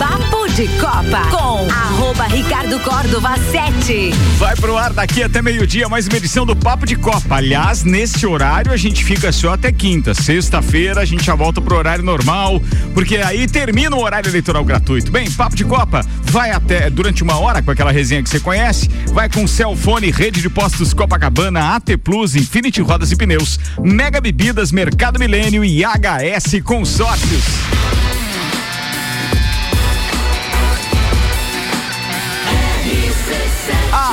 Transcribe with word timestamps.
Papo 0.00 0.48
de 0.54 0.66
Copa 0.78 1.28
com 1.30 1.70
arroba 1.70 2.24
Ricardo 2.24 2.80
Córdova 2.80 3.36
7. 3.36 4.10
Vai 4.38 4.56
pro 4.56 4.74
ar 4.74 4.94
daqui 4.94 5.22
até 5.22 5.42
meio-dia 5.42 5.90
mais 5.90 6.06
uma 6.06 6.16
edição 6.16 6.46
do 6.46 6.56
Papo 6.56 6.86
de 6.86 6.96
Copa. 6.96 7.36
Aliás, 7.36 7.84
nesse 7.84 8.26
horário 8.26 8.72
a 8.72 8.78
gente 8.78 9.04
fica 9.04 9.30
só 9.30 9.52
até 9.52 9.70
quinta. 9.70 10.14
Sexta-feira 10.14 11.02
a 11.02 11.04
gente 11.04 11.22
já 11.22 11.34
volta 11.34 11.60
pro 11.60 11.76
horário 11.76 12.02
normal, 12.02 12.62
porque 12.94 13.18
aí 13.18 13.46
termina 13.46 13.94
o 13.94 14.02
horário 14.02 14.30
eleitoral 14.30 14.64
gratuito. 14.64 15.12
Bem, 15.12 15.30
Papo 15.30 15.54
de 15.54 15.66
Copa 15.66 16.00
vai 16.22 16.50
até 16.50 16.88
durante 16.88 17.22
uma 17.22 17.38
hora 17.38 17.60
com 17.60 17.70
aquela 17.70 17.92
resenha 17.92 18.22
que 18.22 18.30
você 18.30 18.40
conhece. 18.40 18.88
Vai 19.08 19.28
com 19.28 19.46
Celfone, 19.46 20.10
Rede 20.10 20.40
de 20.40 20.48
Postos 20.48 20.94
Copacabana, 20.94 21.76
AT 21.76 21.98
Plus, 22.02 22.34
Infinity 22.36 22.80
Rodas 22.80 23.12
e 23.12 23.16
Pneus, 23.16 23.60
Mega 23.78 24.18
Bebidas, 24.18 24.72
Mercado 24.72 25.18
Milênio 25.18 25.62
e 25.62 25.82
HS 25.84 26.62
Consórcios. 26.64 27.44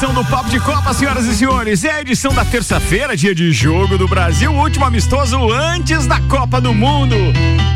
Edição 0.00 0.14
do 0.14 0.24
Papo 0.24 0.48
de 0.48 0.58
Copa, 0.60 0.94
senhoras 0.94 1.26
e 1.26 1.34
senhores. 1.34 1.84
É 1.84 1.90
a 1.90 2.00
edição 2.00 2.32
da 2.32 2.42
terça-feira, 2.42 3.14
dia 3.14 3.34
de 3.34 3.52
jogo 3.52 3.98
do 3.98 4.08
Brasil, 4.08 4.50
último 4.50 4.86
amistoso 4.86 5.52
antes 5.52 6.06
da 6.06 6.18
Copa 6.20 6.58
do 6.58 6.72
Mundo. 6.72 7.14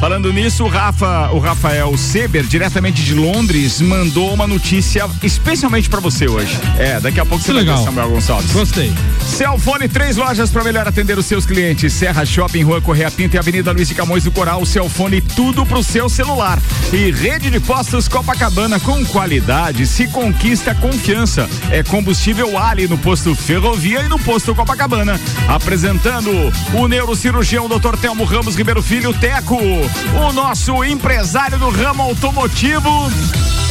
Falando 0.00 0.32
nisso, 0.32 0.64
o 0.64 0.68
Rafa, 0.68 1.30
o 1.32 1.38
Rafael 1.38 1.94
Seber, 1.98 2.44
diretamente 2.44 3.02
de 3.02 3.14
Londres, 3.14 3.78
mandou 3.82 4.32
uma 4.32 4.46
notícia 4.46 5.06
especialmente 5.22 5.90
pra 5.90 6.00
você 6.00 6.26
hoje. 6.26 6.58
É, 6.78 6.98
daqui 6.98 7.20
a 7.20 7.26
pouco 7.26 7.44
você 7.44 7.48
Que 7.48 7.52
vai 7.52 7.62
legal. 7.62 7.76
ver, 7.76 7.84
Samuel 7.84 8.08
Gonçalves. 8.08 8.52
Gostei. 8.52 8.90
Celfone, 9.26 9.86
três 9.86 10.16
lojas 10.16 10.50
para 10.50 10.64
melhor 10.64 10.88
atender 10.88 11.18
os 11.18 11.26
seus 11.26 11.44
clientes. 11.44 11.92
Serra 11.92 12.24
Shopping, 12.24 12.62
Rua 12.62 12.80
Correia 12.80 13.10
Pinto 13.10 13.36
e 13.36 13.38
Avenida 13.38 13.70
Luiz 13.70 13.88
de 13.88 13.94
Camões 13.94 14.24
do 14.24 14.30
Coral. 14.30 14.64
Celfone, 14.64 15.20
tudo 15.20 15.66
pro 15.66 15.82
seu 15.82 16.08
celular. 16.08 16.58
E 16.90 17.10
rede 17.10 17.50
de 17.50 17.60
postos 17.60 18.08
Copacabana 18.08 18.80
com 18.80 19.04
qualidade 19.04 19.86
se 19.86 20.06
conquista 20.08 20.74
confiança. 20.74 21.48
É 21.70 21.82
combustível 21.82 22.13
Ali 22.60 22.86
no 22.86 22.96
posto 22.96 23.34
Ferrovia 23.34 24.00
e 24.02 24.08
no 24.08 24.18
posto 24.18 24.54
Copacabana. 24.54 25.20
Apresentando 25.48 26.30
o 26.72 26.86
neurocirurgião 26.86 27.68
Dr. 27.68 27.96
Telmo 28.00 28.24
Ramos 28.24 28.56
Ribeiro 28.56 28.80
Filho, 28.80 29.12
Teco, 29.12 29.56
o 29.56 30.32
nosso 30.32 30.84
empresário 30.84 31.58
do 31.58 31.70
ramo 31.70 32.02
automotivo. 32.02 33.10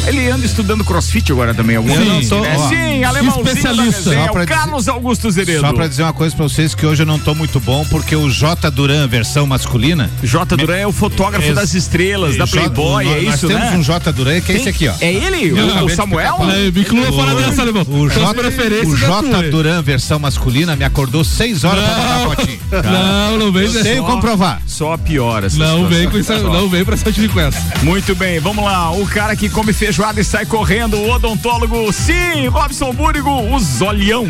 Ele 0.05 0.29
anda 0.29 0.45
estudando 0.45 0.83
crossfit 0.83 1.31
agora 1.31 1.53
também, 1.53 1.77
alguma 1.77 1.95
Sim, 1.95 2.09
coisa, 2.09 2.29
tô- 2.29 2.41
né? 2.41 2.55
ó, 2.57 2.67
Sim, 2.69 3.03
alemãozinho 3.05 3.43
da 3.45 3.51
especialista. 3.51 4.09
resenha, 4.09 4.31
o 4.31 4.33
dizer- 4.33 4.45
Carlos 4.47 4.87
Augusto 4.89 5.31
Zeredo. 5.31 5.61
Só 5.61 5.73
pra 5.73 5.87
dizer 5.87 6.03
uma 6.03 6.13
coisa 6.13 6.35
pra 6.35 6.43
vocês 6.43 6.75
que 6.75 6.85
hoje 6.85 7.03
eu 7.03 7.05
não 7.05 7.17
tô 7.17 7.33
muito 7.33 7.59
bom 7.61 7.85
porque 7.89 8.13
o 8.15 8.29
J 8.29 8.69
Duran 8.69 9.07
versão 9.07 9.47
masculina. 9.47 10.09
J. 10.21 10.57
Duran 10.57 10.75
é 10.77 10.87
o 10.87 10.91
fotógrafo 10.91 11.45
Ex- 11.47 11.55
das 11.55 11.73
estrelas, 11.73 12.35
da 12.35 12.45
J- 12.45 12.51
Playboy, 12.57 13.05
nós- 13.05 13.15
é 13.17 13.21
Nós 13.21 13.35
isso, 13.35 13.47
temos 13.47 13.63
né? 13.63 13.77
um 13.77 13.81
J 13.83 14.11
Duran 14.11 14.41
que 14.41 14.51
é 14.51 14.55
esse 14.57 14.69
aqui, 14.69 14.87
ó. 14.89 14.93
É 14.99 15.13
ele? 15.13 15.49
Eu 15.57 15.83
O, 15.83 15.87
de 15.87 15.95
Samuel? 15.95 16.33
ficar 16.37 16.53
É, 16.53 16.71
me 16.71 16.81
inclua 16.81 17.11
fora 17.13 17.35
dessa, 17.35 17.61
alemão. 17.61 17.85
O 17.89 18.09
J, 18.09 18.33
é 18.43 18.97
J. 18.97 19.49
Duran 19.51 19.81
versão 19.81 20.19
masculina 20.19 20.75
me 20.75 20.83
acordou 20.83 21.23
6 21.23 21.63
horas 21.63 21.83
pra 21.83 21.97
mandar 21.97 22.35
fotinho. 22.35 22.59
Não, 22.83 23.37
não 23.39 23.51
vem 23.51 23.65
Eu 23.65 23.83
tenho 23.83 24.03
comprovar. 24.03 24.61
Só 24.67 24.97
piora 24.97 25.47
essa 25.47 25.57
Não 25.57 25.87
vem 25.87 26.09
com 26.09 26.17
isso, 26.17 26.33
não 26.33 26.67
vem 26.67 26.83
pra 26.83 26.95
essa 26.95 27.11
com 27.29 27.39
essa. 27.39 27.59
Muito 27.83 28.15
bem, 28.15 28.39
vamos 28.39 28.63
lá. 28.65 28.91
O 28.91 29.05
cara 29.07 29.35
que 29.35 29.47
come 29.49 29.71
feijoada 29.93 30.19
e 30.19 30.23
sai 30.23 30.43
correndo, 30.43 30.97
o 30.97 31.11
odontólogo, 31.11 31.93
sim, 31.93 32.47
Robson 32.47 32.91
Búrigo, 32.93 33.29
o 33.29 33.59
Zolião. 33.59 34.25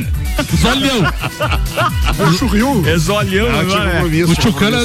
Zolhão. 0.60 1.04
O 2.20 2.34
churriu 2.38 2.84
É 2.88 2.98
Zolião, 2.98 3.48
Ah, 3.56 3.60
agora 3.62 3.84
é. 3.84 3.94
O 3.94 3.96
compromisso. 3.98 4.36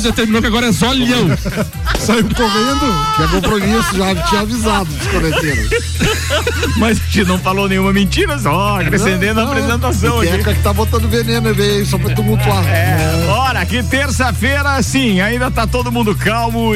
determinou 0.03 0.41
que 0.41 0.47
agora 0.47 0.67
é 0.69 0.73
Zolhão. 0.73 1.29
Saiu 1.99 2.25
correndo, 2.35 2.95
tinha 3.17 3.29
compromisso, 3.29 3.97
já 3.97 4.15
tinha 4.15 4.41
avisado 4.43 4.89
os 4.91 5.07
correteiros. 5.09 5.69
Mas 6.77 6.99
a 6.99 7.25
não 7.25 7.39
falou 7.39 7.69
nenhuma 7.69 7.93
mentira, 7.93 8.39
só 8.39 8.81
acrescendendo 8.81 9.41
a 9.41 9.45
apresentação 9.45 10.21
aqui. 10.21 10.45
que 10.55 10.63
tá 10.63 10.73
botando 10.73 11.09
veneno 11.09 11.49
aí, 11.49 11.85
só 11.85 11.99
pra 11.99 12.15
tumultuar. 12.15 12.65
É, 12.67 13.25
bora, 13.27 13.65
que 13.67 13.83
terça-feira, 13.83 14.81
sim, 14.83 15.21
ainda 15.21 15.51
tá 15.51 15.67
todo 15.67 15.91
mundo 15.93 16.15
calmo 16.15 16.73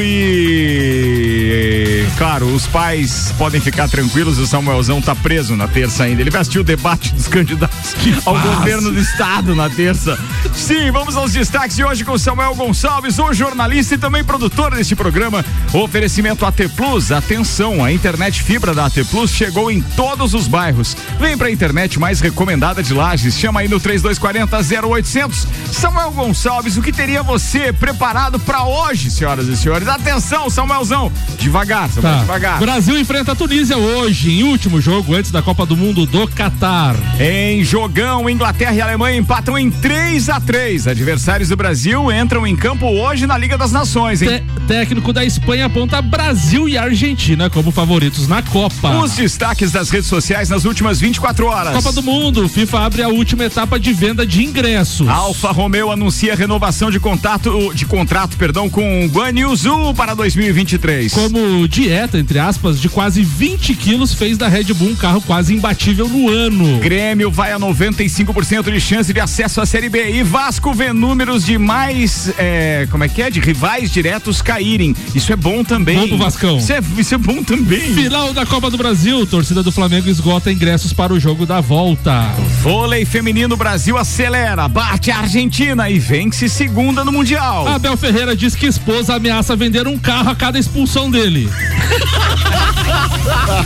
e. 1.03 2.05
Claro, 2.17 2.45
os 2.47 2.67
pais 2.67 3.33
podem 3.37 3.59
ficar 3.61 3.87
tranquilos, 3.89 4.37
o 4.37 4.45
Samuelzão 4.45 5.01
tá 5.01 5.15
preso 5.15 5.55
na 5.55 5.67
terça 5.67 6.03
ainda. 6.03 6.21
Ele 6.21 6.29
vai 6.29 6.41
assistir 6.41 6.59
o 6.59 6.63
debate 6.63 7.13
dos 7.13 7.27
candidatos 7.27 7.95
ao 8.25 8.33
governo 8.39 8.62
do 8.63 8.97
estado 8.99 9.55
na 9.55 9.69
terça. 9.69 10.17
Sim, 10.53 10.89
vamos 10.91 11.15
aos 11.17 11.33
destaques 11.33 11.75
de 11.75 11.83
hoje 11.83 12.05
com 12.05 12.13
o 12.13 12.19
Samuel 12.19 12.55
Gonçalves, 12.55 13.19
o 13.19 13.33
jornalista 13.33 13.95
e 13.95 13.97
também 13.97 14.23
produtor 14.23 14.73
deste 14.73 14.95
programa. 14.95 15.43
Oferecimento 15.73 16.45
AT 16.45 16.69
Plus, 16.75 17.11
atenção, 17.11 17.83
a 17.83 17.91
internet 17.91 18.41
fibra 18.41 18.73
da 18.73 18.85
AT 18.85 19.03
Plus 19.11 19.31
chegou 19.31 19.69
em 19.69 19.81
todos 19.81 20.33
os 20.33 20.47
bairros. 20.47 20.95
Vem 21.19 21.37
pra 21.37 21.51
internet 21.51 21.99
mais 21.99 22.19
recomendada 22.21 22.81
de 22.81 22.93
Lages, 22.93 23.37
chama 23.37 23.59
aí 23.59 23.67
no 23.67 23.79
3240 23.79 24.87
0800. 24.87 25.47
Samuel 25.71 26.11
Gonçalves, 26.11 26.77
o 26.77 26.81
que 26.81 26.91
teria 26.93 27.21
você 27.21 27.73
preparado 27.73 28.39
pra 28.39 28.63
hoje, 28.63 29.11
senhoras 29.11 29.47
e 29.47 29.57
senhores? 29.57 29.87
Atenção, 29.87 30.49
Samuelzão, 30.49 31.11
devagar, 31.37 31.89
Samuel, 31.89 32.13
Tá. 32.13 32.19
devagar. 32.21 32.59
Brasil 32.59 32.97
enfrenta 32.99 33.33
a 33.33 33.35
Tunísia 33.35 33.77
hoje, 33.77 34.31
em 34.31 34.43
último 34.43 34.79
jogo 34.79 35.13
antes 35.15 35.31
da 35.31 35.41
Copa 35.41 35.65
do 35.65 35.75
Mundo 35.75 36.05
do 36.05 36.27
Catar. 36.29 36.95
Em 37.19 37.63
jogão, 37.63 38.29
Inglaterra 38.29 38.52
e 38.59 38.81
Alemanha 38.81 39.17
empatam 39.17 39.57
em 39.57 39.69
3 39.69 40.29
a 40.29 40.39
3 40.39 40.87
Adversários 40.87 41.49
do 41.49 41.55
Brasil 41.55 42.11
entram 42.11 42.45
em 42.45 42.55
campo 42.55 42.85
hoje 42.85 43.25
na 43.25 43.37
Liga 43.37 43.57
das 43.57 43.71
Nações, 43.71 44.21
hein? 44.21 44.43
Técnico 44.67 45.11
da 45.11 45.25
Espanha 45.25 45.65
aponta 45.65 46.01
Brasil 46.01 46.69
e 46.69 46.77
Argentina 46.77 47.49
como 47.49 47.71
favoritos 47.71 48.27
na 48.27 48.41
Copa. 48.41 48.97
Os 48.97 49.13
destaques 49.15 49.71
das 49.71 49.89
redes 49.89 50.07
sociais 50.07 50.49
nas 50.49 50.65
últimas 50.65 50.99
24 50.99 51.45
horas. 51.47 51.73
Copa 51.73 51.91
do 51.91 52.03
Mundo, 52.03 52.47
FIFA 52.47 52.79
abre 52.79 53.01
a 53.01 53.09
última 53.09 53.43
etapa 53.43 53.79
de 53.79 53.91
venda 53.91 54.25
de 54.25 54.43
ingressos. 54.43 55.07
Alfa 55.07 55.51
Romeo 55.51 55.91
anuncia 55.91 56.35
renovação 56.35 56.91
de 56.91 56.99
contato, 56.99 57.73
de 57.73 57.85
contrato, 57.85 58.37
perdão, 58.37 58.69
com 58.69 59.07
Guan 59.07 59.31
Yu 59.31 59.55
Zhu 59.55 59.93
para 59.95 60.13
2023. 60.13 61.11
Como 61.11 61.67
dieta, 61.67 62.17
entre 62.17 62.39
aspas, 62.39 62.79
de 62.79 62.87
quase 62.87 63.23
20 63.23 63.73
quilos, 63.75 64.13
fez 64.13 64.37
da 64.37 64.47
Red 64.47 64.73
Bull 64.73 64.89
um 64.89 64.95
carro 64.95 65.21
quase 65.21 65.53
imbatível 65.53 66.07
no 66.07 66.29
ano. 66.29 66.79
Grêmio 66.79 67.31
vai 67.31 67.51
a 67.51 67.59
95% 67.59 68.42
de 68.43 68.79
chance 68.79 69.13
de 69.13 69.19
acesso 69.19 69.61
à 69.61 69.65
Série 69.65 69.87
B 69.87 70.11
e 70.11 70.21
Vasco 70.21 70.73
vê 70.73 70.91
números 70.91 71.45
de 71.45 71.57
mais, 71.57 72.31
é, 72.37 72.85
como 72.91 73.03
é 73.03 73.07
que 73.07 73.21
é, 73.21 73.29
de 73.29 73.39
rivais 73.39 73.89
diretos 73.89 74.41
caírem. 74.41 74.93
Isso 75.15 75.31
é 75.31 75.35
bom 75.35 75.63
também. 75.63 75.97
Bom 75.97 76.07
pro 76.09 76.17
Vascão. 76.17 76.57
Isso 76.57 76.73
é, 76.73 76.79
isso 76.97 77.15
é 77.15 77.17
bom 77.17 77.41
também. 77.41 77.93
Final 77.93 78.33
da 78.33 78.45
Copa 78.45 78.69
do 78.69 78.77
Brasil, 78.77 79.25
torcida 79.25 79.63
do 79.63 79.71
Flamengo 79.71 80.09
esgota 80.09 80.51
ingressos 80.51 80.91
para 80.91 81.13
o 81.13 81.19
jogo 81.19 81.45
da 81.45 81.61
volta. 81.61 82.33
Vôlei 82.61 83.05
feminino 83.05 83.55
Brasil 83.55 83.97
acelera, 83.97 84.67
bate 84.67 85.09
a 85.09 85.19
Argentina 85.19 85.89
e 85.89 85.97
vence 85.97 86.49
segunda 86.49 87.05
no 87.05 87.11
Mundial. 87.11 87.67
Abel 87.67 87.95
Ferreira 87.95 88.35
diz 88.35 88.55
que 88.55 88.65
esposa 88.65 89.15
ameaça 89.15 89.55
vender 89.55 89.87
um 89.87 89.97
carro 89.97 90.29
a 90.31 90.35
cada 90.35 90.59
expulsão 90.59 91.09
dele. 91.09 91.49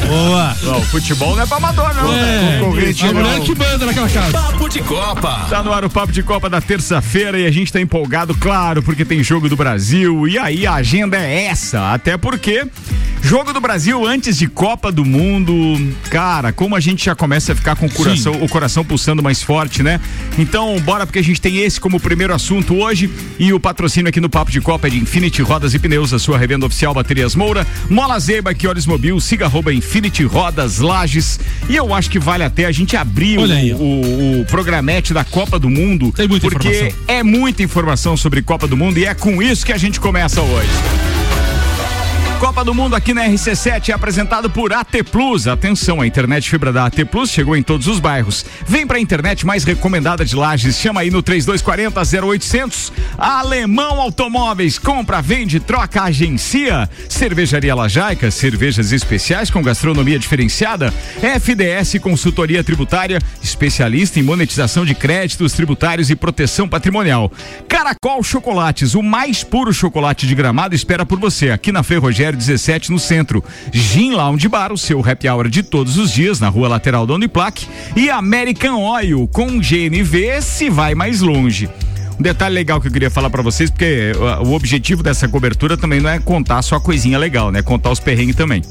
Boa. 0.07 0.55
Não, 0.63 0.81
futebol 0.83 1.35
não 1.35 1.43
é 1.43 1.45
pra 1.45 1.57
amador, 1.57 1.93
não. 1.95 2.13
É, 2.13 2.59
concorrente, 2.59 3.05
a 3.05 3.13
mulher 3.13 3.39
que 3.41 3.55
manda 3.55 3.85
naquela 3.85 4.09
casa. 4.09 4.31
Papo 4.31 4.66
de 4.69 4.81
Copa. 4.81 5.47
Tá 5.49 5.63
no 5.63 5.71
ar 5.71 5.85
o 5.85 5.89
Papo 5.89 6.11
de 6.11 6.21
Copa 6.21 6.49
da 6.49 6.59
terça-feira 6.59 7.39
e 7.39 7.45
a 7.45 7.51
gente 7.51 7.71
tá 7.71 7.79
empolgado, 7.79 8.35
claro, 8.35 8.83
porque 8.83 9.05
tem 9.05 9.23
jogo 9.23 9.47
do 9.47 9.55
Brasil. 9.55 10.27
E 10.27 10.37
aí 10.37 10.67
a 10.67 10.73
agenda 10.73 11.17
é 11.17 11.45
essa. 11.45 11.93
Até 11.93 12.17
porque 12.17 12.67
jogo 13.21 13.53
do 13.53 13.61
Brasil 13.61 14.05
antes 14.05 14.37
de 14.37 14.47
Copa 14.47 14.91
do 14.91 15.05
Mundo. 15.05 15.53
Cara, 16.09 16.51
como 16.51 16.75
a 16.75 16.79
gente 16.79 17.05
já 17.05 17.15
começa 17.15 17.53
a 17.53 17.55
ficar 17.55 17.75
com 17.75 17.85
o 17.85 17.89
coração, 17.89 18.33
o 18.41 18.49
coração 18.49 18.83
pulsando 18.83 19.23
mais 19.23 19.41
forte, 19.41 19.81
né? 19.81 20.01
Então, 20.37 20.79
bora, 20.81 21.05
porque 21.05 21.19
a 21.19 21.23
gente 21.23 21.39
tem 21.39 21.57
esse 21.57 21.79
como 21.79 21.99
primeiro 21.99 22.33
assunto 22.33 22.75
hoje. 22.75 23.09
E 23.39 23.53
o 23.53 23.59
patrocínio 23.59 24.09
aqui 24.09 24.19
no 24.19 24.29
Papo 24.29 24.51
de 24.51 24.59
Copa 24.59 24.87
é 24.87 24.89
de 24.89 24.97
Infinity 24.97 25.41
Rodas 25.41 25.73
e 25.73 25.79
Pneus, 25.79 26.13
a 26.13 26.19
sua 26.19 26.37
revenda 26.37 26.65
oficial 26.65 26.93
Baterias 26.93 27.35
Moura. 27.35 27.65
Mola 27.89 28.19
Zeba, 28.19 28.53
que 28.53 28.67
Olhos 28.67 28.85
Mobil, 28.85 29.19
siga 29.21 29.45
arroba 29.45 29.73
Infinity 29.73 30.23
Rodas 30.23 30.79
Lages. 30.79 31.39
E 31.69 31.75
eu 31.75 31.93
acho 31.93 32.09
que 32.09 32.19
vale 32.19 32.43
até 32.43 32.65
a 32.65 32.71
gente 32.71 32.97
abrir 32.97 33.37
o, 33.39 33.43
o, 33.77 34.41
o 34.41 34.45
programete 34.47 35.13
da 35.13 35.23
Copa 35.23 35.59
do 35.59 35.69
Mundo. 35.69 36.11
Tem 36.11 36.27
muita 36.27 36.49
porque 36.49 36.69
informação. 36.69 36.99
é 37.07 37.23
muita 37.23 37.63
informação 37.63 38.17
sobre 38.17 38.41
Copa 38.41 38.67
do 38.67 38.75
Mundo 38.75 38.97
e 38.97 39.05
é 39.05 39.13
com 39.13 39.41
isso 39.41 39.65
que 39.65 39.73
a 39.73 39.77
gente 39.77 39.99
começa 39.99 40.41
hoje. 40.41 41.16
Copa 42.39 42.63
do 42.63 42.71
Mundo 42.71 42.95
aqui 42.95 43.15
na 43.15 43.27
RC7 43.27 43.89
é 43.89 43.93
apresentado 43.93 44.47
por 44.47 44.71
AT 44.71 45.03
Plus. 45.11 45.47
Atenção, 45.47 46.01
a 46.01 46.05
internet 46.05 46.47
fibra 46.47 46.71
da 46.71 46.85
AT 46.85 47.03
Plus 47.05 47.31
chegou 47.31 47.55
em 47.55 47.63
todos 47.63 47.87
os 47.87 47.99
bairros. 47.99 48.45
Vem 48.67 48.85
pra 48.85 48.99
internet 48.99 49.43
mais 49.43 49.63
recomendada 49.63 50.23
de 50.23 50.35
Lages. 50.35 50.77
Chama 50.77 51.01
aí 51.01 51.09
no 51.09 51.23
3240 51.23 52.27
0800. 52.27 52.93
Alemão 53.17 53.99
Automóveis. 53.99 54.77
Compra, 54.77 55.19
vende, 55.19 55.59
troca, 55.59 56.03
agencia. 56.03 56.87
Cervejaria 57.09 57.73
Lajaica, 57.73 58.29
cervejas 58.29 58.91
especiais 58.91 59.49
com 59.49 59.63
gastronomia 59.63 60.19
diferenciada. 60.19 60.93
FDS 61.19 61.97
Consultoria 61.99 62.63
Tributária, 62.63 63.19
especialista 63.41 64.19
em 64.19 64.23
monetização 64.23 64.85
de 64.85 64.93
créditos 64.93 65.53
tributários 65.53 66.11
e 66.11 66.15
proteção 66.15 66.69
patrimonial. 66.69 67.31
Caracol 67.67 68.21
Chocolates, 68.21 68.93
o 68.93 69.01
mais 69.01 69.43
puro 69.43 69.73
chocolate 69.73 70.27
de 70.27 70.35
gramado 70.35 70.75
espera 70.75 71.03
por 71.03 71.19
você 71.19 71.49
aqui 71.49 71.71
na 71.71 71.81
Ferrogério 71.81 72.26
17 72.35 72.91
no 72.91 72.99
centro. 72.99 73.43
Gin 73.71 74.11
Lounge 74.11 74.47
Bar, 74.47 74.71
o 74.71 74.77
seu 74.77 74.99
happy 74.99 75.27
hour 75.29 75.49
de 75.49 75.63
todos 75.63 75.97
os 75.97 76.11
dias 76.11 76.39
na 76.39 76.49
rua 76.49 76.67
lateral 76.67 77.05
da 77.05 77.13
Uniplac 77.13 77.67
e 77.95 78.09
American 78.09 78.81
Oil 78.81 79.27
com 79.27 79.59
GNV 79.59 80.41
se 80.41 80.69
vai 80.69 80.95
mais 80.95 81.21
longe. 81.21 81.69
Um 82.19 82.23
detalhe 82.23 82.55
legal 82.55 82.81
que 82.81 82.87
eu 82.87 82.91
queria 82.91 83.11
falar 83.11 83.29
pra 83.29 83.43
vocês, 83.43 83.69
porque 83.69 84.11
uh, 84.15 84.47
o 84.47 84.53
objetivo 84.53 85.03
dessa 85.03 85.27
cobertura 85.27 85.77
também 85.77 85.99
não 86.01 86.09
é 86.09 86.17
contar 86.19 86.61
só 86.63 86.79
coisinha 86.79 87.17
legal, 87.17 87.51
né? 87.51 87.61
Contar 87.61 87.91
os 87.91 87.99
perrengues 87.99 88.35
também. 88.35 88.63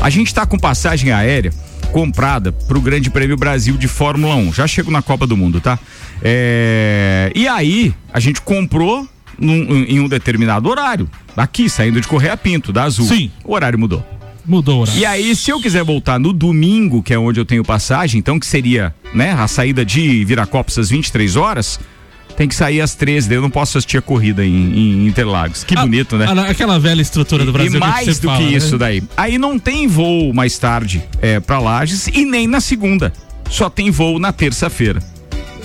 A 0.00 0.10
gente 0.10 0.34
tá 0.34 0.44
com 0.44 0.58
passagem 0.58 1.12
aérea 1.12 1.52
comprada 1.92 2.50
pro 2.50 2.80
Grande 2.80 3.10
Prêmio 3.10 3.36
Brasil 3.36 3.76
de 3.76 3.86
Fórmula 3.86 4.34
1. 4.34 4.54
Já 4.54 4.66
chego 4.66 4.90
na 4.90 5.02
Copa 5.02 5.26
do 5.26 5.36
Mundo, 5.36 5.60
tá? 5.60 5.78
É, 6.22 7.30
E 7.34 7.46
aí, 7.46 7.94
a 8.12 8.18
gente 8.18 8.40
comprou 8.40 9.06
num- 9.38 9.84
em 9.88 10.00
um 10.00 10.08
determinado 10.08 10.68
horário. 10.68 11.08
Aqui, 11.36 11.68
saindo 11.68 12.00
de 12.00 12.06
Correia 12.08 12.36
Pinto, 12.36 12.72
da 12.72 12.84
Azul. 12.84 13.06
Sim. 13.06 13.30
O 13.44 13.54
horário 13.54 13.78
mudou. 13.78 14.04
Mudou 14.44 14.78
o 14.78 14.82
horário. 14.82 15.00
E 15.00 15.04
aí, 15.06 15.34
se 15.36 15.50
eu 15.50 15.60
quiser 15.60 15.84
voltar 15.84 16.18
no 16.18 16.32
domingo, 16.32 17.02
que 17.02 17.14
é 17.14 17.18
onde 17.18 17.38
eu 17.40 17.44
tenho 17.44 17.64
passagem, 17.64 18.18
então 18.18 18.38
que 18.40 18.46
seria, 18.46 18.94
né, 19.14 19.32
a 19.32 19.46
saída 19.46 19.84
de 19.84 20.24
Viracopos 20.24 20.76
às 20.78 20.90
23 20.90 21.36
horas, 21.36 21.78
tem 22.36 22.48
que 22.48 22.54
sair 22.54 22.80
às 22.80 22.94
13, 22.94 23.28
daí 23.28 23.38
eu 23.38 23.42
não 23.42 23.50
posso 23.50 23.76
assistir 23.78 23.98
a 23.98 24.02
corrida 24.02 24.44
em, 24.44 24.50
em 24.50 25.06
Interlagos. 25.06 25.62
Que 25.64 25.76
Ah, 25.76 25.82
bonito, 25.82 26.16
né? 26.16 26.26
ah, 26.28 26.50
Aquela 26.50 26.78
velha 26.80 27.00
estrutura 27.02 27.44
do 27.44 27.52
Brasil. 27.52 27.70
e 27.70 27.74
que 27.74 27.78
mais 27.78 28.04
sempre 28.06 28.20
do 28.20 28.26
fala, 28.28 28.38
que 28.38 28.50
né? 28.50 28.56
isso 28.56 28.78
daí. 28.78 29.02
Aí 29.16 29.38
não 29.38 29.58
tem 29.58 29.86
voo 29.86 30.32
mais 30.34 30.58
tarde 30.58 31.02
é, 31.20 31.38
para 31.40 31.58
Lages 31.58 32.08
e 32.08 32.24
nem 32.24 32.46
na 32.48 32.60
segunda. 32.60 33.12
Só 33.50 33.68
tem 33.70 33.90
voo 33.90 34.18
na 34.18 34.32
terça-feira. 34.32 35.00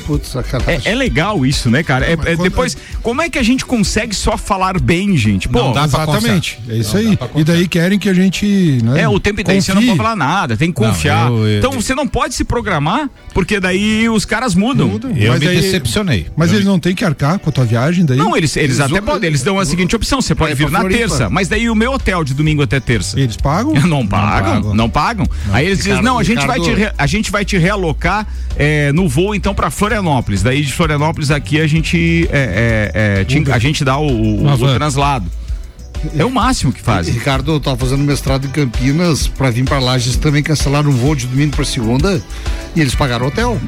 Putz, 0.07 0.29
sacanagem. 0.29 0.81
É, 0.85 0.91
é 0.91 0.95
legal 0.95 1.45
isso, 1.45 1.69
né, 1.69 1.83
cara? 1.83 2.05
É- 2.05 2.13
é 2.13 2.35
depois, 2.37 2.75
como 3.03 3.21
é 3.21 3.29
que 3.29 3.37
a 3.37 3.43
gente 3.43 3.65
consegue 3.65 4.15
só 4.15 4.37
falar 4.37 4.79
bem, 4.79 5.15
gente? 5.17 5.47
Pô, 5.49 5.59
Não 5.59 5.73
dá 5.73 5.83
Exatamente. 5.83 6.59
É 6.69 6.75
isso 6.77 6.97
Não 6.97 7.11
aí. 7.11 7.19
E 7.35 7.43
daí 7.43 7.67
querem 7.67 7.99
que 7.99 8.07
a 8.09 8.13
gente. 8.13 8.79
Né, 8.83 9.01
É, 9.01 9.09
o 9.09 9.19
tempo 9.19 9.41
inteiro 9.41 9.61
você 9.61 9.73
não 9.73 9.83
pode 9.83 9.97
falar 9.97 10.15
nada, 10.15 10.55
tem 10.57 10.69
que 10.71 10.75
confiar. 10.75 11.27
eu- 11.29 11.45
eu- 11.47 11.57
então 11.59 11.71
você 11.73 11.93
não 11.93 12.07
pode 12.07 12.33
se 12.35 12.43
programar, 12.43 13.09
porque 13.33 13.59
daí 13.59 14.07
os 14.09 14.23
caras 14.25 14.55
mudam. 14.55 14.87
Mudam. 14.87 15.11
Eu 15.15 15.33
Mas 15.33 15.41
me 15.41 15.47
aí- 15.49 15.59
decepcionei. 15.61 16.27
Mas 16.35 16.49
Eu 16.51 16.55
eles 16.55 16.65
não 16.67 16.79
têm 16.79 16.95
que 16.95 17.03
arcar 17.03 17.37
com 17.39 17.49
a 17.49 17.53
tua 17.53 17.65
viagem 17.65 18.05
daí? 18.05 18.17
Não, 18.17 18.35
eles, 18.37 18.55
eles 18.55 18.69
Eles 18.77 18.79
até 18.79 19.01
vão- 19.01 19.13
podem, 19.13 19.27
eles 19.27 19.43
dão 19.43 19.59
a 19.59 19.65
seguinte 19.65 19.95
opção: 19.95 20.21
você 20.21 20.33
pode 20.33 20.53
ir 20.53 20.55
vir 20.55 20.69
na 20.71 20.79
Floripa. 20.79 20.99
terça, 21.01 21.29
mas 21.29 21.47
daí 21.49 21.69
o 21.69 21.75
meu 21.75 21.91
hotel 21.93 22.23
de 22.23 22.33
domingo 22.33 22.61
até 22.63 22.79
terça. 22.79 23.19
Eles 23.19 23.35
pagam? 23.37 23.73
Não 23.73 24.07
pagam, 24.07 24.73
não 24.73 24.89
pagam. 24.89 25.25
pagam. 25.25 25.27
Aí 25.51 25.65
eles 25.65 25.79
dizem, 25.83 26.01
não, 26.01 26.17
a 26.17 26.23
gente, 26.23 26.45
vai 26.47 26.59
te, 26.59 26.71
a 26.97 27.07
gente 27.07 27.31
vai 27.31 27.43
te 27.45 27.57
realocar 27.57 28.25
é, 28.55 28.91
no 28.93 29.07
voo 29.07 29.35
então 29.35 29.53
pra 29.53 29.69
Florianópolis. 29.69 29.96
Daí 30.43 30.63
de 30.63 30.71
Florianópolis 30.73 31.31
aqui 31.31 31.59
a 31.61 31.67
gente 31.67 32.27
é, 32.31 32.91
é, 32.93 33.19
é, 33.21 33.23
te- 33.25 33.33
a 33.51 33.59
gente 33.59 33.83
dá 33.85 33.97
o, 33.97 34.07
o- 34.07 34.43
o 34.45 34.73
translado. 34.75 35.25
É 36.15 36.23
o 36.23 36.29
máximo 36.31 36.71
que 36.71 36.81
fazem. 36.81 37.13
Ricardo, 37.13 37.51
eu 37.53 37.59
tava 37.59 37.75
fazendo 37.77 38.03
mestrado 38.03 38.45
em 38.45 38.49
Campinas 38.51 39.27
pra 39.27 39.49
vir 39.49 39.63
pra 39.65 39.79
Lages 39.79 40.15
também 40.15 40.43
cancelaram 40.43 40.89
um 40.91 40.93
voo 40.95 41.15
de 41.15 41.25
domingo 41.25 41.55
pra 41.55 41.65
segunda 41.65 42.21
e 42.75 42.81
eles 42.81 42.93
pagaram 42.93 43.25
hotel. 43.27 43.59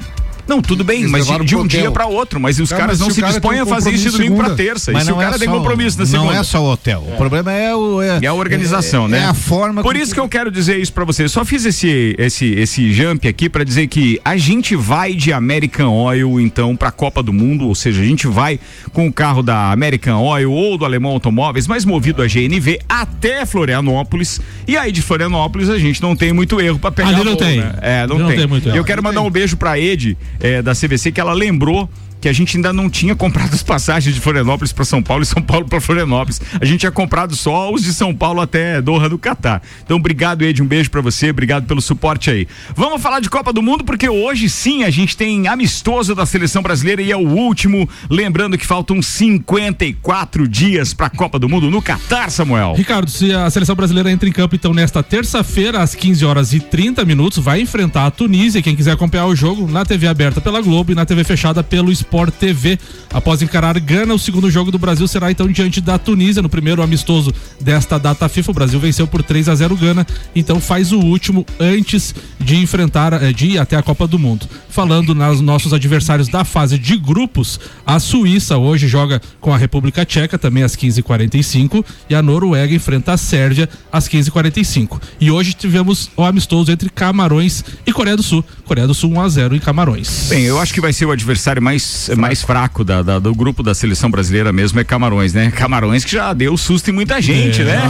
Não, 0.50 0.62
tudo 0.64 0.84
bem, 0.84 1.02
Eles 1.02 1.12
mas 1.12 1.28
de, 1.28 1.46
de 1.46 1.56
um 1.56 1.60
hotel. 1.60 1.80
dia 1.82 1.92
pra 1.92 2.08
outro. 2.08 2.40
Mas 2.40 2.60
os 2.60 2.70
Tá, 2.70 2.76
caras 2.78 2.98
mas 3.00 3.08
não 3.08 3.14
se 3.14 3.22
cara 3.22 3.34
dispõem 3.34 3.60
a 3.60 3.66
fazer 3.68 3.92
isso 3.92 4.06
de 4.10 4.18
domingo 4.18 4.36
pra 4.38 4.46
segunda. 4.46 4.64
terça. 4.64 4.92
E 4.92 4.96
se 5.02 5.04
o 5.04 5.16
não 5.16 5.18
cara 5.22 5.36
é 5.36 5.40
tem 5.40 5.48
compromisso 5.48 6.00
na 6.00 6.06
segunda. 6.08 6.34
Não 6.34 6.40
é 6.40 6.44
só 6.44 6.62
o 6.64 6.72
hotel. 6.72 7.06
O 7.08 7.16
problema 7.18 7.52
é 7.54 7.76
o. 7.76 8.02
É, 8.02 8.20
É 8.24 8.26
a 8.28 8.34
organização, 8.34 9.06
é- 9.06 9.10
né? 9.10 9.20
É 9.20 9.26
a 9.26 9.34
forma. 9.34 9.82
Por 9.84 9.96
isso 9.96 10.14
que 10.14 10.20
eu 10.20 10.28
quero 10.28 10.50
dizer 10.52 10.80
isso 10.80 10.92
pra 10.92 11.06
você. 11.06 11.28
Só 11.30 11.46
fiz 11.46 11.66
esse 11.66 12.16
esse 12.18 12.46
esse 12.54 12.92
jump 12.92 13.28
aqui 13.28 13.48
pra 13.48 13.64
dizer 13.64 13.86
que 13.88 14.20
a 14.26 14.36
gente 14.38 14.76
vai 14.76 15.14
de 15.14 15.32
American 15.32 15.94
Oil 15.94 16.40
então 16.42 16.76
pra 16.76 16.92
Copa 16.92 17.22
do 17.22 17.32
Mundo, 17.32 17.68
ou 17.68 17.76
seja, 17.76 18.02
a 18.02 18.06
gente 18.06 18.26
vai 18.28 18.60
com 18.92 19.08
o 19.08 19.14
carro 19.14 19.44
da 19.44 19.72
American 19.72 20.20
Oil 20.22 20.52
ou 20.52 20.78
do 20.78 20.84
Alemão 20.86 21.12
Automóveis, 21.12 21.68
mas 21.68 21.86
movido 21.86 22.24
a 22.24 22.28
GNV 22.28 22.80
até 22.90 23.46
Florianópolis. 23.46 24.42
E 24.68 24.76
aí 24.78 24.92
de 24.92 25.02
Florianópolis 25.02 25.70
a 25.70 25.78
gente 25.78 26.02
não 26.02 26.16
tem 26.16 26.34
muito 26.34 26.60
erro 26.60 26.80
pra 26.80 26.92
pegar 26.92 27.10
Ali 27.10 27.18
não 27.18 27.24
voo, 27.34 27.36
tem. 27.38 27.58
né? 27.60 27.74
É, 27.82 28.08
não, 28.08 28.18
Não 28.20 28.28
tem. 28.28 28.38
tem 28.38 28.48
muito 28.48 28.68
Eu 28.70 28.76
erro. 28.78 28.84
quero 28.84 29.02
Não 29.02 29.10
mandar 29.10 29.22
um 29.22 29.30
beijo 29.30 29.56
pra 29.58 29.80
Ed 29.80 30.18
é, 30.40 30.62
da 30.62 30.74
CVC 30.74 31.12
que 31.12 31.20
ela 31.20 31.34
lembrou 31.34 31.90
que 32.22 32.28
a 32.28 32.34
gente 32.34 32.58
ainda 32.58 32.74
não 32.74 32.90
tinha 32.90 33.16
comprado 33.16 33.54
as 33.54 33.64
passagens 33.64 34.14
de 34.14 34.22
Florianópolis 34.22 34.74
para 34.74 34.86
São 34.86 35.02
Paulo 35.02 35.24
e 35.24 35.26
São 35.26 35.42
Paulo 35.42 35.66
para 35.66 35.80
Florianópolis. 35.80 36.42
A 36.60 36.66
gente 36.66 36.82
tinha 36.82 36.92
comprado 36.92 37.36
só 37.36 37.72
os 37.72 37.84
de 37.84 37.94
São 37.94 38.14
Paulo 38.14 38.42
até 38.42 38.82
Doha 38.82 39.08
do 39.08 39.18
Catar. 39.18 39.62
Então, 39.84 39.98
obrigado, 39.98 40.44
Ed. 40.44 40.62
Um 40.62 40.66
beijo 40.66 40.90
para 40.90 41.02
você. 41.02 41.30
Obrigado 41.30 41.66
pelo 41.66 41.82
suporte 41.82 42.30
aí. 42.30 42.48
Vamos 42.76 43.02
falar 43.02 43.20
de 43.20 43.30
Copa 43.30 43.54
do 43.54 43.62
Mundo, 43.62 43.84
porque 43.84 44.10
hoje 44.10 44.50
sim 44.50 44.84
a 44.84 44.90
gente 44.90 45.16
tem 45.16 45.48
amistoso 45.48 46.14
da 46.14 46.26
seleção 46.26 46.62
brasileira 46.62 47.02
e 47.02 47.12
é 47.12 47.16
o 47.16 47.28
último. 47.28 47.88
Lembrando 48.10 48.58
que 48.58 48.66
faltam 48.66 49.02
54 49.02 50.48
dias 50.48 50.94
para 50.94 51.08
a 51.08 51.10
Copa 51.10 51.40
do 51.40 51.48
Mundo 51.48 51.72
no 51.72 51.82
Catar, 51.82 52.30
Samuel. 52.30 52.74
Ricardo, 52.76 53.10
se 53.10 53.34
a 53.34 53.50
seleção 53.50 53.76
brasileira 53.76 54.12
entra 54.12 54.28
em 54.28 54.32
campo, 54.32 54.56
então, 54.56 54.74
nesta 54.74 55.02
terça-feira, 55.02 55.82
às 55.82 55.96
15 55.96 56.26
horas 56.26 56.54
e 56.54 56.60
30 56.60 57.06
minutos, 57.06 57.44
vai 57.44 57.62
enfrentar 57.62 58.06
a 58.06 58.12
Tunísia. 58.12 58.62
Quem 58.62 58.76
quiser 58.76 58.92
acompanhar 58.92 59.26
o 59.26 59.36
jogo 59.36 59.70
na 59.72 59.86
TV 59.86 60.08
aberta 60.08 60.42
pela 60.42 60.62
Globo 60.62 60.92
e 60.92 60.96
na 60.96 61.06
TV 61.06 61.24
fechada 61.24 61.64
pelo 61.64 61.92
Sport 62.10 62.34
TV. 62.34 62.80
Após 63.12 63.42
encarar 63.42 63.80
Gana, 63.80 64.14
o 64.14 64.20
segundo 64.20 64.50
jogo 64.50 64.72
do 64.72 64.78
Brasil 64.78 65.08
será 65.08 65.32
então 65.32 65.48
diante 65.48 65.80
da 65.80 65.98
Tunísia, 65.98 66.42
no 66.42 66.50
primeiro 66.50 66.82
amistoso 66.82 67.34
desta 67.60 67.98
data 67.98 68.28
FIFA. 68.28 68.52
O 68.52 68.54
Brasil 68.54 68.80
venceu 68.80 69.08
por 69.08 69.24
3 69.24 69.50
a 69.50 69.56
0 69.56 69.76
Gana, 69.76 70.06
então 70.36 70.60
faz 70.60 70.92
o 70.92 71.00
último 71.00 71.46
antes 71.60 72.14
de 72.40 72.56
enfrentar, 72.58 73.14
eh, 73.14 73.32
de 73.32 73.48
ir 73.48 73.58
até 73.60 73.76
a 73.76 73.84
Copa 73.84 74.08
do 74.08 74.18
Mundo. 74.20 74.48
Falando 74.70 75.16
nos 75.16 75.42
nossos 75.42 75.74
adversários 75.74 76.28
da 76.28 76.44
fase 76.44 76.78
de 76.78 76.98
grupos, 76.98 77.60
a 77.86 78.00
Suíça 78.00 78.58
hoje 78.58 78.88
joga 78.88 79.22
com 79.42 79.54
a 79.54 79.58
República 79.58 80.06
Tcheca, 80.06 80.38
também 80.38 80.64
às 80.64 80.76
15h45, 80.76 81.84
e 82.10 82.16
a 82.16 82.22
Noruega 82.22 82.74
enfrenta 82.74 83.14
a 83.14 83.18
Sérvia 83.18 83.68
às 83.92 84.08
15h45. 84.08 85.02
E 85.20 85.32
hoje 85.32 85.54
tivemos 85.54 86.10
o 86.16 86.24
amistoso 86.24 86.72
entre 86.72 86.90
Camarões 86.90 87.64
e 87.86 87.92
Coreia 87.92 88.16
do 88.16 88.24
Sul. 88.24 88.44
Coreia 88.66 88.88
do 88.88 88.94
Sul 88.94 89.10
1x0 89.10 89.56
em 89.56 89.60
Camarões. 89.60 90.28
Bem, 90.30 90.44
eu 90.44 90.60
acho 90.60 90.74
que 90.74 90.80
vai 90.80 90.94
ser 90.94 91.06
o 91.06 91.12
adversário 91.12 91.62
mais, 91.62 91.99
mais 92.16 92.42
fraco 92.42 92.84
da, 92.84 93.02
da- 93.02 93.20
do 93.20 93.34
grupo 93.36 93.62
da 93.64 93.74
seleção 93.74 94.10
brasileira 94.10 94.52
mesmo, 94.54 94.80
é 94.80 94.84
Camarões, 94.84 95.34
né? 95.34 95.52
Camarões 95.52 96.04
que 96.06 96.12
já 96.12 96.32
deu 96.34 96.56
susto 96.58 96.90
em 96.90 96.94
muita 96.94 97.22
gente, 97.22 97.62
É. 97.62 97.66
né? 97.66 97.82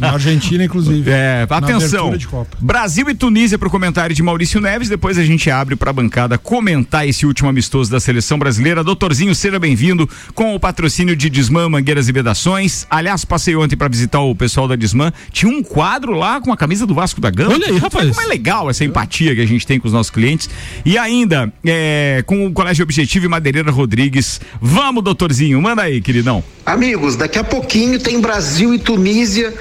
Na 0.00 0.12
Argentina, 0.12 0.64
inclusive. 0.64 1.10
É, 1.10 1.46
Na 1.48 1.56
atenção. 1.56 2.12
Brasil 2.60 3.08
e 3.10 3.14
Tunísia 3.14 3.58
pro 3.58 3.68
comentário 3.70 4.14
de 4.14 4.22
Maurício 4.22 4.60
Neves. 4.60 4.88
Depois 4.88 5.18
a 5.18 5.24
gente 5.24 5.50
abre 5.50 5.74
pra 5.76 5.92
bancada 5.92 6.38
comentar 6.38 7.06
esse 7.08 7.26
último 7.26 7.48
amistoso 7.48 7.90
da 7.90 7.98
seleção 8.00 8.38
brasileira. 8.38 8.84
Doutorzinho, 8.84 9.34
seja 9.34 9.58
bem-vindo 9.58 10.08
com 10.34 10.54
o 10.54 10.60
patrocínio 10.60 11.16
de 11.16 11.28
Desmã, 11.28 11.68
Mangueiras 11.68 12.08
e 12.08 12.12
Vedações. 12.12 12.86
Aliás, 12.90 13.24
passei 13.24 13.56
ontem 13.56 13.76
pra 13.76 13.88
visitar 13.88 14.20
o 14.20 14.34
pessoal 14.34 14.68
da 14.68 14.76
Desmã. 14.76 15.12
Tinha 15.32 15.50
um 15.50 15.62
quadro 15.62 16.12
lá 16.12 16.40
com 16.40 16.52
a 16.52 16.56
camisa 16.56 16.86
do 16.86 16.94
Vasco 16.94 17.20
da 17.20 17.30
Gama. 17.30 17.54
Olha 17.54 17.66
aí, 17.66 17.78
rapaz. 17.78 18.08
Como 18.10 18.20
é 18.22 18.26
legal 18.26 18.70
essa 18.70 18.84
empatia 18.84 19.34
que 19.34 19.40
a 19.40 19.46
gente 19.46 19.66
tem 19.66 19.78
com 19.80 19.86
os 19.88 19.92
nossos 19.92 20.10
clientes. 20.10 20.48
E 20.84 20.96
ainda, 20.96 21.52
é, 21.64 22.22
com 22.26 22.46
o 22.46 22.52
Colégio 22.52 22.82
Objetivo 22.82 23.26
e 23.26 23.28
Madeireira 23.40 23.70
Rodrigues. 23.70 24.38
Vamos, 24.60 25.02
doutorzinho, 25.02 25.60
manda 25.62 25.80
aí, 25.80 26.02
queridão. 26.02 26.44
Amigos, 26.64 27.16
daqui 27.16 27.38
a 27.38 27.42
pouquinho 27.42 27.98
tem 27.98 28.20
Brasil 28.20 28.74
e 28.74 28.78
Tunísia, 28.78 29.52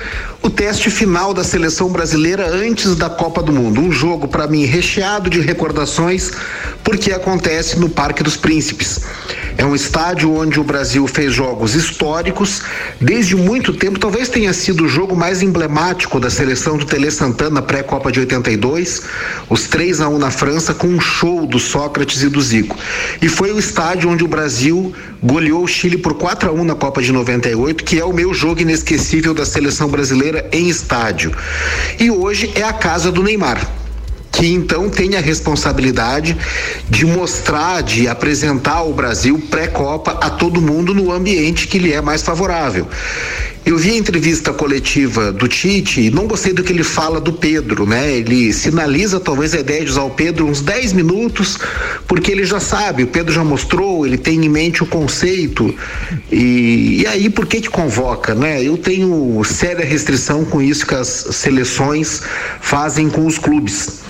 o 0.43 0.49
teste 0.49 0.91
final 0.91 1.33
da 1.33 1.45
seleção 1.45 1.89
brasileira 1.89 2.53
antes 2.53 2.93
da 2.95 3.09
Copa 3.09 3.41
do 3.41 3.53
Mundo. 3.53 3.79
Um 3.79 3.91
jogo, 3.91 4.27
para 4.27 4.47
mim, 4.47 4.65
recheado 4.65 5.29
de 5.29 5.39
recordações, 5.39 6.31
porque 6.83 7.11
acontece 7.13 7.79
no 7.79 7.89
Parque 7.89 8.21
dos 8.21 8.35
Príncipes. 8.35 9.01
É 9.57 9.65
um 9.65 9.75
estádio 9.75 10.33
onde 10.33 10.57
o 10.57 10.63
Brasil 10.63 11.05
fez 11.05 11.33
jogos 11.33 11.75
históricos 11.75 12.61
desde 13.01 13.35
muito 13.35 13.73
tempo. 13.73 13.99
Talvez 13.99 14.29
tenha 14.29 14.53
sido 14.53 14.85
o 14.85 14.87
jogo 14.87 15.17
mais 15.17 15.41
emblemático 15.41 16.17
da 16.17 16.29
seleção 16.29 16.77
do 16.77 16.85
Tele 16.85 17.11
Santana 17.11 17.61
pré-Copa 17.61 18.09
de 18.09 18.21
82, 18.21 19.01
os 19.49 19.67
3 19.67 19.99
a 19.99 20.07
1 20.07 20.17
na 20.17 20.31
França 20.31 20.73
com 20.73 20.87
um 20.87 21.01
show 21.01 21.45
do 21.45 21.59
Sócrates 21.59 22.23
e 22.23 22.29
do 22.29 22.41
Zico. 22.41 22.77
E 23.21 23.27
foi 23.27 23.51
o 23.51 23.59
estádio 23.69 24.09
onde 24.09 24.23
o 24.23 24.27
Brasil 24.27 24.93
goleou 25.21 25.63
o 25.63 25.67
Chile 25.67 25.97
por 25.97 26.15
4 26.15 26.49
a 26.49 26.51
1 26.51 26.63
na 26.63 26.75
Copa 26.75 27.01
de 27.01 27.11
98, 27.11 27.83
que 27.83 27.99
é 27.99 28.03
o 28.03 28.11
meu 28.11 28.33
jogo 28.33 28.61
inesquecível 28.61 29.33
da 29.33 29.45
seleção 29.45 29.87
brasileira 29.87 30.49
em 30.51 30.67
estádio. 30.67 31.31
E 31.99 32.09
hoje 32.09 32.51
é 32.55 32.63
a 32.63 32.73
casa 32.73 33.11
do 33.11 33.21
Neymar 33.21 33.79
que 34.31 34.47
então 34.47 34.89
tem 34.89 35.15
a 35.15 35.21
responsabilidade 35.21 36.37
de 36.89 37.05
mostrar, 37.05 37.81
de 37.81 38.07
apresentar 38.07 38.83
o 38.83 38.93
Brasil 38.93 39.41
pré-Copa 39.49 40.11
a 40.21 40.29
todo 40.29 40.61
mundo 40.61 40.93
no 40.93 41.11
ambiente 41.11 41.67
que 41.67 41.79
lhe 41.79 41.91
é 41.91 42.01
mais 42.01 42.21
favorável. 42.21 42.87
Eu 43.65 43.77
vi 43.77 43.91
a 43.91 43.97
entrevista 43.97 44.53
coletiva 44.53 45.31
do 45.31 45.47
Tite 45.47 46.01
e 46.01 46.09
não 46.09 46.25
gostei 46.25 46.53
do 46.53 46.63
que 46.63 46.71
ele 46.71 46.83
fala 46.83 47.19
do 47.19 47.33
Pedro, 47.33 47.85
né? 47.85 48.11
Ele 48.13 48.51
sinaliza 48.53 49.19
talvez 49.19 49.53
a 49.53 49.59
ideia 49.59 49.83
de 49.83 49.91
usar 49.91 50.03
o 50.03 50.09
Pedro 50.09 50.47
uns 50.47 50.61
10 50.61 50.93
minutos, 50.93 51.59
porque 52.07 52.31
ele 52.31 52.45
já 52.45 52.59
sabe, 52.59 53.03
o 53.03 53.07
Pedro 53.07 53.31
já 53.31 53.43
mostrou, 53.43 54.07
ele 54.07 54.17
tem 54.17 54.43
em 54.43 54.49
mente 54.49 54.81
o 54.81 54.87
conceito. 54.87 55.75
E, 56.31 57.01
e 57.01 57.07
aí, 57.07 57.29
por 57.29 57.45
que 57.45 57.61
que 57.61 57.69
convoca, 57.69 58.33
né? 58.33 58.63
Eu 58.63 58.77
tenho 58.77 59.43
séria 59.43 59.85
restrição 59.85 60.45
com 60.45 60.61
isso 60.61 60.87
que 60.87 60.95
as 60.95 61.07
seleções 61.07 62.21
fazem 62.61 63.09
com 63.09 63.25
os 63.27 63.37
clubes. 63.37 64.08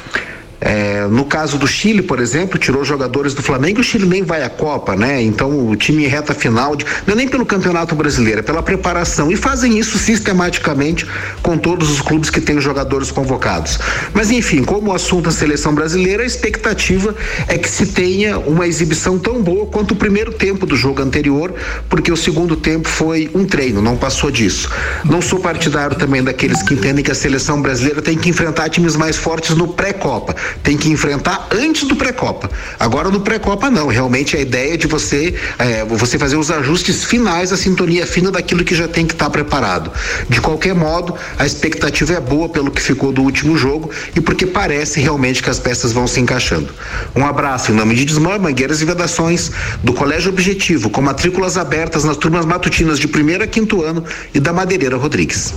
É, 0.62 1.08
no 1.08 1.26
caso 1.26 1.58
do 1.58 1.68
Chile, 1.68 2.02
por 2.02 2.20
exemplo, 2.20 2.60
tirou 2.60 2.84
jogadores 2.84 3.34
do 3.34 3.42
Flamengo 3.42 3.80
o 3.80 3.84
Chile 3.84 4.06
nem 4.06 4.24
vai 4.24 4.44
à 4.44 4.50
Copa, 4.50 4.96
né? 4.96 5.22
Então 5.22 5.68
o 5.70 5.76
time 5.76 6.06
em 6.06 6.08
reta 6.08 6.34
final, 6.34 6.76
de, 6.76 6.86
não 7.06 7.14
é 7.14 7.16
nem 7.16 7.28
pelo 7.28 7.46
Campeonato 7.46 7.96
Brasileiro, 7.96 8.40
é 8.40 8.44
pela 8.44 8.62
preparação. 8.62 9.32
E 9.32 9.36
fazem 9.36 9.78
isso 9.78 9.98
sistematicamente 9.98 11.08
com 11.42 11.58
todos 11.58 11.90
os 11.90 12.02
clubes 12.02 12.30
que 12.30 12.42
têm 12.42 12.60
jogadores 12.60 13.12
convocados. 13.12 13.80
Mas 14.14 14.32
enfim, 14.32 14.64
como 14.64 14.92
o 14.92 14.94
assunto 14.94 15.28
é 15.28 15.30
a 15.30 15.32
seleção 15.32 15.74
brasileira, 15.74 16.24
a 16.24 16.26
expectativa 16.26 17.16
é 17.48 17.58
que 17.58 17.70
se 17.70 17.86
tenha 17.86 18.38
uma 18.38 18.68
exibição 18.68 19.18
tão 19.18 19.42
boa 19.42 19.66
quanto 19.68 19.92
o 19.92 19.96
primeiro 19.96 20.34
tempo 20.34 20.66
do 20.66 20.76
jogo 20.76 21.02
anterior, 21.02 21.54
porque 21.88 22.12
o 22.12 22.18
segundo 22.18 22.56
tempo 22.56 22.90
foi 22.90 23.30
um 23.34 23.46
treino, 23.46 23.82
não 23.82 23.96
passou 23.96 24.30
disso. 24.30 24.70
Não 25.06 25.22
sou 25.22 25.40
partidário 25.40 25.96
também 25.96 26.24
daqueles 26.24 26.62
que 26.64 26.74
entendem 26.74 27.04
que 27.04 27.12
a 27.12 27.16
seleção 27.16 27.62
brasileira 27.62 28.02
tem 28.02 28.18
que 28.18 28.30
enfrentar 28.30 28.70
times 28.70 28.96
mais 28.96 29.16
fortes 29.16 29.56
no 29.56 29.68
pré-copa 29.70 30.36
tem 30.64 30.78
que 30.78 30.90
enfrentar 30.90 31.48
antes 31.52 31.88
do 31.88 31.96
pré-copa. 31.96 32.50
Agora 32.80 33.10
no 33.10 33.22
pré-copa 33.22 33.70
não, 33.70 33.88
realmente 33.88 34.36
a 34.36 34.40
ideia 34.40 34.74
é 34.74 34.78
de 34.78 34.88
você 34.88 35.36
é, 35.58 35.84
você 35.86 36.18
fazer 36.18 36.38
os 36.38 36.52
ajustes 36.52 37.04
finais, 37.04 37.52
a 37.52 37.58
sintonia 37.58 38.06
fina 38.06 38.32
daquilo 38.32 38.64
que 38.64 38.76
já 38.76 38.88
tem 38.88 39.06
que 39.06 39.14
estar 39.14 39.30
preparado. 39.30 39.92
De 40.28 40.40
qualquer 40.42 40.76
modo, 40.76 41.16
a 41.38 41.46
expectativa 41.46 42.14
é 42.14 42.20
boa 42.20 42.50
pelo 42.50 42.72
que 42.72 42.82
ficou 42.82 43.12
do 43.12 43.22
último 43.22 43.58
jogo 43.58 43.90
e 44.16 44.22
porque 44.22 44.46
parece 44.46 45.00
realmente 45.00 45.42
que 45.42 45.50
as 45.50 45.60
peças 45.60 45.92
vão 45.92 46.08
se 46.08 46.20
encaixando. 46.20 46.70
Um 47.16 47.26
abraço 47.26 47.72
em 47.72 47.76
nome 47.76 47.96
de 47.96 48.06
Desmã, 48.06 48.38
Mangueiras 48.38 48.82
e 48.82 48.86
Vedações, 48.86 49.52
do 49.84 49.94
Colégio 49.94 50.32
Objetivo, 50.32 50.90
com 50.90 51.02
matrículas 51.02 51.58
abertas 51.58 52.04
nas 52.04 52.18
turmas 52.18 52.46
matutinas 52.46 53.00
de 53.00 53.08
primeiro 53.08 53.44
a 53.44 53.48
quinto 53.48 53.84
ano 53.84 54.04
e 54.34 54.40
da 54.40 54.54
Madeireira 54.54 54.98
Rodrigues. 54.98 55.54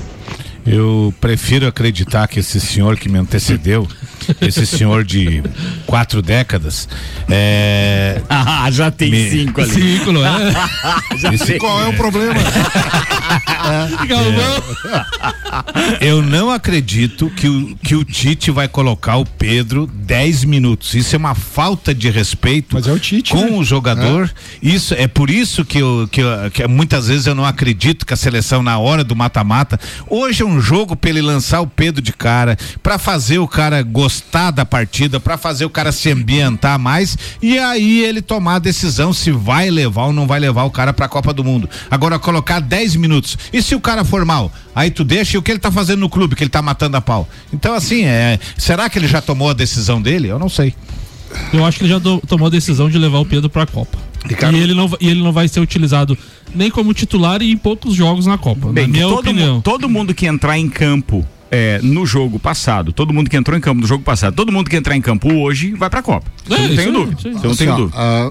Eu 0.65 1.13
prefiro 1.21 1.67
acreditar 1.67 2.29
que 2.29 2.39
esse 2.39 2.61
senhor 2.61 2.97
que 2.97 3.09
me 3.09 3.19
antecedeu, 3.19 3.87
esse 4.41 4.67
senhor 4.67 5.05
de 5.05 5.43
quatro 5.87 6.21
décadas, 6.23 6.89
é. 7.31 8.21
Ah, 8.29 8.69
já 8.71 8.91
tem 8.91 9.11
Me- 9.11 9.31
cinco 9.31 9.61
ali. 9.61 9.71
Cinco, 9.71 10.13
não 10.13 10.25
é? 10.25 10.53
esse- 11.35 11.59
Qual 11.59 11.83
é 11.83 11.89
o 11.89 11.93
problema? 11.95 12.35
eu 16.01 16.23
não 16.23 16.51
acredito 16.51 17.31
que 17.31 17.49
o, 17.49 17.77
que 17.77 17.95
o 17.95 18.05
Tite 18.05 18.51
vai 18.51 18.69
colocar 18.69 19.17
o 19.17 19.25
Pedro 19.25 19.87
10 19.87 20.45
minutos. 20.45 20.95
Isso 20.95 21.15
é 21.15 21.19
uma 21.19 21.35
falta 21.35 21.95
de 21.95 22.11
respeito 22.11 22.75
Mas 22.75 22.87
é 22.87 22.93
o 22.93 22.99
Tite, 22.99 23.33
com 23.33 23.41
né? 23.45 23.51
o 23.53 23.65
jogador. 23.65 24.33
Isso 24.63 24.95
é 24.95 25.07
por 25.07 25.31
isso 25.31 25.65
que, 25.65 25.79
eu, 25.79 26.09
que, 26.11 26.21
eu- 26.21 26.51
que 26.53 26.67
muitas 26.67 27.09
vezes 27.09 27.27
eu 27.27 27.35
não 27.35 27.45
acredito 27.45 28.05
que 28.07 28.13
a 28.13 28.17
seleção 28.17 28.63
na 28.63 28.79
hora 28.79 29.05
do 29.05 29.15
mata-mata. 29.17 29.79
Hoje 30.09 30.43
é 30.43 30.47
um 30.47 30.61
jogo 30.61 30.97
para 30.97 31.11
ele 31.11 31.23
lançar 31.23 31.61
o 31.61 31.67
Pedro 31.67 32.03
de 32.03 32.13
cara, 32.13 32.57
para 32.83 32.99
fazer 32.99 33.39
o 33.39 33.49
cara 33.49 33.83
gostar 33.83 34.12
da 34.53 34.65
partida, 34.67 35.19
para 35.21 35.37
fazer 35.39 35.65
o 35.65 35.71
cara 35.71 35.93
se 35.93 36.11
ambientar 36.11 36.79
mais 36.79 37.17
e 37.41 37.59
aí 37.59 38.01
ele 38.05 38.21
tomar 38.23 38.57
a 38.57 38.59
decisão 38.59 39.13
se 39.13 39.31
vai 39.31 39.71
levar 39.71 40.07
ou 40.07 40.13
não 40.13 40.27
vai 40.27 40.39
levar 40.41 40.65
o 40.65 40.71
cara 40.71 40.93
para 40.93 41.07
a 41.07 41.09
Copa 41.09 41.33
do 41.33 41.43
Mundo. 41.45 41.69
Agora 41.91 42.19
colocar 42.19 42.61
10 42.61 42.97
minutos. 42.97 43.37
E 43.53 43.63
se 43.63 43.75
o 43.75 43.81
cara 43.81 44.05
for 44.05 44.25
mal? 44.25 44.53
Aí 44.75 44.91
tu 44.91 45.05
deixa 45.05 45.37
e 45.37 45.39
o 45.39 45.43
que 45.43 45.51
ele 45.51 45.59
tá 45.61 45.71
fazendo 45.71 46.01
no 46.01 46.09
clube, 46.09 46.35
que 46.35 46.43
ele 46.43 46.51
tá 46.51 46.63
matando 46.63 46.97
a 46.97 47.01
pau. 47.01 47.29
Então 47.53 47.75
assim, 47.75 48.05
é, 48.05 48.39
será 48.57 48.89
que 48.91 48.99
ele 48.99 49.09
já 49.09 49.21
tomou 49.21 49.51
a 49.51 49.53
decisão 49.55 50.01
dele? 50.01 50.29
Eu 50.29 50.39
não 50.39 50.49
sei. 50.49 50.75
Eu 51.53 51.65
acho 51.65 51.79
que 51.79 51.85
ele 51.85 51.93
já 51.93 51.99
do- 51.99 52.21
tomou 52.21 52.47
a 52.47 52.51
decisão 52.51 52.91
de 52.91 52.99
levar 52.99 53.19
o 53.19 53.25
Pedro 53.25 53.49
pra 53.49 53.67
Copa. 53.67 53.97
Ricardo- 54.25 54.57
E, 54.57 54.61
ele 54.61 54.75
não, 54.75 54.91
e 55.01 55.09
ele 55.09 55.23
não 55.23 55.33
vai 55.33 55.49
ser 55.49 55.61
utilizado 55.61 56.17
nem 56.55 56.71
como 56.71 56.93
titular 56.95 57.43
e 57.43 57.51
em 57.51 57.57
poucos 57.57 57.95
jogos 57.95 58.27
na 58.27 58.37
Copa. 58.39 58.69
Bem, 58.71 58.87
na 58.87 58.93
minha 58.93 59.05
todo, 59.09 59.19
opinião. 59.21 59.55
mu- 59.57 59.63
todo 59.63 59.89
mundo 59.89 60.15
que 60.15 60.27
entrar 60.27 60.59
em 60.59 60.69
campo 60.69 61.27
é, 61.55 61.79
no 61.83 62.07
jogo 62.07 62.39
passado, 62.39 62.93
todo 62.93 63.13
mundo 63.13 63.29
que 63.29 63.37
entrou 63.37 63.57
em 63.57 63.61
campo 63.61 63.83
no 63.83 63.87
jogo 63.87 64.03
passado, 64.03 64.35
todo 64.35 64.51
mundo 64.51 64.71
que 64.71 64.77
entrar 64.77 64.97
em 64.97 65.03
campo 65.03 65.31
hoje 65.35 65.73
vai 65.75 65.91
pra 65.91 66.01
Copa. 66.03 66.27
É, 66.51 66.55
eu 66.55 66.59
não 66.69 66.77
tenho 66.77 66.93
dúvida. 66.93 67.21
Eu 67.27 67.33
não 67.35 67.51
Assim, 67.51 67.57
tenho 67.59 67.73
ó, 67.73 67.77
dúvida. 67.77 67.97
ah, 67.99 68.31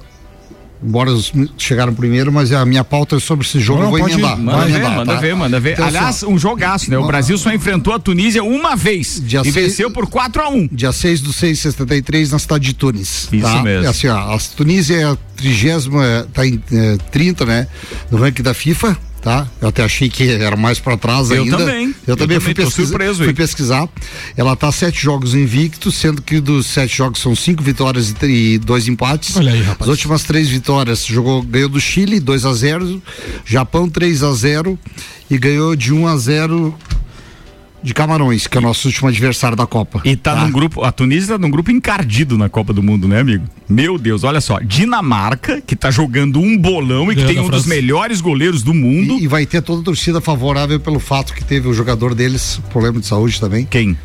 embora 0.84 1.12
os 1.12 1.32
chegaram 1.56 1.94
primeiro, 1.94 2.32
mas 2.32 2.52
a 2.52 2.66
minha 2.66 2.84
pauta 2.84 3.16
é 3.16 3.20
sobre 3.20 3.46
esse 3.46 3.60
jogo, 3.60 3.82
Não, 3.82 3.86
eu 3.86 3.92
vou 3.92 4.00
pode 4.00 4.14
ir. 4.14 4.18
emendar. 4.18 4.38
Manda 4.40 4.58
vou 4.58 4.66
ver, 4.66 4.72
emendar, 4.74 4.96
manda 4.96 5.14
tá? 5.14 5.20
ver, 5.20 5.36
manda 5.36 5.60
ver. 5.60 5.74
Então, 5.74 5.86
Aliás, 5.86 6.08
assim, 6.08 6.26
um 6.26 6.40
jogaço, 6.40 6.90
né? 6.90 6.98
O 6.98 7.06
Brasil 7.06 7.38
só 7.38 7.54
enfrentou 7.54 7.94
a 7.94 8.00
Tunísia 8.00 8.44
uma 8.44 8.76
vez 8.76 9.22
Dia 9.24 9.42
e 9.42 9.52
seis- 9.52 9.56
venceu 9.56 9.92
por 9.92 10.08
4 10.08 10.42
a 10.42 10.50
1 10.50 10.68
Dia 10.72 10.92
6 10.92 11.22
do 11.22 11.32
6 11.32 11.60
73 11.60 12.32
na 12.32 12.40
cidade 12.40 12.66
de 12.66 12.74
Tunis. 12.74 13.30
Isso 13.32 13.42
tá? 13.44 13.62
mesmo. 13.62 13.86
É 13.86 13.90
assim, 13.90 14.08
ó, 14.08 14.18
a 14.36 14.38
Tunísia 14.58 14.96
é 14.96 15.04
a 15.04 15.16
trigésima, 15.36 16.28
tá 16.34 16.44
em 16.48 16.60
eh, 16.74 16.98
30, 17.12 17.46
né? 17.46 17.68
No 18.10 18.18
ranking 18.18 18.42
da 18.42 18.56
FIFA, 18.56 18.98
tá? 19.22 19.48
Eu 19.62 19.68
até 19.70 19.84
achei 19.84 20.10
que 20.10 20.30
era 20.30 20.56
mais 20.56 20.80
pra 20.80 20.98
trás 20.98 21.30
Eu 21.30 21.44
ainda. 21.44 21.58
também. 21.58 21.86
Eu 21.88 21.94
Eu 22.08 22.18
também 22.18 22.38
também 22.38 22.40
fui 22.40 22.54
pesquisar. 22.54 22.88
surpreso 22.88 23.24
fui 23.24 23.34
pesquisar. 23.34 23.88
Ela 24.36 24.56
tá 24.56 24.72
sete 24.72 25.02
jogos 25.02 25.34
invictos, 25.36 25.96
sendo 25.96 26.22
que 26.22 26.40
dos 26.40 26.66
sete 26.66 26.98
jogos 26.98 27.22
são 27.22 27.36
cinco 27.36 27.62
vitórias 27.64 28.14
e, 28.24 28.26
e 28.26 28.58
dois 28.58 28.88
empates. 28.88 29.36
Olha 29.38 29.52
aí, 29.54 29.62
rapaz. 29.62 29.82
As 29.82 29.88
últimas 29.88 30.24
três 30.24 30.50
vitórias 30.50 31.06
jogou, 31.06 31.42
ganhou 31.44 31.70
do 31.70 31.80
Chile 31.80 32.20
2 32.20 32.46
a 32.46 32.54
0 32.54 33.02
Japão 33.46 33.88
3 33.90 34.24
a 34.24 34.32
0 34.34 34.78
e 35.30 35.38
ganhou 35.38 35.76
de 35.76 35.94
1 35.94 36.08
a 36.08 36.18
0 36.18 36.76
de 37.84 37.94
Camarões, 37.94 38.48
que 38.48 38.58
é 38.58 38.60
o 38.60 38.64
nosso 38.64 38.88
último 38.88 39.08
adversário 39.10 39.58
da 39.58 39.66
Copa. 39.66 40.02
E 40.06 40.16
tá, 40.16 40.36
num 40.36 40.52
grupo, 40.52 40.84
a 40.84 40.92
Tunísia 40.92 41.36
tá 41.36 41.38
num 41.38 41.50
grupo 41.50 41.72
encardido 41.72 42.38
na 42.38 42.50
Copa 42.50 42.74
do 42.74 42.84
Mundo, 42.84 43.08
né, 43.08 43.20
amigo? 43.20 43.46
Meu 43.68 43.98
Deus, 43.98 44.24
olha 44.24 44.42
só, 44.42 44.60
Dinamarca, 44.60 45.62
que 45.62 45.76
tá 45.76 45.90
jogando 45.90 46.40
um 46.40 46.58
bolão 46.58 47.12
e 47.12 47.16
que 47.16 47.22
Ganhou 47.22 47.28
tem 47.28 47.40
um 47.40 47.50
dos 47.50 47.64
França. 47.64 47.70
melhores 47.70 48.22
goleiros 48.22 48.64
do 48.64 48.74
mundo. 48.74 49.18
E, 49.20 49.24
e 49.24 49.28
vai 49.28 49.46
ter 49.46 49.62
toda 49.62 49.82
a 49.82 49.84
torcida 49.84 50.20
favorável 50.22 50.80
pelo 50.80 51.00
fato 51.00 51.34
que 51.34 51.44
teve 51.44 51.68
o 51.68 51.74
jogador 51.74 52.14
deles 52.14 52.60
problema 52.72 53.00
de 53.00 53.08
saúde 53.08 53.40
também. 53.40 53.66
Quem? 53.66 53.98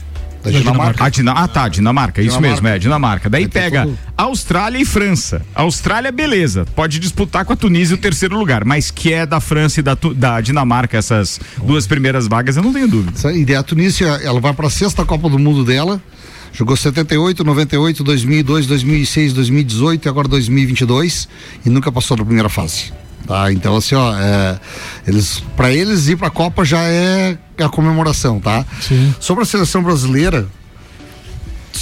Da 0.52 0.58
Dinamarca. 0.58 1.04
A 1.04 1.08
Dina... 1.08 1.32
Ah, 1.32 1.48
tá, 1.48 1.68
Dinamarca, 1.68 2.20
isso 2.22 2.30
Dinamarca. 2.36 2.54
mesmo, 2.62 2.68
é, 2.68 2.78
Dinamarca. 2.78 3.28
Daí 3.30 3.48
pega 3.48 3.88
Austrália 4.16 4.78
e 4.78 4.84
França. 4.84 5.42
Austrália, 5.54 6.10
beleza, 6.12 6.64
pode 6.74 6.98
disputar 6.98 7.44
com 7.44 7.52
a 7.52 7.56
Tunísia 7.56 7.94
o 7.94 7.98
terceiro 7.98 8.38
lugar, 8.38 8.64
mas 8.64 8.90
que 8.90 9.12
é 9.12 9.26
da 9.26 9.40
França 9.40 9.80
e 9.80 9.82
da, 9.82 9.94
Tu- 9.96 10.14
da 10.14 10.40
Dinamarca 10.40 10.96
essas 10.96 11.40
duas 11.64 11.86
primeiras 11.86 12.26
vagas, 12.26 12.56
eu 12.56 12.62
não 12.62 12.72
tenho 12.72 12.88
dúvida. 12.88 13.32
Ideia, 13.32 13.60
a 13.60 13.62
Tunísia, 13.62 14.06
ela 14.22 14.40
vai 14.40 14.52
para 14.52 14.66
a 14.66 14.70
sexta 14.70 15.04
Copa 15.04 15.28
do 15.28 15.38
Mundo 15.38 15.64
dela. 15.64 16.00
Jogou 16.52 16.74
78, 16.76 17.44
98, 17.44 18.02
2002, 18.02 18.66
2006, 18.66 19.32
2018 19.34 20.06
e 20.06 20.08
agora 20.08 20.26
2022 20.28 21.28
e 21.66 21.68
nunca 21.68 21.92
passou 21.92 22.16
da 22.16 22.24
primeira 22.24 22.48
fase. 22.48 22.92
Tá? 23.26 23.52
Então 23.52 23.76
assim, 23.76 23.95
ó, 23.95 24.14
é, 24.14 24.59
eles 25.06 25.42
para 25.56 25.73
eles 25.73 26.09
ir 26.09 26.16
para 26.16 26.28
a 26.28 26.30
Copa 26.30 26.64
já 26.64 26.80
é 26.83 27.37
a 27.59 27.68
comemoração, 27.68 28.38
tá? 28.40 28.64
Sim. 28.80 29.14
Sobre 29.18 29.42
a 29.42 29.47
seleção 29.47 29.83
brasileira, 29.83 30.47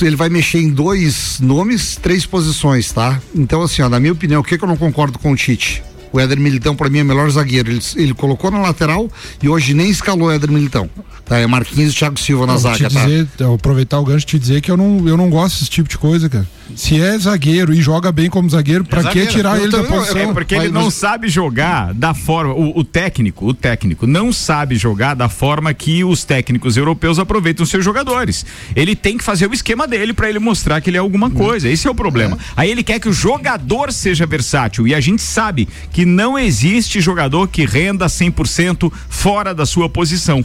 ele 0.03 0.17
vai 0.17 0.29
mexer 0.29 0.59
em 0.59 0.71
dois 0.71 1.39
nomes, 1.41 1.97
três 1.97 2.27
posições, 2.27 2.91
tá? 2.91 3.21
Então, 3.35 3.63
assim, 3.63 3.83
ó, 3.83 3.89
na 3.89 4.01
minha 4.01 4.13
opinião, 4.13 4.41
o 4.41 4.45
que, 4.45 4.59
que 4.59 4.65
eu 4.65 4.69
não 4.69 4.77
concordo 4.77 5.19
com 5.19 5.31
o 5.33 5.37
Tite? 5.37 5.83
O 6.15 6.21
Éder 6.21 6.39
Militão, 6.39 6.77
pra 6.77 6.89
mim, 6.89 7.01
é 7.01 7.03
o 7.03 7.07
melhor 7.07 7.29
zagueiro. 7.29 7.73
Ele, 7.73 7.81
ele 7.97 8.15
colocou 8.15 8.49
na 8.49 8.61
lateral 8.61 9.11
e 9.43 9.49
hoje 9.49 9.75
nem 9.75 9.91
escalou 9.91 10.29
o 10.29 10.31
Éder 10.31 10.49
Militão. 10.51 10.89
Tá? 11.25 11.39
É 11.39 11.47
Marquinhos 11.47 11.93
e 11.93 11.97
Thiago 11.97 12.21
Silva 12.21 12.47
na 12.47 12.53
Eu 12.53 12.59
vou 12.59 12.71
zaga, 12.73 12.89
te 12.89 12.95
tá? 12.95 13.05
dizer, 13.05 13.29
eu 13.41 13.55
aproveitar 13.55 13.99
o 13.99 14.05
gancho 14.05 14.25
e 14.25 14.29
te 14.29 14.39
dizer 14.39 14.61
que 14.61 14.71
eu 14.71 14.77
não, 14.77 15.09
eu 15.09 15.17
não 15.17 15.29
gosto 15.29 15.59
desse 15.59 15.71
tipo 15.71 15.89
de 15.89 15.99
coisa, 15.99 16.29
cara. 16.29 16.47
Se 16.77 17.01
é 17.01 17.19
zagueiro 17.19 17.73
e 17.75 17.81
joga 17.83 18.11
bem 18.13 18.29
como 18.31 18.49
zagueiro, 18.49 18.85
pra 18.85 18.99
que 19.01 19.05
zagueiro. 19.09 19.31
tirar 19.31 19.57
Eu 19.57 19.63
ele 19.65 19.73
da 19.73 19.79
também- 19.83 19.99
posição? 19.99 20.31
É 20.31 20.33
porque 20.33 20.55
ele 20.55 20.69
não 20.71 20.91
sabe 20.91 21.29
jogar 21.29 21.93
da 21.95 22.15
forma. 22.15 22.55
O, 22.55 22.79
o 22.79 22.85
técnico, 22.85 23.47
o 23.47 23.55
técnico 23.55 24.07
não 24.07 24.33
sabe 24.33 24.77
jogar 24.77 25.15
da 25.15 25.29
forma 25.29 25.73
que 25.75 26.05
os 26.05 26.25
técnicos 26.25 26.77
europeus 26.77 27.19
aproveitam 27.19 27.67
seus 27.67 27.85
jogadores. 27.85 28.45
Ele 28.77 28.95
tem 28.95 29.17
que 29.19 29.25
fazer 29.25 29.49
o 29.49 29.55
esquema 29.55 29.87
dele 29.89 30.13
pra 30.13 30.29
ele 30.29 30.39
mostrar 30.39 30.81
que 30.81 30.91
ele 30.91 30.97
é 30.97 31.01
alguma 31.01 31.31
coisa. 31.31 31.69
Esse 31.69 31.87
é 31.87 31.91
o 31.91 31.95
problema. 31.95 32.39
Aí 32.57 32.71
ele 32.71 32.83
quer 32.83 32.99
que 33.01 33.09
o 33.09 33.13
jogador 33.13 33.93
seja 33.93 34.27
versátil 34.27 34.87
e 34.87 34.95
a 34.95 35.01
gente 35.01 35.23
sabe 35.23 35.69
que 35.93 36.04
não 36.05 36.39
existe 36.39 37.01
jogador 37.01 37.49
que 37.49 37.65
renda 37.65 38.07
100% 38.07 38.93
fora 39.09 39.55
da 39.55 39.65
sua 39.67 39.89
posição. 39.89 40.45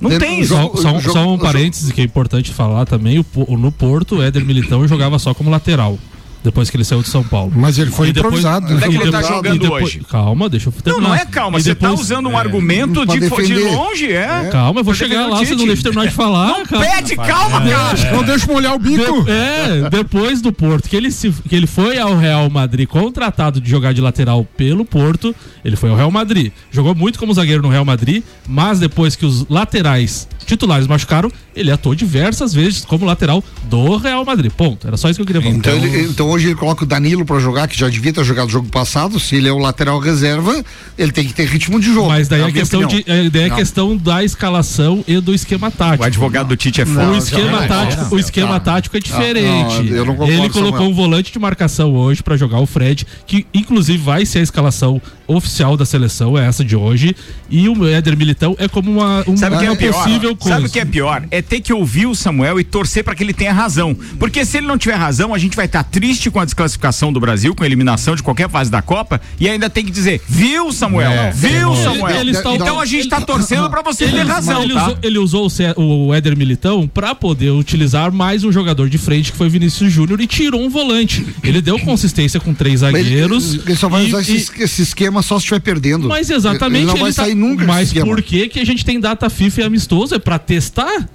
Não 0.00 0.10
Dentro 0.10 0.26
tem 0.28 0.44
jogo- 0.44 0.76
Só, 0.76 0.82
só 0.82 0.88
um- 0.96 1.00
jogo- 1.00 1.12
só 1.12 1.20
um 1.26 1.30
jogo- 1.32 1.42
parênteses 1.44 1.90
que 1.90 2.00
é 2.00 2.04
importante 2.04 2.52
falar 2.52 2.84
também, 2.86 3.18
o 3.34 3.56
no 3.56 3.72
Porto, 3.72 4.16
o 4.16 4.22
Éder 4.22 4.44
Militão 4.44 4.86
jogava 4.86 5.18
só 5.18 5.34
como 5.34 5.50
lateral. 5.50 5.98
Depois 6.42 6.70
que 6.70 6.76
ele 6.76 6.84
saiu 6.84 7.02
de 7.02 7.08
São 7.08 7.22
Paulo. 7.24 7.52
Mas 7.54 7.78
ele 7.78 7.90
foi 7.90 8.08
E 8.08 8.12
depois- 8.12 8.38
improvisado. 8.38 8.72
Onde 8.74 8.84
é 8.84 8.88
que 8.88 8.96
ele 8.96 9.10
tá 9.10 9.22
jogando 9.22 9.58
depois- 9.60 9.84
hoje? 9.84 10.00
Calma, 10.08 10.48
deixa 10.48 10.68
eu 10.68 10.72
Não, 10.74 10.82
terminar. 10.82 11.08
não 11.08 11.14
é 11.16 11.24
calma. 11.26 11.58
E 11.58 11.62
Você 11.62 11.74
tá 11.74 11.88
depois- 11.88 12.00
usando 12.00 12.28
um 12.28 12.38
argumento 12.38 13.04
Pra 13.04 13.14
de, 13.14 13.46
de 13.46 13.54
longe, 13.58 14.12
é. 14.12 14.48
Calma, 14.50 14.80
eu 14.80 14.84
vou 14.84 14.94
Pra 14.94 15.06
chegar 15.06 15.26
lá, 15.26 15.38
você 15.38 15.54
não 15.54 15.66
deixa 15.66 15.80
eu 15.80 15.82
terminar 15.84 16.06
de 16.06 16.14
falar. 16.14 16.62
cara. 16.64 16.84
Pede 16.86 17.16
calma, 17.16 17.60
cara. 17.60 18.12
Não 18.12 18.22
deixa 18.22 18.46
molhar 18.46 18.74
o 18.74 18.78
bico. 18.78 19.24
De- 19.24 19.30
é, 19.30 19.90
depois 19.90 20.40
do 20.40 20.52
Porto, 20.52 20.88
que 20.88 20.96
ele, 20.96 21.10
se, 21.10 21.30
que 21.48 21.54
ele 21.56 21.66
foi 21.66 21.98
ao 21.98 22.16
Real 22.16 22.48
Madrid 22.48 22.88
contratado 22.88 23.60
de 23.60 23.68
jogar 23.68 23.92
de 23.92 24.00
lateral 24.00 24.44
pelo 24.56 24.84
Porto, 24.84 25.34
ele 25.64 25.76
foi 25.76 25.90
ao 25.90 25.96
Real 25.96 26.10
Madrid. 26.10 26.52
Jogou 26.70 26.94
muito 26.94 27.18
como 27.18 27.34
zagueiro 27.34 27.62
no 27.62 27.68
Real 27.68 27.84
Madrid, 27.84 28.22
mas 28.46 28.78
depois 28.80 29.16
que 29.16 29.26
os 29.26 29.46
laterais 29.48 30.28
titulares 30.46 30.86
machucaram, 30.86 31.30
ele 31.54 31.70
atuou 31.70 31.94
diversas 31.94 32.54
vezes 32.54 32.84
como 32.84 33.04
lateral 33.04 33.44
do 33.64 33.96
Real 33.96 34.24
Madrid. 34.24 34.50
Ponto. 34.50 34.86
Era 34.86 34.96
só 34.96 35.10
isso 35.10 35.18
que 35.18 35.22
eu 35.22 35.26
queria 35.26 35.42
falar. 35.42 35.54
Então, 35.54 35.76
então 36.10 36.27
hoje 36.28 36.46
ele 36.48 36.54
coloca 36.54 36.84
o 36.84 36.86
Danilo 36.86 37.24
pra 37.24 37.38
jogar, 37.38 37.66
que 37.68 37.78
já 37.78 37.88
devia 37.88 38.12
ter 38.12 38.22
jogado 38.24 38.48
o 38.48 38.50
jogo 38.50 38.68
passado. 38.68 39.18
Se 39.18 39.36
ele 39.36 39.48
é 39.48 39.52
o 39.52 39.58
lateral 39.58 39.98
reserva, 39.98 40.64
ele 40.96 41.12
tem 41.12 41.26
que 41.26 41.32
ter 41.34 41.46
ritmo 41.46 41.80
de 41.80 41.92
jogo. 41.92 42.08
Mas 42.08 42.28
daí 42.28 42.40
É 42.40 42.44
a 42.44 42.46
minha 42.46 42.58
questão, 42.60 42.86
de, 42.86 43.04
é, 43.06 43.28
daí 43.30 43.44
a 43.44 43.48
Não. 43.48 43.56
questão 43.56 43.96
da 43.96 44.22
escalação 44.24 45.04
e 45.06 45.20
do 45.20 45.34
esquema 45.34 45.70
tático. 45.70 46.02
O 46.04 46.06
advogado 46.06 46.48
do 46.48 46.56
Tite 46.56 46.80
é 46.80 46.84
O 46.84 46.86
foda. 46.86 47.16
esquema, 47.18 47.60
não, 47.60 47.68
tático, 47.68 48.02
não, 48.04 48.12
o 48.12 48.18
esquema 48.18 48.52
não. 48.54 48.60
tático 48.60 48.96
é 48.96 49.00
diferente. 49.00 49.82
Não, 49.82 49.96
eu 49.96 50.04
não 50.04 50.14
concordo, 50.14 50.32
Ele 50.32 50.48
colocou 50.50 50.72
Samuel. 50.78 50.90
um 50.90 50.94
volante 50.94 51.32
de 51.32 51.38
marcação 51.38 51.94
hoje 51.94 52.22
pra 52.22 52.36
jogar 52.36 52.58
o 52.60 52.66
Fred, 52.66 53.06
que 53.26 53.46
inclusive 53.54 53.98
vai 53.98 54.24
ser 54.26 54.40
a 54.40 54.42
escalação 54.42 55.00
oficial 55.28 55.76
da 55.76 55.84
seleção, 55.84 56.36
é 56.36 56.46
essa 56.46 56.64
de 56.64 56.74
hoje. 56.74 57.14
E 57.50 57.68
o 57.68 57.86
Éder 57.86 58.16
Militão 58.16 58.56
é 58.58 58.66
como 58.66 58.90
uma 58.90 59.22
um, 59.28 59.36
Sabe 59.36 59.56
o 59.56 59.58
que 59.58 59.64
é 59.66 59.68
uma 59.68 59.74
o 59.74 59.78
pior? 59.78 59.92
possível 59.92 60.36
coisa. 60.36 60.56
Sabe 60.56 60.66
o 60.68 60.70
que 60.70 60.80
é 60.80 60.84
pior? 60.84 61.22
É 61.30 61.40
ter 61.42 61.60
que 61.60 61.72
ouvir 61.72 62.06
o 62.06 62.14
Samuel 62.14 62.58
e 62.58 62.64
torcer 62.64 63.04
pra 63.04 63.14
que 63.14 63.22
ele 63.22 63.32
tenha 63.34 63.52
razão. 63.52 63.94
Porque 64.18 64.44
se 64.44 64.58
ele 64.58 64.66
não 64.66 64.76
tiver 64.78 64.94
razão, 64.94 65.32
a 65.34 65.38
gente 65.38 65.54
vai 65.56 65.66
estar 65.66 65.84
triste 65.84 66.30
com 66.30 66.40
a 66.40 66.44
desclassificação 66.44 67.12
do 67.12 67.20
Brasil, 67.20 67.54
com 67.54 67.62
a 67.62 67.66
eliminação 67.66 68.14
de 68.16 68.22
qualquer 68.22 68.48
fase 68.48 68.70
da 68.70 68.80
Copa, 68.82 69.20
e 69.38 69.48
ainda 69.48 69.68
tem 69.70 69.84
que 69.84 69.90
dizer, 69.90 70.20
viu, 70.28 70.72
Samuel? 70.72 71.10
É. 71.10 71.30
viu, 71.30 71.72
Ele- 71.72 71.82
Samuel? 71.84 72.16
ele 72.20 72.30
está- 72.32 72.54
então 72.54 72.80
a 72.80 72.86
gente 72.86 73.08
tá 73.08 73.20
torcendo 73.20 73.68
pra 73.70 73.82
você 73.82 74.08
ter 74.08 74.26
razão, 74.26 74.62
ele, 74.62 74.74
tá? 74.74 74.84
usou, 74.84 74.98
ele 75.02 75.18
usou 75.18 75.46
o 75.76 76.08
o 76.08 76.14
Éder 76.14 76.36
Militão 76.36 76.86
pra 76.88 77.14
poder 77.14 77.50
utilizar 77.50 78.10
mais 78.12 78.44
um 78.44 78.52
jogador 78.52 78.88
de 78.88 78.96
frente, 78.98 79.30
que 79.32 79.36
foi 79.38 79.48
Vinícius 79.48 79.92
Júnior, 79.92 80.20
e 80.20 80.26
tirou 80.26 80.62
um 80.62 80.70
volante. 80.70 81.26
Ele 81.42 81.60
deu 81.60 81.78
consistência 81.80 82.38
com 82.40 82.54
três 82.54 82.80
zagueiros. 82.80 83.54
Ele, 83.54 83.62
ele 83.66 83.76
só 83.76 83.88
vai 83.88 84.04
e- 84.04 84.08
usar 84.08 84.18
e- 84.22 84.36
esse, 84.36 84.62
esse 84.62 84.82
esquema 84.82 85.17
só 85.22 85.36
se 85.38 85.42
estiver 85.44 85.60
perdendo. 85.60 86.08
Mas 86.08 86.30
exatamente. 86.30 86.82
Ele 86.84 86.86
não 86.92 86.96
vai 86.96 87.12
tá- 87.12 87.22
sair 87.24 87.34
nunca 87.34 87.64
Mas 87.64 87.92
por 87.92 88.22
que 88.22 88.48
que 88.48 88.60
a 88.60 88.64
gente 88.64 88.84
tem 88.84 88.98
data 89.00 89.28
FIFA 89.30 89.60
e 89.60 89.64
amistoso? 89.64 90.14
É 90.14 90.18
pra 90.18 90.38
testar? 90.38 91.08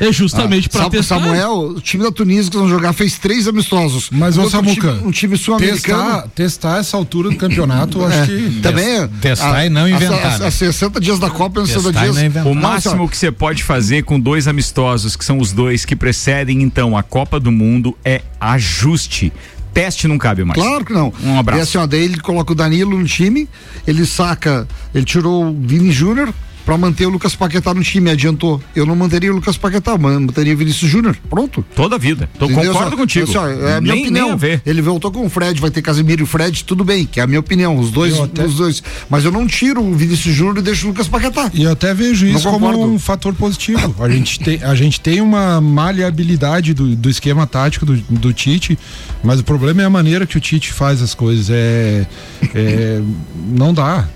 É 0.00 0.10
justamente 0.12 0.68
pra 0.68 0.82
Sabe, 0.84 0.96
testar. 0.96 1.20
Samuel, 1.20 1.52
o 1.76 1.80
time 1.80 2.02
da 2.02 2.10
Tunísia 2.10 2.50
que 2.50 2.56
vão 2.56 2.68
jogar 2.68 2.92
fez 2.92 3.18
três 3.18 3.46
amistosos. 3.46 4.08
Mas, 4.10 4.36
ô 4.36 4.42
um 4.42 4.50
Samuca, 4.50 4.94
time, 4.94 5.06
um 5.06 5.10
time 5.12 5.36
sul-americano. 5.36 6.02
testar, 6.02 6.28
testar 6.34 6.78
essa 6.80 6.96
altura 6.96 7.30
do 7.30 7.36
campeonato, 7.36 7.98
eu 7.98 8.06
acho 8.06 8.18
É, 8.22 8.26
que. 8.26 8.60
também 8.60 8.84
é. 8.84 9.08
testar 9.20 9.64
e 9.64 9.70
não 9.70 9.88
inventar, 9.88 10.34
A, 10.34 10.38
né? 10.38 10.46
a, 10.46 10.50
60 10.50 11.00
dias 11.00 11.18
da 11.20 11.30
Copa 11.30 11.60
e 11.62 11.66
60 11.66 11.92
Testar 11.92 12.00
e 12.00 12.04
dias. 12.04 12.16
não 12.16 12.24
inventar. 12.24 12.50
O 12.50 12.54
máximo 12.54 13.08
que 13.08 13.16
você 13.16 13.30
pode 13.30 13.62
fazer 13.62 14.02
com 14.02 14.18
dois 14.18 14.48
amistosos, 14.48 15.14
que 15.14 15.24
são 15.24 15.38
os 15.38 15.52
dois 15.52 15.84
que 15.84 15.94
precedem 15.94 16.62
então 16.62 16.96
a 16.96 17.02
Copa 17.02 17.38
do 17.38 17.52
Mundo, 17.52 17.96
é 18.04 18.22
ajuste. 18.40 19.32
Teste 19.72 20.06
não 20.06 20.18
cabe 20.18 20.44
mais. 20.44 20.60
Claro 20.60 20.84
que 20.84 20.92
não. 20.92 21.12
Um 21.22 21.38
abraço. 21.38 21.60
E 21.60 21.62
assim, 21.62 21.78
ó, 21.78 21.86
daí 21.86 22.04
ele 22.04 22.20
coloca 22.20 22.52
o 22.52 22.54
Danilo 22.54 22.98
no 22.98 23.06
time, 23.06 23.48
ele 23.86 24.04
saca, 24.04 24.66
ele 24.94 25.04
tirou 25.04 25.46
o 25.46 25.56
Vini 25.58 25.90
Júnior 25.90 26.32
pra 26.64 26.78
manter 26.78 27.06
o 27.06 27.10
Lucas 27.10 27.34
Paquetá 27.34 27.72
no 27.74 27.82
time, 27.82 28.10
adiantou. 28.10 28.60
Eu 28.74 28.86
não 28.86 28.94
manteria 28.96 29.32
o 29.32 29.34
Lucas 29.34 29.56
Paquetá, 29.56 29.96
manteria 29.98 30.54
o 30.54 30.56
Vinícius 30.56 30.90
Júnior. 30.90 31.16
Pronto. 31.28 31.64
Toda 31.74 31.96
a 31.96 31.98
vida. 31.98 32.28
Entendeu? 32.36 32.56
concordo 32.72 32.90
Só- 32.90 32.96
contigo. 32.96 33.24
assim, 33.28 33.36
ó, 33.38 33.46
é 33.48 33.76
a 33.76 33.80
minha 33.80 33.94
nem, 33.94 34.02
opinião. 34.04 34.24
nem 34.26 34.32
a 34.32 34.36
ver. 34.36 34.62
Ele 34.64 34.80
voltou 34.82 35.10
com 35.10 35.24
o 35.26 35.28
Fred, 35.28 35.60
vai 35.60 35.70
ter 35.70 35.82
Casemiro 35.82 36.22
e 36.22 36.26
Fred, 36.26 36.64
tudo 36.64 36.84
bem, 36.84 37.04
que 37.06 37.20
é 37.20 37.22
a 37.22 37.26
minha 37.26 37.40
opinião. 37.40 37.76
Os 37.76 37.90
dois, 37.90 38.18
até- 38.18 38.44
os 38.44 38.54
dois. 38.54 38.82
Mas 39.10 39.24
eu 39.24 39.30
não 39.32 39.46
tiro 39.46 39.82
o 39.82 39.94
Vinícius 39.94 40.34
Júnior 40.34 40.58
e 40.58 40.62
deixo 40.62 40.86
o 40.86 40.90
Lucas 40.90 41.08
Paquetá. 41.08 41.50
E 41.54 41.64
eu 41.64 41.72
até 41.72 41.92
vejo 41.94 42.26
Não 42.26 42.34
isso 42.36 42.48
como 42.48 42.66
concordo. 42.66 42.92
um 42.94 42.98
fator 42.98 43.34
positivo. 43.34 43.94
A 43.98 44.08
gente 44.08 44.38
tem, 44.40 44.62
a 44.62 44.74
gente 44.74 45.00
tem 45.00 45.20
uma 45.20 45.60
maleabilidade 45.60 46.74
do, 46.74 46.94
do 46.96 47.08
esquema 47.10 47.46
tático 47.46 47.84
do, 47.86 47.96
do 47.96 48.32
Tite, 48.32 48.78
mas 49.22 49.40
o 49.40 49.44
problema 49.44 49.82
é 49.82 49.84
a 49.84 49.90
maneira 49.90 50.26
que 50.26 50.36
o 50.36 50.40
Tite 50.40 50.72
faz 50.72 51.02
as 51.02 51.14
coisas. 51.14 51.48
É, 51.50 52.06
é- 52.54 53.00
não 53.48 53.72
dá. 53.74 54.06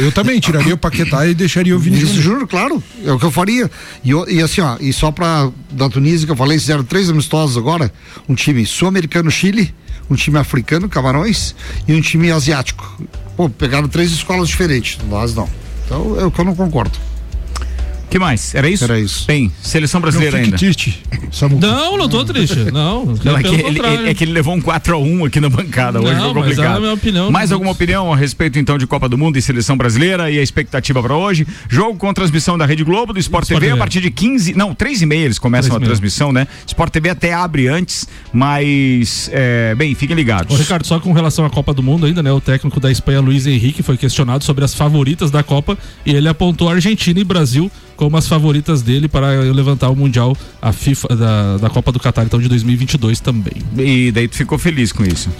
Eu 0.00 0.10
também 0.12 0.40
tiraria 0.40 0.74
o 0.74 0.78
Paquetá 0.78 1.26
e 1.26 1.34
deixaria 1.34 1.76
o 1.76 1.78
Vini 1.78 1.95
Vinícius 2.00 2.24
Júnior. 2.24 2.46
Claro, 2.46 2.82
é 3.04 3.12
o 3.12 3.18
que 3.18 3.24
eu 3.24 3.30
faria. 3.30 3.70
E, 4.04 4.10
eu- 4.10 4.28
e 4.28 4.40
assim, 4.42 4.60
ó, 4.60 4.76
e 4.80 4.92
só 4.92 5.10
pra 5.10 5.50
da 5.70 5.88
Tunísia 5.88 6.26
que 6.26 6.32
eu 6.32 6.36
falei, 6.36 6.58
fizeram 6.58 6.84
três 6.84 7.08
amistosos 7.10 7.56
agora: 7.56 7.92
um 8.28 8.34
time 8.34 8.64
sul-americano 8.66 9.30
Chile, 9.30 9.74
um 10.10 10.14
time 10.14 10.38
africano, 10.38 10.88
Camarões, 10.88 11.54
e 11.88 11.94
um 11.94 12.00
time 12.00 12.30
asiático. 12.30 13.00
Pô, 13.36 13.48
pegaram 13.50 13.88
três 13.88 14.12
escolas 14.12 14.48
diferentes, 14.48 14.98
nós 15.08 15.34
não. 15.34 15.48
Então 15.84 16.18
é 16.20 16.24
o 16.24 16.30
que 16.30 16.40
eu 16.40 16.44
não 16.44 16.54
concordo. 16.54 16.98
Que 18.08 18.18
mais? 18.18 18.54
Era 18.54 18.68
isso? 18.68 18.84
Era 18.84 18.98
isso. 18.98 19.26
Bem, 19.26 19.50
seleção 19.62 20.00
brasileira 20.00 20.38
ainda. 20.38 20.56
triste. 20.56 21.02
Não, 21.60 21.98
não 21.98 22.08
tô 22.08 22.24
triste. 22.24 22.56
Não, 22.72 23.04
Não, 23.24 23.36
é, 23.38 23.42
que 23.42 23.54
ele, 23.54 23.80
é 24.08 24.14
que 24.14 24.24
ele 24.24 24.32
levou 24.32 24.54
um 24.54 24.60
4x1 24.60 25.26
aqui 25.26 25.40
na 25.40 25.48
bancada 25.48 26.00
hoje, 26.00 26.14
Não, 26.14 26.32
foi 26.32 26.34
mas 26.34 26.42
complicado. 26.50 26.74
é 26.74 26.76
a 26.76 26.80
minha 26.80 26.92
opinião, 26.92 27.30
Mais 27.30 27.52
alguma 27.52 27.70
opinião 27.72 28.12
a 28.12 28.16
respeito 28.16 28.58
então 28.58 28.78
de 28.78 28.86
Copa 28.86 29.08
do 29.08 29.16
Mundo 29.18 29.36
e 29.38 29.42
seleção 29.42 29.76
brasileira 29.76 30.30
e 30.30 30.38
a 30.38 30.42
expectativa 30.42 31.02
para 31.02 31.16
hoje? 31.16 31.46
Jogo 31.68 31.98
com 31.98 32.12
transmissão 32.14 32.56
da 32.56 32.64
Rede 32.66 32.84
Globo, 32.84 33.12
do 33.12 33.18
Sport, 33.18 33.44
Sport 33.44 33.60
TV, 33.60 33.66
a 33.66 33.74
TV. 33.74 33.78
partir 33.78 34.00
de 34.00 34.10
15, 34.10 34.54
não, 34.54 34.74
3 34.74 35.02
e 35.02 35.06
meia 35.06 35.24
eles 35.24 35.38
começam 35.38 35.76
a 35.76 35.80
3h30. 35.80 35.84
transmissão, 35.84 36.32
né? 36.32 36.46
Sport 36.66 36.92
TV 36.92 37.10
até 37.10 37.32
abre 37.32 37.68
antes, 37.68 38.06
mas, 38.32 39.28
é, 39.32 39.74
bem, 39.74 39.94
fiquem 39.94 40.14
ligados. 40.16 40.54
Ô, 40.54 40.58
Ricardo, 40.58 40.86
só 40.86 41.00
com 41.00 41.12
relação 41.12 41.44
à 41.44 41.50
Copa 41.50 41.72
do 41.74 41.82
Mundo 41.82 42.06
ainda, 42.06 42.22
né? 42.22 42.30
O 42.32 42.40
técnico 42.40 42.78
da 42.78 42.90
Espanha, 42.90 43.20
Luiz 43.20 43.46
Henrique, 43.46 43.82
foi 43.82 43.96
questionado 43.96 44.44
sobre 44.44 44.64
as 44.64 44.74
favoritas 44.74 45.30
da 45.30 45.42
Copa 45.42 45.76
e 46.04 46.14
ele 46.14 46.28
apontou 46.28 46.68
Argentina 46.68 47.18
e 47.18 47.24
Brasil 47.24 47.70
como 47.96 48.16
as 48.16 48.28
favoritas 48.28 48.82
dele 48.82 49.08
para 49.08 49.28
levantar 49.40 49.88
o 49.88 49.96
Mundial, 49.96 50.36
a 50.60 50.72
FIFA 50.72 51.16
da, 51.16 51.56
da 51.58 51.70
Copa 51.70 51.90
do 51.90 51.98
Catar, 51.98 52.24
então 52.24 52.40
de 52.40 52.48
2022 52.48 53.20
também. 53.20 53.54
E 53.78 54.12
daí 54.12 54.28
tu 54.28 54.36
ficou 54.36 54.58
feliz 54.58 54.92
com 54.92 55.04
isso. 55.04 55.30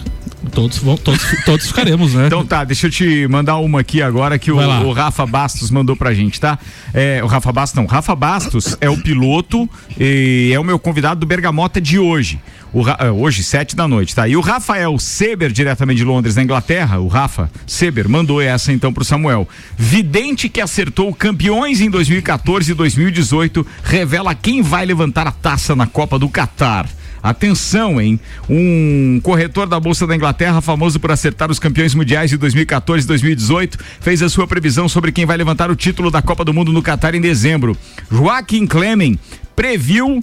Todos, 0.53 0.79
vão, 0.79 0.97
todos, 0.97 1.23
todos 1.45 1.66
ficaremos, 1.66 2.14
né? 2.14 2.27
Então 2.27 2.45
tá, 2.45 2.64
deixa 2.64 2.87
eu 2.87 2.90
te 2.90 3.27
mandar 3.29 3.57
uma 3.59 3.81
aqui 3.81 4.01
agora 4.01 4.38
que 4.38 4.51
o, 4.51 4.57
o 4.57 4.92
Rafa 4.92 5.27
Bastos 5.27 5.71
mandou 5.71 5.97
pra 5.97 6.14
gente, 6.14 6.40
tá? 6.40 6.59
É, 6.95 7.23
o 7.23 7.27
Rafa 7.27 7.53
Bastos 7.53 7.77
não, 7.77 7.87
Rafa 7.87 8.14
Bastos 8.14 8.77
é 8.81 8.88
o 8.88 8.97
piloto 8.97 9.69
e 9.99 10.51
é 10.55 10.59
o 10.59 10.64
meu 10.64 10.79
convidado 10.79 11.21
do 11.21 11.27
Bergamota 11.27 11.81
de 11.81 11.99
hoje. 11.99 12.40
O 12.72 12.83
é, 12.88 13.11
hoje, 13.11 13.42
sete 13.42 13.74
da 13.74 13.88
noite, 13.88 14.14
tá? 14.14 14.29
E 14.29 14.37
o 14.37 14.40
Rafael 14.40 14.98
Seber, 14.98 15.50
diretamente 15.50 15.98
de 15.98 16.05
Londres, 16.05 16.37
na 16.37 16.42
Inglaterra, 16.42 16.98
o 16.98 17.09
Rafa 17.09 17.50
Seber, 17.66 18.09
mandou 18.09 18.40
essa 18.40 18.72
então 18.72 18.92
pro 18.92 19.05
Samuel. 19.05 19.48
Vidente 19.76 20.48
que 20.48 20.61
acertou 20.61 21.14
campeões 21.14 21.81
em 21.81 21.88
2014 21.88 22.70
e 22.70 22.74
2018 22.74 23.66
revela 23.83 24.35
quem 24.35 24.62
vai 24.62 24.85
levantar 24.85 25.26
a 25.26 25.33
taça 25.33 25.74
na 25.74 25.87
Copa 25.87 26.18
do 26.18 26.29
Catar. 26.29 26.88
Atenção, 27.22 28.00
hein? 28.00 28.20
Um 28.48 29.20
corretor 29.22 29.66
da 29.66 29.81
Bolsa 29.81 30.07
da 30.07 30.14
Inglaterra, 30.14 30.61
famoso 30.61 31.00
por 31.00 31.11
acertar 31.11 31.50
os 31.50 31.59
campeões 31.59 31.94
mundiais 31.94 32.31
de 32.31 32.37
2014 32.37 33.05
e 33.05 33.09
2018, 33.09 33.79
fez 34.00 34.22
a 34.22 34.29
sua 34.29 34.46
previsão 34.46 34.88
sobre 34.88 35.11
quem 35.11 35.26
vai 35.26 35.37
levantar 35.37 35.70
o 35.70 35.76
título 35.76 36.11
da 36.11 36.22
Copa 36.22 36.44
do 36.44 36.55
Mundo 36.55 36.72
no 36.72 36.83
Catar 36.83 37.14
em 37.14 37.20
dezembro. 37.20 37.76
Joaquim 38.11 38.66
Clemen 38.66 39.18
previu 39.57 40.22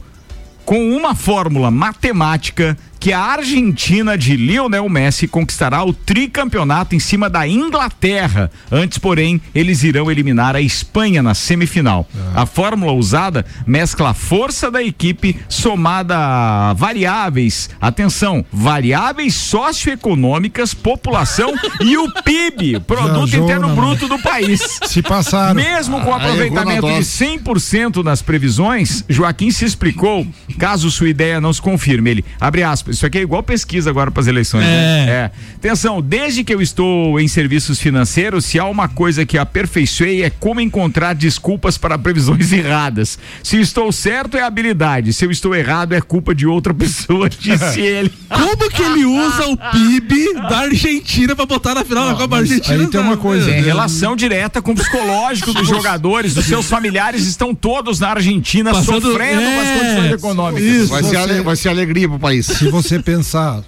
com 0.66 0.96
uma 0.96 1.16
fórmula 1.16 1.70
matemática 1.70 2.78
que 3.04 3.12
a 3.12 3.20
Argentina 3.20 4.18
de 4.18 4.38
Lionel 4.38 4.88
Messi 4.88 5.28
conquistará 5.28 5.84
o 5.84 5.92
tricampeonato 5.92 6.96
em 6.96 7.00
cima 7.00 7.30
da 7.30 7.46
Inglaterra. 7.46 8.50
Antes, 8.72 8.98
porém, 8.98 9.42
eles 9.54 9.84
irão 9.84 10.10
eliminar 10.10 10.56
a 10.56 10.62
Espanha 10.62 11.22
na 11.22 11.34
semifinal. 11.34 12.08
A 12.34 12.46
fórmula 12.46 12.94
usada 12.94 13.46
mescla 13.68 14.12
a 14.12 14.14
força 14.14 14.72
da 14.72 14.82
equipe 14.82 15.36
somada 15.50 16.16
a 16.18 16.72
variáveis, 16.72 17.70
atenção, 17.82 18.46
variáveis 18.50 19.34
socioeconômicas, 19.36 20.74
população 20.74 21.54
e 21.84 21.98
o 21.98 22.10
PIB, 22.24 22.80
Produto 22.88 23.36
Interno 23.36 23.68
na 23.68 23.76
Bruto 23.76 24.08
do 24.08 24.18
país. 24.20 24.80
Se 24.86 25.02
passaram. 25.02 25.56
Mesmo 25.56 26.00
com 26.00 26.12
na 26.12 26.16
aproveitamento 26.16 26.88
de 26.88 26.94
dose. 26.94 27.26
100% 27.26 28.02
nas 28.02 28.22
previsões, 28.22 29.04
Joaquim 29.10 29.52
se 29.52 29.66
explicou, 29.66 30.26
caso 30.58 30.90
sua 30.90 31.10
ideia 31.10 31.42
não 31.42 31.52
se 31.52 31.62
confirme. 31.62 32.10
Ele, 32.10 32.26
abre 32.40 32.64
aspas, 32.64 32.93
isso 32.94 33.06
aqui 33.06 33.18
é 33.18 33.22
igual 33.22 33.42
pesquisa 33.44 33.90
agora 33.90 34.10
para 34.12 34.22
as 34.22 34.28
eleições. 34.28 34.64
né? 34.66 35.06
É. 35.08 35.10
É. 35.14 35.32
Atenção, 35.56 36.02
desde 36.02 36.44
que 36.44 36.54
eu 36.54 36.62
estou 36.62 37.20
em 37.20 37.28
serviços 37.28 37.80
financeiros, 37.80 38.46
se 38.46 38.60
há 38.60 38.66
uma 38.66 38.88
coisa 38.88 39.26
que 39.26 39.38
aperfeiçoei 39.38 40.24
é 40.24 40.30
como 40.30 40.60
encontrar 40.62 41.14
desculpas 41.14 41.78
para 41.78 41.98
previsões 41.98 42.52
erradas. 42.54 43.18
Se 43.44 43.60
estou 43.60 43.92
certo, 43.92 44.38
é 44.38 44.42
habilidade. 44.44 45.14
Se 45.14 45.26
eu 45.26 45.32
estou 45.32 45.54
errado, 45.56 45.94
é 45.94 46.02
culpa 46.02 46.34
de 46.36 46.46
outra 46.48 46.74
pessoa, 46.76 47.30
disse 47.30 47.80
ele. 47.82 48.12
Como 48.30 48.70
que 48.70 48.82
ele 48.82 49.06
usa 49.06 49.48
o 49.48 49.58
PIB 49.58 50.34
da 50.34 50.60
Argentina 50.60 51.36
pra 51.36 51.46
botar 51.46 51.76
na 51.76 51.86
final 51.86 52.08
da 52.10 52.16
Copa 52.16 52.38
Argentina? 52.38 52.84
aí 52.84 52.88
tem 52.88 53.00
uma 53.00 53.18
coisa, 53.18 53.46
Tem 53.46 53.62
né? 53.62 53.68
relação 53.68 54.16
direta 54.16 54.62
com 54.62 54.72
o 54.72 54.76
psicológico 54.76 55.54
dos 55.54 55.68
jogadores, 55.68 56.36
os 56.36 56.46
seus 56.46 56.68
familiares 56.68 57.26
estão 57.28 57.54
todos 57.56 58.00
na 58.00 58.10
Argentina 58.10 58.72
Passando- 58.72 59.02
sofrendo 59.10 59.42
com 59.42 59.60
as 59.60 59.68
é, 59.68 59.78
condições 59.80 60.12
econômicas. 60.14 60.64
isso. 60.64 60.88
Vai, 60.88 61.04
ser, 61.04 61.18
você- 61.18 61.42
vai 61.42 61.56
ser 61.56 61.70
alegria 61.70 62.10
pro 62.10 62.20
país. 62.20 62.46
Se 62.46 62.70
você 62.70 62.83
pensar 63.04 63.62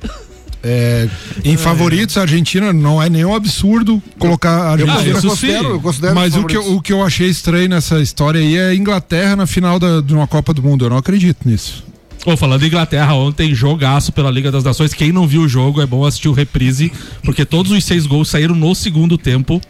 É, 0.67 1.08
em 1.43 1.56
favoritos, 1.58 2.17
a 2.17 2.21
Argentina 2.21 2.73
não 2.73 2.99
é 2.99 3.08
nenhum 3.08 3.36
absurdo 3.36 4.01
colocar 4.17 4.49
a 4.49 4.71
Argentina. 4.71 4.97
Ah, 4.99 5.08
isso 5.19 5.28
considero- 5.28 5.67
eu 5.69 5.80
considero 5.80 6.15
Mas 6.15 6.36
o 6.36 6.43
que, 6.43 6.58
eu- 6.58 6.75
o 6.75 6.82
que 6.82 6.91
eu 6.91 7.04
achei 7.04 7.30
estranho 7.30 7.69
nessa 7.69 7.99
história 8.01 8.41
aí 8.41 8.56
é 8.58 8.69
a 8.69 8.75
Inglaterra 8.75 9.36
na 9.36 9.45
final 9.45 9.78
da, 9.78 10.01
de 10.01 10.12
uma 10.12 10.25
Copa 10.25 10.56
do 10.56 10.63
Mundo. 10.63 10.84
Eu 10.86 10.89
não 10.89 10.97
acredito 10.97 11.47
nisso. 11.47 11.84
Ô, 12.25 12.36
falando 12.36 12.63
em 12.63 12.65
Inglaterra, 12.65 13.13
ontem 13.13 13.54
jogaço 13.54 14.12
pela 14.12 14.32
Liga 14.32 14.51
das 14.51 14.63
Nações. 14.63 14.91
Quem 14.91 15.12
não 15.12 15.28
viu 15.28 15.41
o 15.41 15.47
jogo 15.47 15.84
é 15.84 15.86
bom 15.86 16.04
assistir 16.04 16.30
o 16.30 16.34
reprise, 16.34 16.91
porque 17.23 17.45
todos 17.45 17.71
os 17.71 17.84
seis 17.86 18.08
gols 18.08 18.28
saíram 18.30 18.56
no 18.56 18.73
segundo 18.73 19.19
tempo. 19.19 19.62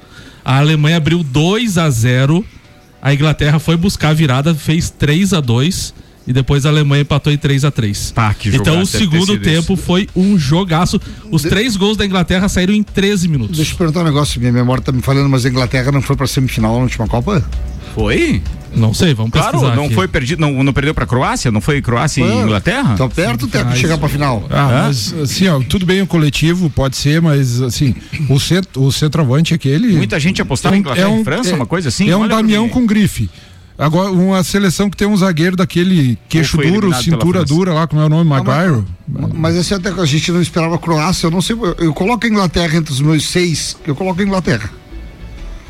A 0.45 0.59
Alemanha 0.59 0.95
abriu 0.95 1.21
2 1.23 1.77
a 1.77 1.89
0 1.89 2.45
A 3.01 3.13
Inglaterra 3.13 3.59
foi 3.59 3.75
buscar 3.75 4.09
a 4.11 4.13
virada, 4.13 4.55
fez 4.55 4.89
3 4.89 5.33
a 5.33 5.41
2 5.41 5.93
e 6.27 6.33
depois 6.33 6.65
a 6.65 6.69
Alemanha 6.69 7.01
empatou 7.01 7.31
em 7.31 7.37
3 7.37 7.65
a 7.65 7.71
3 7.71 8.11
Pá, 8.11 8.33
que 8.33 8.49
Então 8.49 8.81
o 8.81 8.85
segundo 8.85 9.37
tempo 9.39 9.75
foi 9.75 10.07
um 10.15 10.37
jogaço. 10.37 10.99
Os 11.31 11.43
três 11.43 11.75
gols 11.75 11.97
da 11.97 12.05
Inglaterra 12.05 12.47
saíram 12.49 12.73
em 12.73 12.83
13 12.83 13.27
minutos. 13.27 13.57
Deixa 13.57 13.73
eu 13.73 13.77
perguntar 13.77 14.01
um 14.01 14.05
negócio, 14.05 14.39
minha 14.39 14.51
memória 14.51 14.83
tá 14.83 14.91
me 14.91 15.01
falando, 15.01 15.29
mas 15.29 15.45
a 15.45 15.49
Inglaterra 15.49 15.91
não 15.91 16.01
foi 16.01 16.15
pra 16.15 16.27
semifinal 16.27 16.75
na 16.75 16.83
última 16.83 17.07
Copa? 17.07 17.43
Foi? 17.93 18.41
Não 18.75 18.93
sei, 18.93 19.13
vamos 19.13 19.31
Claro, 19.31 19.51
pesquisar 19.51 19.75
não 19.75 19.85
aqui. 19.85 19.93
foi 19.93 20.05
perdido, 20.07 20.41
não, 20.41 20.61
não 20.61 20.73
perdeu 20.73 20.93
pra 20.93 21.05
Croácia? 21.05 21.49
Não 21.49 21.61
foi 21.61 21.81
Croácia 21.81 22.21
e 22.21 22.27
Foi. 22.29 22.41
Inglaterra? 22.43 22.95
Tá 22.97 23.07
perto 23.07 23.45
até 23.45 23.63
de 23.63 23.77
chegar 23.77 23.97
pra 23.97 24.09
final. 24.09 24.45
Ah, 24.49 24.83
mas 24.87 25.13
assim, 25.13 25.47
ó, 25.47 25.61
tudo 25.61 25.85
bem 25.85 26.01
o 26.01 26.07
coletivo, 26.07 26.69
pode 26.69 26.97
ser, 26.97 27.21
mas 27.21 27.61
assim, 27.61 27.95
o, 28.27 28.37
cent, 28.37 28.65
o 28.75 28.91
centroavante 28.91 29.53
é 29.53 29.55
aquele. 29.55 29.93
Muita 29.95 30.19
gente 30.19 30.41
apostava 30.41 30.75
em 30.75 30.79
Inglaterra 30.79 31.09
e 31.09 31.23
França, 31.23 31.55
uma 31.55 31.65
coisa 31.65 31.87
assim? 31.87 32.09
É 32.09 32.17
um 32.17 32.27
Damião 32.27 32.67
com 32.67 32.85
grife. 32.85 33.29
Agora, 33.77 34.09
uma 34.09 34.41
seleção 34.41 34.89
que 34.89 34.95
tem 34.95 35.07
um 35.07 35.17
zagueiro 35.17 35.55
daquele 35.55 36.17
queixo 36.29 36.57
duro, 36.57 36.93
cintura 36.93 37.43
dura 37.43 37.73
lá, 37.73 37.85
como 37.85 38.01
é 38.01 38.05
o 38.05 38.09
nome? 38.09 38.29
Maguire? 38.29 38.83
Mas 39.33 39.55
esse 39.55 39.73
até 39.73 39.91
que 39.91 39.99
a 39.99 40.05
gente 40.05 40.31
não 40.31 40.41
esperava 40.41 40.75
a 40.75 40.77
Croácia, 40.77 41.27
eu 41.27 41.31
não 41.31 41.41
sei, 41.41 41.55
eu, 41.55 41.75
eu 41.79 41.93
coloco 41.93 42.25
a 42.25 42.29
Inglaterra 42.29 42.77
entre 42.77 42.93
os 42.93 43.01
meus 43.01 43.27
seis, 43.27 43.75
eu 43.85 43.93
coloco 43.93 44.21
a 44.21 44.23
Inglaterra. 44.23 44.69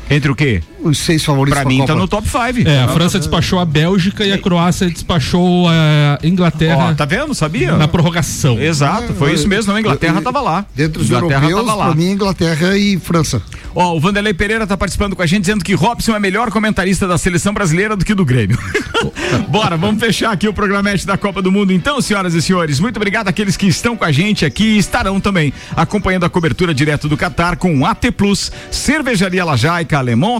Entre 0.08 0.30
o 0.30 0.36
quê? 0.36 0.62
Os 0.86 0.98
seis 0.98 1.24
favoritos 1.24 1.58
Pra 1.60 1.68
mim 1.68 1.78
Copa. 1.78 1.92
tá 1.92 1.98
no 1.98 2.06
top 2.08 2.26
5. 2.28 2.68
É, 2.68 2.82
a 2.82 2.88
França 2.88 3.18
despachou 3.18 3.58
a 3.58 3.64
Bélgica 3.64 4.24
e 4.24 4.32
a 4.32 4.38
Croácia 4.38 4.88
despachou 4.88 5.68
a 5.68 6.18
Inglaterra 6.22 6.90
Ó, 6.90 6.94
tá 6.94 7.04
vendo? 7.04 7.34
Sabia? 7.34 7.76
na 7.76 7.88
prorrogação. 7.88 8.58
Exato, 8.60 9.12
foi 9.14 9.32
isso 9.34 9.48
mesmo. 9.48 9.72
A 9.72 9.80
Inglaterra 9.80 10.20
tava 10.22 10.40
lá. 10.40 10.64
Dentre 10.74 11.02
os 11.02 11.08
Inglaterra 11.08 11.44
europeus, 11.44 11.66
tava 11.66 11.78
lá. 11.78 11.86
pra 11.86 11.94
mim, 11.94 12.10
Inglaterra 12.10 12.76
e 12.76 12.98
França. 12.98 13.42
Ó, 13.74 13.94
o 13.96 14.00
Vanderlei 14.00 14.32
Pereira 14.32 14.66
tá 14.66 14.76
participando 14.76 15.14
com 15.14 15.22
a 15.22 15.26
gente 15.26 15.40
dizendo 15.42 15.62
que 15.64 15.74
Robson 15.74 16.14
é 16.14 16.18
melhor 16.18 16.50
comentarista 16.50 17.06
da 17.06 17.18
seleção 17.18 17.52
brasileira 17.52 17.94
do 17.96 18.04
que 18.04 18.14
do 18.14 18.24
Grêmio. 18.24 18.58
Bora, 19.48 19.76
vamos 19.76 20.00
fechar 20.00 20.32
aqui 20.32 20.48
o 20.48 20.52
programete 20.52 21.06
da 21.06 21.16
Copa 21.18 21.42
do 21.42 21.52
Mundo 21.52 21.72
então, 21.72 22.00
senhoras 22.00 22.32
e 22.34 22.40
senhores. 22.40 22.80
Muito 22.80 22.96
obrigado 22.96 23.28
àqueles 23.28 23.56
que 23.56 23.66
estão 23.66 23.96
com 23.96 24.04
a 24.04 24.12
gente 24.12 24.44
aqui 24.44 24.64
e 24.64 24.78
estarão 24.78 25.20
também 25.20 25.52
acompanhando 25.76 26.24
a 26.24 26.30
cobertura 26.30 26.72
direto 26.74 27.08
do 27.08 27.16
Catar 27.16 27.56
com 27.56 27.84
AT 27.84 28.10
Plus, 28.16 28.50
Cervejaria 28.70 29.44
Lajaica, 29.44 29.98
Alemão 29.98 30.36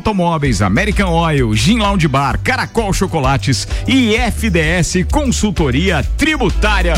American 0.61 1.11
Oil, 1.11 1.55
Gin 1.55 1.79
Lounge 1.79 2.07
Bar, 2.09 2.39
Caracol 2.43 2.93
Chocolates 2.93 3.67
e 3.87 4.15
FDS 4.15 5.05
Consultoria 5.11 6.07
Tributária. 6.17 6.95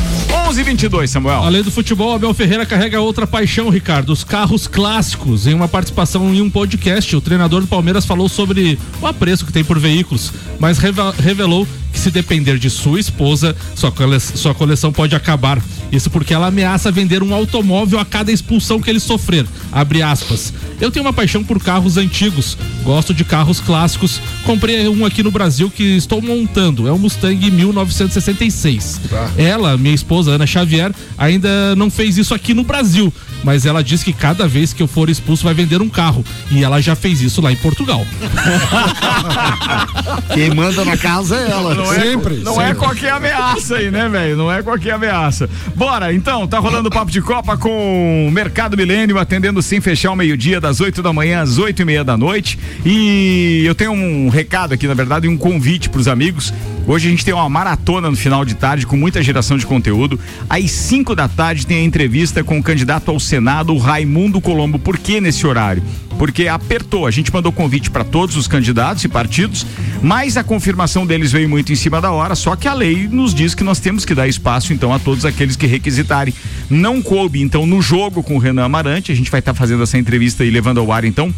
11:22 0.47 1.11
Samuel. 1.11 1.43
Além 1.43 1.63
do 1.63 1.71
futebol, 1.71 2.15
Abel 2.15 2.35
Ferreira 2.35 2.67
carrega 2.67 3.01
outra 3.01 3.27
paixão, 3.27 3.69
Ricardo, 3.69 4.13
os 4.13 4.25
carros 4.25 4.67
clássicos. 4.67 5.47
Em 5.47 5.55
uma 5.55 5.69
participação 5.69 6.35
em 6.35 6.43
um 6.43 6.51
podcast, 6.51 7.15
o 7.15 7.21
treinador 7.21 7.61
do 7.61 7.67
Palmeiras 7.67 8.05
falou 8.05 8.29
sobre 8.29 8.79
o 9.01 9.07
apreço 9.07 9.47
que 9.47 9.53
tem 9.53 9.65
por 9.65 9.79
veículos, 9.79 10.33
mas 10.59 10.79
revelou 10.79 11.67
que 11.99 12.05
se 12.05 12.11
depender 12.13 12.59
de 12.59 12.71
sua 12.71 13.01
esposa, 13.01 13.57
sua, 13.75 13.91
cole- 13.91 14.21
sua 14.21 14.55
coleção 14.55 14.93
pode 14.93 15.17
acabar. 15.17 15.61
Isso 15.91 16.09
porque 16.09 16.33
ela 16.33 16.47
ameaça 16.47 16.93
vender 16.93 17.25
um 17.25 17.35
automóvel 17.35 17.99
a 17.99 18.05
cada 18.05 18.31
expulsão 18.31 18.81
que 18.81 18.89
ele 18.89 19.01
sofrer. 19.01 19.45
Abre 19.73 20.01
aspas. 20.01 20.53
Eu 20.81 20.93
tenho 20.93 21.05
uma 21.05 21.13
paixão 21.13 21.43
por 21.43 21.61
carros 21.61 21.97
antigos. 21.97 22.57
Gosto 22.85 23.13
de 23.13 23.25
carros 23.25 23.59
clássicos. 23.61 24.21
Comprei 24.45 24.87
um 24.89 25.05
aqui 25.05 25.25
no 25.25 25.31
Brasil 25.33 25.69
que 25.71 25.83
estou 25.97 26.23
montando. 26.23 26.87
É 26.87 26.93
um 26.93 26.99
Mustang 26.99 27.51
1966. 27.51 29.01
Ela, 29.37 29.77
minha 29.77 29.95
esposa 29.95 30.31
Ana 30.33 30.47
Xavier, 30.47 30.93
ainda 31.17 31.75
não 31.75 31.91
fez 31.91 32.17
isso 32.17 32.33
aqui 32.33 32.55
no 32.55 32.63
Brasil, 32.63 33.13
mas 33.43 33.67
ela 33.67 33.83
diz 33.83 34.05
que 34.05 34.13
cada 34.13 34.47
vez 34.47 34.73
que 34.73 34.83
eu 34.83 34.87
for 34.87 35.11
expulso 35.11 35.43
vai 35.43 35.55
vender 35.55 35.83
um 35.83 35.89
carro. 35.89 36.25
E 36.51 36.63
ela 36.63 36.81
já 36.81 36.95
fez 36.95 37.21
isso 37.23 37.41
lá 37.41 37.51
em 37.51 37.57
Portugal. 37.57 38.07
Quem 40.35 40.51
manda 40.55 40.85
na 40.85 40.97
casa 40.97 41.37
é 41.37 41.51
ela. 41.51 41.75
Não 41.89 41.95
é, 41.95 42.01
Sempre, 42.01 42.37
não 42.37 42.55
sempre. 42.55 42.71
é 42.71 42.75
qualquer 42.75 43.13
ameaça 43.13 43.77
aí, 43.77 43.91
né, 43.91 44.09
velho? 44.09 44.37
Não 44.37 44.53
é 44.53 44.63
qualquer 44.63 44.93
ameaça. 44.93 45.49
Bora, 45.75 46.13
então, 46.13 46.47
tá 46.47 46.59
rolando 46.59 46.89
o 46.89 46.93
papo 46.93 47.11
de 47.11 47.21
Copa 47.21 47.57
com 47.57 48.29
o 48.29 48.31
Mercado 48.31 48.77
Milênio, 48.77 49.19
atendendo 49.19 49.63
sem 49.63 49.81
fechar 49.81 50.11
o 50.13 50.17
meio-dia, 50.17 50.61
das 50.61 50.81
8 50.81 51.03
da 51.03 51.13
manhã 51.13 51.41
às 51.43 51.59
8 51.59 51.81
e 51.83 51.85
meia 51.85 52.05
da 52.05 52.17
noite. 52.17 52.59
E 52.85 53.63
eu 53.67 53.75
tenho 53.75 53.93
um 53.93 54.29
recado 54.29 54.75
aqui, 54.75 54.87
na 54.87 54.95
verdade, 54.95 55.27
e 55.27 55.31
um 55.31 55.37
convite 55.37 55.89
pros 55.89 56.09
amigos. 56.09 56.53
Hoje 56.89 57.07
a 57.07 57.11
gente 57.11 57.23
tem 57.23 57.35
uma 57.35 57.51
maratona 57.51 58.11
no 58.11 58.17
final 58.17 58.47
de 58.47 58.55
tarde 58.55 58.87
com 58.87 58.97
muita 58.97 59.23
geração 59.23 59.59
de 59.59 59.67
conteúdo. 59.67 60.19
Às 60.49 60.71
5 60.71 61.15
da 61.15 61.29
tarde 61.29 61.67
tem 61.67 61.81
a 61.81 61.85
entrevista 61.85 62.43
com 62.43 62.59
o 62.59 62.63
candidato 62.63 63.11
ao 63.11 63.21
Senado, 63.21 63.77
Raimundo 63.77 64.41
Colombo. 64.41 64.79
Por 64.79 64.97
que 64.97 65.21
nesse 65.21 65.47
horário? 65.47 65.83
Porque 66.19 66.49
apertou. 66.49 67.07
A 67.07 67.11
gente 67.11 67.31
mandou 67.31 67.53
convite 67.53 67.91
para 67.91 68.05
todos 68.05 68.37
os 68.37 68.49
candidatos 68.49 69.05
e 69.05 69.09
partidos, 69.09 69.67
mas 70.03 70.39
a 70.39 70.43
confirmação 70.43 71.07
deles 71.07 71.31
veio 71.31 71.47
muito 71.47 71.71
em 71.71 71.77
cima 71.77 72.01
da 72.01 72.11
hora. 72.11 72.35
Só 72.35 72.57
que 72.57 72.67
a 72.67 72.73
lei 72.73 73.07
nos 73.07 73.35
diz 73.35 73.55
que 73.55 73.63
nós 73.63 73.81
temos 73.81 74.07
que 74.07 74.15
dar 74.15 74.27
espaço, 74.27 74.73
então, 74.73 74.91
a 74.91 74.99
todos 74.99 75.27
aqueles 75.27 75.57
que 75.57 75.67
requisitarem. 75.67 76.33
Não 76.71 77.03
coube, 77.03 77.43
então, 77.43 77.67
no 77.67 77.83
jogo 77.83 78.23
com 78.23 78.37
o 78.37 78.39
Renan 78.39 78.65
Amarante. 78.65 79.13
A 79.13 79.15
gente 79.15 79.31
vai 79.31 79.41
estar 79.41 79.53
fazendo 79.53 79.83
essa 79.83 79.99
entrevista 79.99 80.43
e 80.43 80.49
levando 80.49 80.81
ao 80.81 80.91
ar, 80.91 81.05
então, 81.05 81.35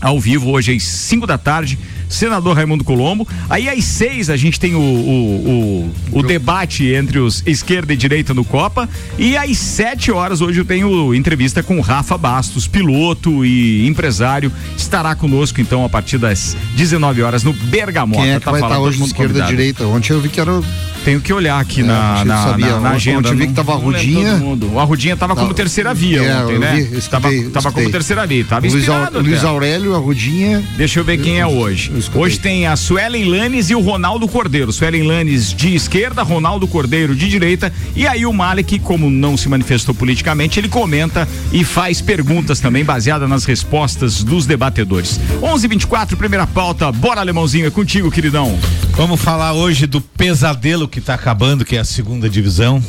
ao 0.00 0.18
vivo 0.18 0.50
hoje 0.50 0.74
às 0.74 0.82
5 0.82 1.26
da 1.26 1.36
tarde, 1.36 1.78
senador 2.08 2.56
Raimundo 2.56 2.84
Colombo. 2.84 3.26
Aí 3.48 3.68
às 3.68 3.84
6 3.84 4.30
a 4.30 4.36
gente 4.36 4.58
tem 4.58 4.74
o, 4.74 4.80
o, 4.80 5.92
o, 6.12 6.18
o 6.18 6.22
debate 6.22 6.86
entre 6.86 7.18
os 7.18 7.42
esquerda 7.46 7.92
e 7.92 7.96
direita 7.96 8.34
no 8.34 8.44
Copa. 8.44 8.88
E 9.18 9.36
às 9.36 9.56
7 9.56 10.10
horas 10.10 10.40
hoje 10.40 10.60
eu 10.60 10.64
tenho 10.64 11.14
entrevista 11.14 11.62
com 11.62 11.78
o 11.78 11.80
Rafa 11.80 12.16
Bastos, 12.16 12.66
piloto 12.66 13.44
e 13.44 13.86
empresário. 13.86 14.52
Estará 14.76 15.14
conosco 15.14 15.60
então 15.60 15.84
a 15.84 15.88
partir 15.88 16.18
das 16.18 16.56
19 16.76 17.22
horas 17.22 17.42
no 17.42 17.52
Bergamota. 17.52 18.22
Quem 18.22 18.32
é 18.32 18.38
que 18.38 18.44
Tá 18.44 18.50
vai 18.50 18.60
estar 18.60 18.74
falando 18.74 18.88
hoje 18.88 19.02
esquerda 19.02 19.44
e 19.44 19.46
direita? 19.46 19.86
Ontem 19.86 20.12
eu 20.12 20.20
vi 20.20 20.28
que 20.28 20.40
era. 20.40 20.62
Tenho 21.08 21.22
que 21.22 21.32
olhar 21.32 21.58
aqui 21.58 21.80
É, 21.80 21.84
na, 21.84 22.22
na, 22.22 22.44
sabia. 22.44 22.66
na, 22.72 22.80
na 22.80 22.90
agenda. 22.90 23.30
eu 23.30 23.34
vi 23.36 23.46
que 23.46 23.54
tava 23.54 23.72
não 23.78 23.88
lembro 23.88 23.96
Rudinha. 23.98 24.42
O 24.74 24.78
Arrudinha 24.78 25.16
tava 25.16 25.34
como 25.34 25.54
terceira 25.54 25.94
via 25.94 26.20
É, 26.22 26.44
ontem, 26.44 26.58
né? 26.58 26.72
vi, 26.74 26.84
tava, 27.08 27.28
escutei, 27.28 27.50
tava 27.50 27.50
como 27.50 27.68
escutei. 27.68 27.88
terceira 27.90 28.26
via. 28.26 28.44
Tava 28.44 28.60
Luiz, 28.66 28.74
Au- 28.74 28.78
inspirado 29.00 29.20
Luiz. 29.26 29.42
Aurélio, 29.44 29.94
a 29.94 29.98
Rudinha. 29.98 30.62
Deixa 30.76 31.00
eu 31.00 31.04
ver 31.04 31.16
quem 31.16 31.40
é 31.40 31.46
hoje. 31.46 31.90
escutei. 31.96 32.22
Hoje 32.22 32.38
tem 32.38 32.66
a 32.66 32.76
Suelen 32.76 33.24
Lanes 33.24 33.70
e 33.70 33.74
o 33.74 33.80
Ronaldo 33.80 34.28
Cordeiro. 34.28 34.70
Suelen 34.70 35.04
Lanes 35.04 35.54
de 35.54 35.74
esquerda, 35.74 36.22
Ronaldo 36.22 36.68
Cordeiro 36.68 37.14
de 37.16 37.26
direita. 37.26 37.72
E 37.96 38.06
aí 38.06 38.26
o 38.26 38.32
Malek, 38.34 38.78
como 38.80 39.08
não 39.08 39.34
se 39.34 39.48
manifestou 39.48 39.94
politicamente, 39.94 40.60
ele 40.60 40.68
comenta 40.68 41.26
e 41.50 41.64
faz 41.64 42.02
perguntas 42.02 42.60
também 42.60 42.84
baseadas 42.84 43.26
nas 43.30 43.46
respostas 43.46 44.22
dos 44.22 44.44
debatedores. 44.44 45.18
11:24 45.40 46.16
primeira 46.16 46.46
pauta. 46.46 46.92
Bora, 46.92 47.22
alemãozinho, 47.22 47.66
é 47.66 47.70
contigo, 47.70 48.10
queridão. 48.10 48.58
Vamos 48.94 49.18
falar 49.22 49.52
hoje 49.54 49.86
do 49.86 50.00
pesadelo 50.02 50.86
que 50.88 50.97
está 50.98 51.14
acabando, 51.14 51.64
que 51.64 51.76
é 51.76 51.80
a 51.80 51.84
segunda 51.84 52.28
divisão. 52.28 52.82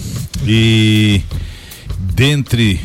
E 0.45 1.21
dentre 1.99 2.79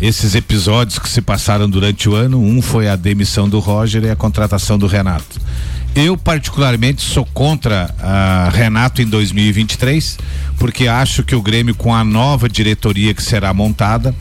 esses 0.00 0.34
episódios 0.34 0.98
que 0.98 1.08
se 1.08 1.22
passaram 1.22 1.68
durante 1.68 2.08
o 2.08 2.14
ano, 2.14 2.40
um 2.40 2.60
foi 2.60 2.88
a 2.88 2.96
demissão 2.96 3.48
do 3.48 3.58
Roger 3.58 4.04
e 4.04 4.10
a 4.10 4.16
contratação 4.16 4.78
do 4.78 4.86
Renato. 4.86 5.40
Eu, 5.94 6.18
particularmente, 6.18 7.00
sou 7.00 7.24
contra 7.24 7.94
a 7.98 8.50
Renato 8.52 9.00
em 9.00 9.06
2023, 9.06 10.18
porque 10.58 10.88
acho 10.88 11.22
que 11.22 11.34
o 11.34 11.42
Grêmio, 11.42 11.74
com 11.74 11.94
a 11.94 12.04
nova 12.04 12.48
diretoria 12.48 13.12
que 13.14 13.22
será 13.22 13.52
montada, 13.52 14.14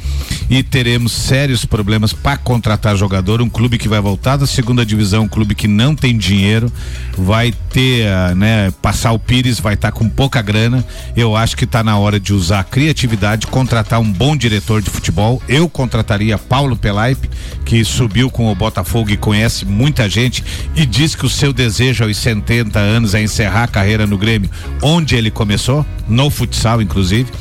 e 0.50 0.62
teremos 0.62 1.12
sérios 1.12 1.66
problemas 1.66 2.14
para 2.14 2.38
contratar 2.38 2.96
jogador. 2.96 3.42
Um 3.42 3.50
clube 3.50 3.78
que 3.78 3.88
vai 3.88 4.00
voltar 4.00 4.38
da 4.38 4.46
segunda 4.46 4.86
divisão, 4.86 5.24
um 5.24 5.28
clube 5.28 5.56
que 5.56 5.68
não 5.68 5.96
tem 5.96 6.18
dinheiro, 6.18 6.72
vai 7.18 7.52
ter, 7.70 8.08
ah, 8.08 8.36
né, 8.36 8.72
passar 8.82 9.12
o 9.12 9.20
Pires, 9.20 9.60
vai 9.60 9.74
estar 9.74 9.92
com 9.92 10.08
pouca 10.08 10.42
grana. 10.42 10.86
Eu 11.16 11.36
acho 11.36 11.58
que 11.58 11.64
está 11.64 11.84
na 11.84 11.98
hora 11.98 12.20
de 12.20 12.34
usar 12.34 12.60
a 12.60 12.64
criatividade, 12.64 13.48
contratar 13.48 14.00
um 14.00 14.12
bom 14.12 14.36
diretor 14.36 14.82
de 14.82 14.90
futebol. 14.90 15.42
Eu 15.48 15.68
contrataria 15.70 16.38
Paulo 16.38 16.76
Pelaipe, 16.76 17.30
que 17.64 17.84
subiu 17.84 18.30
com 18.30 18.52
o 18.52 18.56
Botafogo 18.56 19.10
e 19.10 19.18
conhece 19.18 19.66
muita 19.66 20.10
gente 20.10 20.44
e 20.76 20.86
diz 20.86 21.16
que 21.16 21.26
o 21.26 21.30
seu 21.30 21.52
desejo 21.52 22.04
aos 22.04 22.18
70 22.18 22.80
anos 22.80 23.16
é 23.16 23.22
encerrar 23.22 23.64
a 23.64 23.68
carreira 23.68 24.06
no 24.06 24.18
Grêmio, 24.18 24.50
onde 24.82 25.16
ele 25.16 25.32
começou, 25.32 25.86
no 26.08 26.30
futsal, 26.30 26.82
inclusive. 26.82 27.32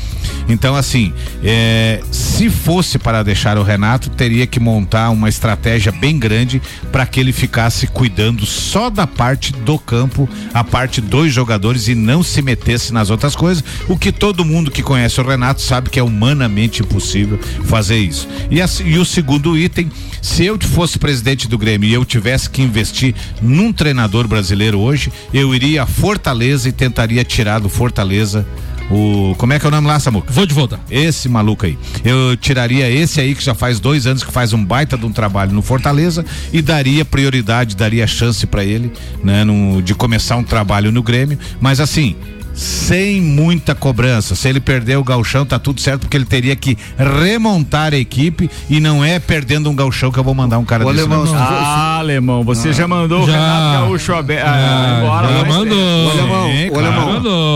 Então, 0.49 0.75
assim, 0.75 1.13
é, 1.43 2.03
se 2.11 2.51
fosse 2.51 2.99
para 2.99 3.23
deixar 3.23 3.57
o 3.57 3.63
Renato, 3.63 4.11
teria 4.11 4.47
que 4.47 4.61
montar 4.61 5.11
uma 5.11 5.29
estratégia 5.29 5.91
bem 5.91 6.19
grande 6.19 6.61
para 6.93 7.07
que 7.07 7.19
ele 7.19 7.33
ficasse 7.33 7.87
cuidando 7.87 8.45
só 8.45 8.91
da 8.91 9.07
parte 9.07 9.53
do 9.53 9.79
campo, 9.79 10.29
a 10.53 10.63
parte 10.63 11.01
dos 11.01 11.33
jogadores 11.33 11.89
e 11.89 11.95
não 11.95 12.23
se 12.23 12.43
metesse 12.43 12.93
nas 12.93 13.11
outras 13.11 13.35
coisas. 13.35 13.65
O 13.89 13.97
que 13.97 14.13
todo 14.13 14.45
mundo 14.45 14.71
que 14.71 14.83
conhece 14.83 15.21
o 15.21 15.27
Renato 15.27 15.63
sabe 15.63 15.91
que 15.91 15.99
é 15.99 16.03
humanamente 16.03 16.83
impossível 16.83 17.39
fazer 17.65 17.99
isso. 17.99 18.29
E, 18.51 18.61
assim, 18.61 18.87
e 18.87 18.99
o 18.99 19.05
segundo 19.05 19.57
item, 19.57 19.91
se 20.21 20.45
eu 20.45 20.59
fosse 20.61 20.99
presidente 20.99 21.49
do 21.49 21.59
Grêmio 21.59 21.89
e 21.89 21.95
eu 21.95 22.05
tivesse 22.05 22.51
que 22.51 22.63
investir 22.63 23.15
num 23.41 23.73
treinador 23.73 24.29
brasileiro 24.29 24.79
hoje, 24.79 25.11
eu 25.33 25.55
iria 25.55 25.83
a 25.83 25.87
Fortaleza 25.87 26.69
e 26.69 26.73
tentaria 26.73 27.25
tirar 27.25 27.61
do 27.61 27.69
Fortaleza 27.69 28.47
o. 28.91 29.35
Como 29.37 29.53
é 29.53 29.59
que 29.59 29.65
é 29.67 29.69
o 29.69 29.71
nome 29.71 29.87
lá, 29.87 29.99
Samuca? 29.99 30.33
Vou 30.33 30.47
de 30.47 30.55
volta. 30.55 30.79
Esse 30.91 31.29
maluco 31.29 31.67
aí. 31.67 31.79
Eu 32.05 32.37
tiraria 32.37 32.89
esse 32.91 33.21
aí 33.21 33.35
que 33.35 33.43
já 33.45 33.55
faz 33.55 33.81
dois 33.81 34.07
anos 34.07 34.23
que 34.23 34.33
faz 34.33 34.53
um 34.53 34.65
baita 34.65 34.97
de 34.97 35.07
um 35.07 35.13
trabalho 35.13 35.53
no 35.53 35.63
Fortaleza 35.63 36.25
e 36.53 36.61
daria 36.63 37.05
prioridade, 37.05 37.77
daria 37.77 38.07
chance 38.07 38.47
para 38.47 38.65
ele, 38.65 38.93
né, 39.23 39.45
no, 39.45 39.81
de 39.83 39.95
começar 39.95 40.37
um 40.37 40.45
trabalho 40.45 40.93
no 40.93 41.03
Grêmio. 41.03 41.39
Mas 41.61 41.81
assim, 41.81 42.15
sem 42.55 43.21
muita 43.21 43.75
cobrança. 43.75 44.35
Se 44.37 44.49
ele 44.49 44.61
perder 44.61 44.97
o 44.97 45.03
galchão, 45.03 45.45
tá 45.45 45.59
tudo 45.59 45.81
certo, 45.81 46.03
porque 46.03 46.17
ele 46.17 46.25
teria 46.25 46.55
que 46.55 46.79
remontar 46.97 47.93
a 47.93 47.97
equipe 47.97 48.49
e 48.71 48.79
não 48.79 49.05
é 49.05 49.19
perdendo 49.19 49.69
um 49.69 49.75
galchão 49.75 50.13
que 50.13 50.19
eu 50.19 50.25
vou 50.25 50.35
mandar 50.35 50.59
um 50.59 50.65
cara 50.65 50.87
Ô, 50.87 50.93
desse. 50.93 51.01
Alemão, 51.05 51.25
não. 51.25 51.35
Ah, 51.37 51.97
alemão, 51.99 52.45
você 52.45 52.73
já 52.73 52.87
mandou 52.87 53.25
o 53.25 53.27
Já. 53.27 53.33
Renato 53.33 53.87
Gaúcho 53.87 54.15
abe- 54.15 54.39
ah, 54.39 54.99
embora. 55.03 55.29
já 55.29 55.39
mas- 55.45 55.49
mandou. 55.57 55.79
Ô, 55.79 56.11
alemão, 56.11 56.51
claro. 56.71 56.87
alemão. 56.87 57.14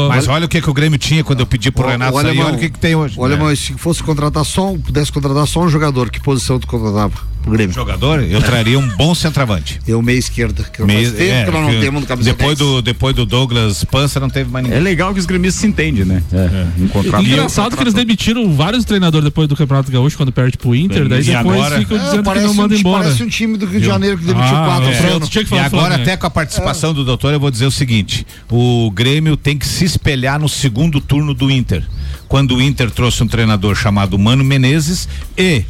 Mas 0.08 0.28
olha 0.28 0.46
o 0.46 0.48
que, 0.48 0.60
que 0.60 0.70
o 0.70 0.74
Grêmio 0.74 0.98
tinha 0.98 1.22
quando 1.24 1.40
eu 1.40 1.46
pedi 1.46 1.70
pro 1.70 1.86
Ô, 1.86 1.88
Renato 1.90 2.14
sair, 2.14 2.26
alemão, 2.26 2.46
olha 2.46 2.56
o 2.56 2.58
que, 2.58 2.68
que 2.70 2.78
tem 2.78 2.94
hoje. 2.94 3.18
Ô, 3.18 3.24
alemão, 3.24 3.54
se 3.54 3.72
fosse 3.74 4.02
contratar 4.02 4.44
só 4.44 4.72
um, 4.72 4.78
pudesse 4.80 5.10
contratar 5.12 5.46
só 5.46 5.60
um 5.62 5.68
jogador, 5.68 6.10
que 6.10 6.20
posição 6.20 6.58
tu 6.58 6.66
contratava 6.66 7.12
pro 7.42 7.52
Grêmio? 7.52 7.74
Jogador, 7.74 8.20
eu 8.22 8.42
traria 8.42 8.78
um 8.78 8.88
bom 8.96 9.14
centroavante. 9.14 9.80
Eu 9.88 10.02
meia 10.02 10.18
esquerda, 10.18 10.62
que 10.64 10.82
tempo 10.82 10.90
é, 10.92 11.44
que 11.44 11.50
nós 11.50 11.62
não 11.62 11.70
que 11.70 11.80
temos 11.80 12.00
no 12.02 12.06
camisa 12.06 12.30
depois 12.30 12.58
10. 12.58 12.70
do 12.70 12.82
depois 12.82 13.14
do 13.16 13.24
Douglas 13.24 13.84
Pança 13.84 14.20
não 14.20 14.28
teve 14.28 14.50
mais 14.50 14.64
É 14.66 14.68
ninguém. 14.68 14.82
legal 14.82 15.14
que 15.14 15.20
os 15.20 15.24
gremistas 15.26 15.60
se 15.62 15.66
entendem, 15.66 16.04
né? 16.04 16.22
É. 16.32 16.88
Contrato. 16.88 17.24
Engraçado 17.24 17.76
que 17.76 17.82
eles 17.82 17.94
demitiram 17.94 18.52
vários 18.54 18.84
treinadores 18.84 19.24
depois 19.24 19.48
do 19.48 19.56
Campeonato 19.56 19.90
Gaúcho, 19.90 20.16
quando 20.16 20.30
perde 20.32 20.56
pro 20.58 20.74
Inter, 20.74 21.08
daí 21.08 21.20
E 21.20 21.24
depois 21.24 21.58
agora? 21.60 21.78
ficam 21.78 21.96
É, 21.96 22.00
dizendo 22.00 22.18
que 22.18 22.24
parece, 22.24 22.44
não 22.46 22.52
um, 22.52 22.56
manda 22.56 22.74
embora. 22.76 23.04
parece 23.04 23.22
um 23.22 23.28
time 23.28 23.56
do 23.56 23.66
Rio 23.66 23.80
de 23.80 23.86
Janeiro 23.86 24.18
que 24.18 24.24
demitiu 24.24 24.56
Ah, 24.56 24.64
quatro 24.66 24.88
é. 24.90 25.20
Tu 25.20 25.28
tinha 25.30 25.44
que 25.44 25.48
E 25.48 25.50
falar 25.50 25.64
agora, 25.66 25.84
Flamengo. 25.86 26.02
até 26.02 26.16
com 26.16 26.26
a 26.26 26.30
participação 26.30 26.92
do 26.94 27.04
doutor, 27.04 27.32
eu 27.32 27.40
vou 27.40 27.50
dizer 27.50 27.66
o 27.66 27.70
seguinte: 27.70 28.26
o 28.50 28.90
Grêmio 28.90 29.36
tem 29.36 29.56
que 29.58 29.66
se 29.66 29.84
espelhar 29.84 30.38
no 30.40 30.48
segundo 30.48 31.00
turno 31.00 31.34
do 31.34 31.50
Inter. 31.50 31.84
Quando 32.28 32.56
o 32.56 32.62
Inter 32.62 32.90
trouxe 32.90 33.22
um 33.22 33.26
treinador 33.26 33.74
chamado 33.74 34.18
Mano 34.18 34.44
Menezes 34.44 35.08
e 35.36 35.64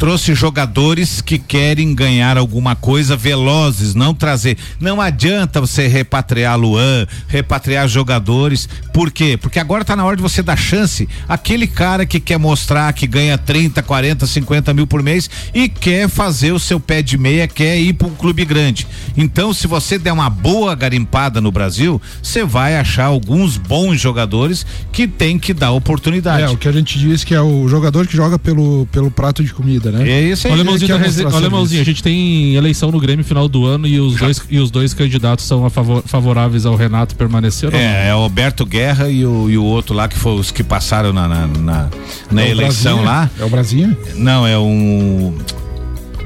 trouxe 0.00 0.34
jogadores 0.34 1.20
que 1.20 1.38
querem 1.38 1.94
ganhar 1.94 2.38
alguma 2.38 2.74
coisa 2.74 3.14
velozes, 3.14 3.94
não 3.94 4.14
trazer. 4.14 4.56
Não 4.80 4.98
adianta 4.98 5.60
você 5.60 5.86
repatriar 5.88 6.58
Luan, 6.58 7.06
repatriar 7.28 7.86
jogadores. 7.86 8.66
Por 8.94 9.10
quê? 9.10 9.36
Porque 9.36 9.58
agora 9.58 9.84
tá 9.84 9.94
na 9.94 10.02
hora 10.02 10.16
de 10.16 10.22
você 10.22 10.42
dar 10.42 10.56
chance 10.56 11.06
àquele 11.28 11.66
cara 11.66 12.06
que 12.06 12.18
quer 12.18 12.38
mostrar 12.38 12.90
que 12.94 13.06
ganha 13.06 13.36
30, 13.36 13.82
40, 13.82 14.26
50 14.26 14.72
mil 14.72 14.86
por 14.86 15.02
mês 15.02 15.28
e 15.52 15.68
quer 15.68 16.08
fazer 16.08 16.52
o 16.52 16.58
seu 16.58 16.80
pé 16.80 17.02
de 17.02 17.18
meia, 17.18 17.46
quer 17.46 17.78
ir 17.78 17.92
para 17.92 18.08
um 18.08 18.14
clube 18.14 18.42
grande. 18.46 18.86
Então, 19.18 19.52
se 19.52 19.66
você 19.66 19.98
der 19.98 20.12
uma 20.12 20.30
boa 20.30 20.74
garimpada 20.74 21.42
no 21.42 21.52
Brasil, 21.52 22.00
você 22.22 22.42
vai 22.42 22.78
achar 22.78 23.04
alguns 23.04 23.58
bons 23.58 24.00
jogadores 24.00 24.64
que 24.90 25.06
tem 25.06 25.38
que 25.38 25.52
dar 25.52 25.72
oportunidade. 25.72 26.44
É, 26.44 26.48
o 26.48 26.56
que 26.56 26.68
a 26.68 26.72
gente 26.72 26.98
diz 26.98 27.22
que 27.22 27.34
é 27.34 27.40
o 27.42 27.68
jogador 27.68 28.06
que 28.06 28.16
joga 28.16 28.38
pelo, 28.38 28.88
pelo 28.90 29.10
prato 29.10 29.44
de 29.44 29.52
comida, 29.52 29.89
né? 29.90 30.08
É 30.10 30.20
isso 30.22 30.46
aí. 30.48 30.56
Da 30.56 30.64
mostrar 30.64 30.96
Rese- 30.98 31.24
ô, 31.24 31.28
Alemãozinho, 31.36 31.80
a 31.80 31.84
gente 31.84 32.02
tem 32.02 32.54
eleição 32.54 32.90
no 32.90 32.98
Grêmio 33.00 33.24
final 33.24 33.48
do 33.48 33.64
ano 33.66 33.86
e 33.86 33.98
os, 34.00 34.16
dois, 34.16 34.40
e 34.50 34.58
os 34.58 34.70
dois 34.70 34.94
candidatos 34.94 35.44
são 35.44 35.68
favor- 35.70 36.02
favoráveis 36.06 36.66
ao 36.66 36.76
Renato 36.76 37.14
permanecer? 37.16 37.74
É, 37.74 38.08
é 38.08 38.14
o 38.14 38.18
Alberto 38.18 38.64
Guerra 38.66 39.08
e 39.08 39.24
o, 39.24 39.48
e 39.50 39.56
o 39.58 39.64
outro 39.64 39.94
lá 39.94 40.08
que 40.08 40.16
foi 40.18 40.32
os 40.38 40.50
que 40.50 40.62
passaram 40.62 41.12
na, 41.12 41.26
na, 41.28 41.46
na, 41.46 41.88
na 42.30 42.42
É 42.42 42.50
eleição 42.50 42.98
Brasinha? 43.02 43.10
lá. 43.10 43.30
É 43.38 43.44
o 43.44 43.48
Brasinha? 43.48 43.98
Não, 44.16 44.46
é 44.46 44.58
um. 44.58 45.34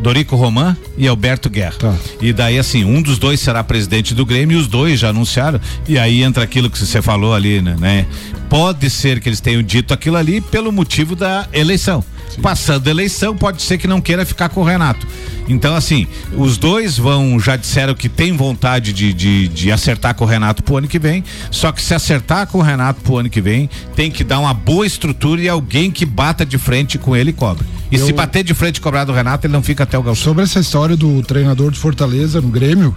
Dorico 0.03 0.37
Roman 0.37 0.77
e 0.99 1.09
Alberto 1.09 1.49
Guerra. 1.49 1.77
Tá. 1.79 1.95
E 2.21 2.31
daí, 2.33 2.59
assim, 2.59 2.85
um 2.85 3.01
dos 3.01 3.17
dois 3.19 3.41
será 3.41 3.65
presidente 3.65 4.13
do 4.13 4.27
Grêmio 4.27 4.59
e 4.59 4.61
os 4.61 4.67
dois 4.67 5.01
já 5.01 5.09
anunciaram. 5.09 5.59
E 5.89 5.99
aí 5.99 6.23
entra 6.23 6.45
aquilo 6.45 6.69
que 6.69 6.79
você 6.79 7.01
falou 7.01 7.33
ali, 7.33 7.63
né? 7.63 7.75
né? 7.79 8.07
Pode 8.51 8.91
ser 8.91 9.19
que 9.21 9.29
eles 9.31 9.41
tenham 9.41 9.63
dito 9.63 9.95
aquilo 9.95 10.17
ali 10.17 10.41
pelo 10.43 10.71
motivo 10.71 11.17
da 11.17 11.49
eleição. 11.55 12.05
Passando 12.43 12.87
a 12.89 12.91
eleição, 12.91 13.37
pode 13.37 13.63
ser 13.63 13.79
que 13.79 13.87
não 13.87 14.01
queira 14.01 14.25
ficar 14.27 14.49
com 14.49 14.61
o 14.61 14.65
Renato. 14.65 15.07
Então, 15.49 15.75
assim, 15.75 16.07
os 16.37 16.57
dois 16.57 16.97
vão, 16.97 17.39
já 17.39 17.57
disseram 17.57 17.95
que 17.95 18.09
tem 18.09 18.33
vontade 18.37 18.93
de, 18.93 19.13
de, 19.13 19.49
de 19.49 19.71
acertar 19.73 20.15
com 20.15 20.25
o 20.25 20.27
Renato 20.27 20.63
pro 20.63 20.77
ano 20.79 20.89
que 20.89 20.99
vem. 20.99 21.23
Só 21.51 21.71
que 21.71 21.83
se 21.83 21.95
acertar 21.95 22.47
com 22.47 22.59
o 22.59 22.63
Renato 22.63 23.01
pro 23.03 23.19
ano 23.19 23.29
que 23.31 23.41
vem, 23.41 23.69
tem 23.95 24.11
que 24.11 24.25
dar 24.25 24.39
uma 24.39 24.55
boa 24.55 24.87
estrutura 24.87 25.41
e 25.41 25.49
alguém 25.49 25.91
que 25.91 26.07
bata 26.07 26.45
de 26.47 26.59
frente 26.59 26.99
com 26.99 27.15
ele 27.15 27.31
e 27.31 27.33
cobre. 27.33 27.67
E 27.91 27.97
Eu- 27.97 28.07
se 28.07 28.13
bater 28.13 28.43
de 28.43 28.55
frente 28.55 28.79
e 28.79 28.81
cobrar 28.81 29.05
do 29.05 29.13
Renato, 29.13 29.47
ele 29.47 29.53
não 29.53 29.63
fica 29.63 29.83
até 29.85 29.99
o 29.99 30.03
Galchão. 30.03 30.25
Sobre 30.25 30.45
essa 30.45 30.59
história 30.59 30.97
do 30.97 31.23
treinador 31.23 31.71
de 31.71 31.79
Fortaleza 31.79 32.41
no 32.41 32.49
Grêmio, 32.49 32.97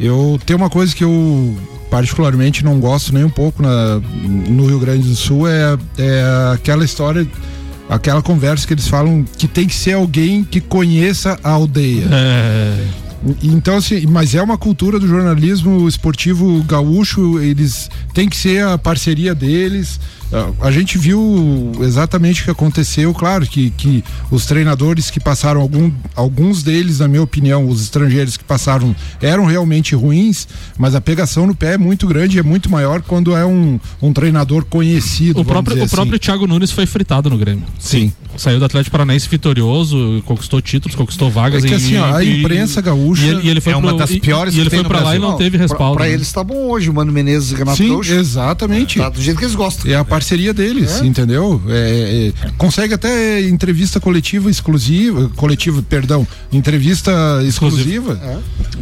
eu 0.00 0.40
tenho 0.46 0.58
uma 0.58 0.70
coisa 0.70 0.94
que 0.94 1.04
eu 1.04 1.56
particularmente 1.90 2.64
não 2.64 2.80
gosto 2.80 3.12
nem 3.12 3.22
um 3.22 3.30
pouco 3.30 3.62
na, 3.62 4.00
no 4.48 4.66
Rio 4.66 4.78
Grande 4.78 5.06
do 5.06 5.14
Sul 5.14 5.46
é, 5.46 5.76
é 5.98 6.24
aquela 6.54 6.84
história, 6.84 7.28
aquela 7.92 8.22
conversa 8.22 8.66
que 8.66 8.72
eles 8.72 8.88
falam 8.88 9.24
que 9.36 9.46
tem 9.46 9.66
que 9.66 9.74
ser 9.74 9.92
alguém 9.92 10.42
que 10.42 10.60
conheça 10.60 11.38
a 11.44 11.50
aldeia. 11.50 12.06
É, 12.10 12.84
Então, 13.42 13.76
assim, 13.76 14.06
mas 14.06 14.34
é 14.34 14.42
uma 14.42 14.58
cultura 14.58 14.98
do 14.98 15.06
jornalismo 15.06 15.86
esportivo 15.86 16.62
gaúcho, 16.64 17.40
eles 17.40 17.88
tem 18.12 18.28
que 18.28 18.36
ser 18.36 18.64
a 18.64 18.76
parceria 18.76 19.34
deles. 19.34 20.00
A- 20.32 20.66
A 20.68 20.70
gente 20.70 20.96
viu 20.98 21.72
exatamente 21.80 22.40
o 22.42 22.44
que 22.44 22.50
aconteceu, 22.50 23.12
claro, 23.12 23.46
que, 23.46 23.70
que 23.70 24.02
os 24.30 24.46
treinadores 24.46 25.10
que 25.10 25.20
passaram, 25.20 25.60
algum, 25.60 25.90
alguns 26.16 26.62
deles, 26.62 26.98
na 27.00 27.08
minha 27.08 27.22
opinião, 27.22 27.68
os 27.68 27.82
estrangeiros 27.82 28.36
que 28.36 28.44
passaram 28.44 28.94
eram 29.20 29.44
realmente 29.44 29.94
ruins, 29.94 30.46
mas 30.78 30.94
a 30.94 31.00
pegação 31.00 31.46
no 31.46 31.54
pé 31.54 31.74
é 31.74 31.78
muito 31.78 32.06
grande, 32.06 32.38
é 32.38 32.42
muito 32.42 32.70
maior 32.70 33.02
quando 33.02 33.36
é 33.36 33.44
um, 33.44 33.78
um 34.00 34.12
treinador 34.12 34.64
conhecido. 34.64 35.40
o 35.40 35.44
próprio, 35.44 35.82
o 35.84 35.88
próprio 35.88 36.14
assim. 36.14 36.18
Thiago 36.20 36.46
Nunes 36.46 36.70
foi 36.70 36.86
fritado 36.86 37.28
no 37.28 37.36
Grêmio. 37.36 37.64
Sim. 37.78 38.12
Saiu 38.36 38.58
do 38.58 38.64
Atlético 38.64 38.92
Paranaense 38.92 39.28
vitorioso, 39.28 40.22
conquistou 40.24 40.60
títulos, 40.60 40.96
conquistou 40.96 41.30
vagas. 41.30 41.64
É 41.64 41.68
que 41.68 41.72
e- 41.74 41.76
assim, 41.76 41.96
ó, 41.98 42.16
a 42.16 42.24
e- 42.24 42.40
imprensa 42.40 42.80
gaúcha 42.80 43.22
E 43.24 43.28
ele, 43.28 43.40
e 43.46 43.48
ele 43.50 43.60
foi 43.60 43.72
é 43.72 43.76
uma 43.76 43.88
pro- 43.88 43.98
das 43.98 44.10
e- 44.10 44.20
piores 44.20 44.54
E 44.54 44.58
ele 44.58 44.64
que 44.64 44.70
tem 44.70 44.80
foi 44.80 44.88
pra 44.88 45.00
lá 45.00 45.14
e 45.16 45.18
não 45.18 45.36
teve 45.36 45.56
respaldo. 45.58 45.96
Pra, 45.96 46.06
né? 46.06 46.12
eles 46.12 46.32
tá 46.32 46.42
bom 46.42 46.68
hoje, 46.70 46.90
o 46.90 46.94
Mano 46.94 47.12
Menezes 47.12 47.52
e 47.52 47.54
Renato 47.54 47.76
Sim, 47.76 47.88
Gaúcho. 47.90 48.12
exatamente. 48.12 48.98
Tá 48.98 49.08
do 49.08 49.20
jeito 49.20 49.38
que 49.38 49.44
eles 49.44 49.54
gostam. 49.54 49.90
É 49.90 49.94
a 49.96 50.04
parceria 50.04 50.52
deles, 50.54 51.00
entendeu? 51.02 51.60
É, 51.68 52.32
é, 52.44 52.50
consegue 52.58 52.94
até 52.94 53.40
entrevista 53.42 54.00
coletiva 54.00 54.50
exclusiva, 54.50 55.30
coletiva, 55.36 55.82
perdão, 55.82 56.26
entrevista 56.52 57.12
exclusiva. 57.46 58.18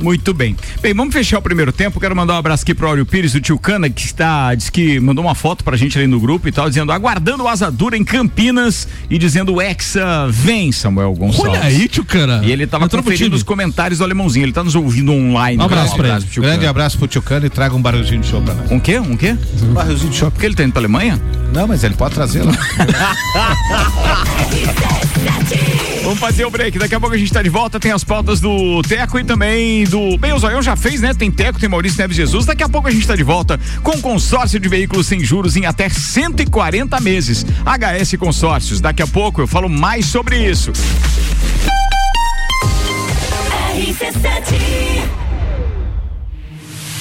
Muito 0.00 0.32
bem. 0.34 0.54
Bem, 0.82 0.94
vamos 0.94 1.12
fechar 1.12 1.38
o 1.38 1.42
primeiro 1.42 1.72
tempo. 1.72 1.98
Quero 2.00 2.14
mandar 2.14 2.34
um 2.34 2.38
abraço 2.38 2.62
aqui 2.62 2.74
pro 2.74 2.86
Áureo 2.86 3.06
Pires, 3.06 3.32
do 3.32 3.40
Tio 3.40 3.58
Cana, 3.58 3.88
que 3.88 4.02
está, 4.04 4.54
diz 4.54 4.68
que 4.70 5.00
mandou 5.00 5.24
uma 5.24 5.34
foto 5.34 5.64
pra 5.64 5.76
gente 5.76 5.96
ali 5.98 6.06
no 6.06 6.20
grupo 6.20 6.46
e 6.48 6.52
tal, 6.52 6.68
dizendo, 6.68 6.92
aguardando 6.92 7.44
o 7.44 7.48
Asadura 7.48 7.96
em 7.96 8.04
Campinas 8.04 8.86
e 9.08 9.16
dizendo, 9.18 9.39
o 9.48 9.60
Hexa 9.60 10.28
vem, 10.28 10.70
Samuel 10.70 11.14
Gonçalves. 11.14 11.52
Olha 11.52 11.62
aí, 11.62 11.88
tio 11.88 12.04
cara. 12.04 12.40
E 12.44 12.52
ele 12.52 12.66
tava 12.66 12.88
pro 12.88 13.02
conferindo 13.02 13.34
os 13.34 13.42
comentários 13.42 13.98
do 13.98 14.04
alemãozinho. 14.04 14.44
Ele 14.44 14.52
tá 14.52 14.62
nos 14.62 14.74
ouvindo 14.74 15.12
online. 15.12 15.60
Um 15.60 15.64
abraço 15.64 15.96
pra 15.96 16.16
ele. 16.16 16.26
Grande 16.36 16.66
abraço 16.66 16.98
pro 16.98 17.08
Tio 17.08 17.22
Cano 17.22 17.46
e 17.46 17.50
traga 17.50 17.74
um 17.74 17.82
barulhinho 17.82 18.20
de 18.20 18.26
show 18.26 18.42
pra 18.42 18.54
nós. 18.54 18.70
Um 18.70 18.78
quê? 18.78 18.98
Um 18.98 19.16
quê? 19.16 19.36
Um 19.62 19.72
barrilzinho 19.72 20.10
de 20.10 20.16
show. 20.16 20.30
Porque 20.30 20.46
ele 20.46 20.54
tá 20.54 20.64
indo 20.64 20.72
pra 20.72 20.80
Alemanha? 20.80 21.20
Não, 21.52 21.66
mas 21.66 21.84
ele 21.84 21.94
pode 21.94 22.14
trazer 22.14 22.42
lá. 22.42 22.52
Vamos 26.10 26.22
fazer 26.22 26.44
o 26.44 26.50
break. 26.50 26.76
Daqui 26.76 26.92
a 26.92 26.98
pouco 26.98 27.14
a 27.14 27.18
gente 27.18 27.32
tá 27.32 27.40
de 27.40 27.48
volta. 27.48 27.78
Tem 27.78 27.92
as 27.92 28.02
pautas 28.02 28.40
do 28.40 28.82
Teco 28.82 29.16
e 29.16 29.22
também 29.22 29.84
do. 29.84 30.18
Bem, 30.18 30.32
o 30.32 30.38
Zoião 30.40 30.60
já 30.60 30.74
fez, 30.74 31.00
né? 31.00 31.14
Tem 31.14 31.30
Teco, 31.30 31.60
tem 31.60 31.68
Maurício 31.68 31.98
Neves 31.98 32.16
Jesus. 32.16 32.44
Daqui 32.44 32.64
a 32.64 32.68
pouco 32.68 32.88
a 32.88 32.90
gente 32.90 33.06
tá 33.06 33.14
de 33.14 33.22
volta 33.22 33.60
com 33.80 34.00
consórcio 34.00 34.58
de 34.58 34.68
veículos 34.68 35.06
sem 35.06 35.22
juros 35.22 35.54
em 35.54 35.66
até 35.66 35.88
140 35.88 36.98
meses. 36.98 37.46
HS 37.64 38.16
Consórcios. 38.18 38.80
Daqui 38.80 39.02
a 39.02 39.06
pouco 39.06 39.40
eu 39.40 39.46
falo 39.46 39.68
mais 39.68 40.06
sobre 40.06 40.36
isso. 40.50 40.72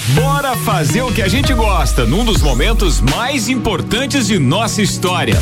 Bora 0.10 0.56
fazer 0.58 1.02
o 1.02 1.12
que 1.12 1.24
a 1.24 1.28
gente 1.28 1.52
gosta 1.56 2.06
num 2.06 2.24
dos 2.24 2.44
momentos 2.44 3.02
mais 3.02 3.50
importantes 3.50 4.28
de 4.28 4.38
nossa 4.38 4.84
história. 4.84 5.42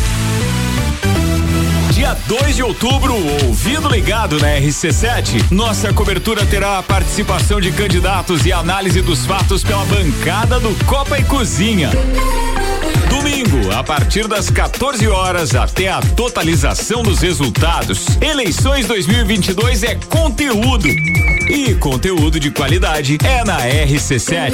Dia 1.97 2.15
2 2.27 2.55
de 2.55 2.61
outubro, 2.61 3.15
ouvido 3.43 3.89
ligado 3.89 4.39
na 4.39 4.49
RC7, 4.49 5.49
nossa 5.49 5.91
cobertura 5.91 6.45
terá 6.45 6.77
a 6.77 6.83
participação 6.83 7.59
de 7.59 7.71
candidatos 7.71 8.45
e 8.45 8.51
análise 8.51 9.01
dos 9.01 9.25
fatos 9.25 9.63
pela 9.63 9.83
bancada 9.85 10.59
do 10.59 10.75
Copa 10.85 11.17
e 11.17 11.23
Cozinha. 11.23 11.89
Domingo 13.09 13.75
a 13.75 13.83
partir 13.83 14.27
das 14.27 14.51
14 14.51 15.07
horas 15.07 15.55
até 15.55 15.89
a 15.89 15.99
totalização 15.99 17.01
dos 17.01 17.21
resultados. 17.21 18.05
Eleições 18.21 18.85
2022 18.85 19.81
é 19.81 19.95
conteúdo. 19.95 20.87
E 20.87 21.73
conteúdo 21.79 22.39
de 22.39 22.51
qualidade 22.51 23.17
é 23.23 23.43
na 23.43 23.57
RC7. 23.61 24.53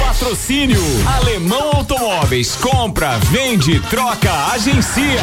Patrocínio 0.00 0.82
Alemão 1.16 1.70
Automóveis. 1.76 2.56
Compra, 2.56 3.18
vende, 3.30 3.80
troca, 3.88 4.52
agencia. 4.52 5.22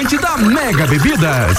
da 0.09 0.35
Mega 0.37 0.87
Bebidas. 0.87 1.57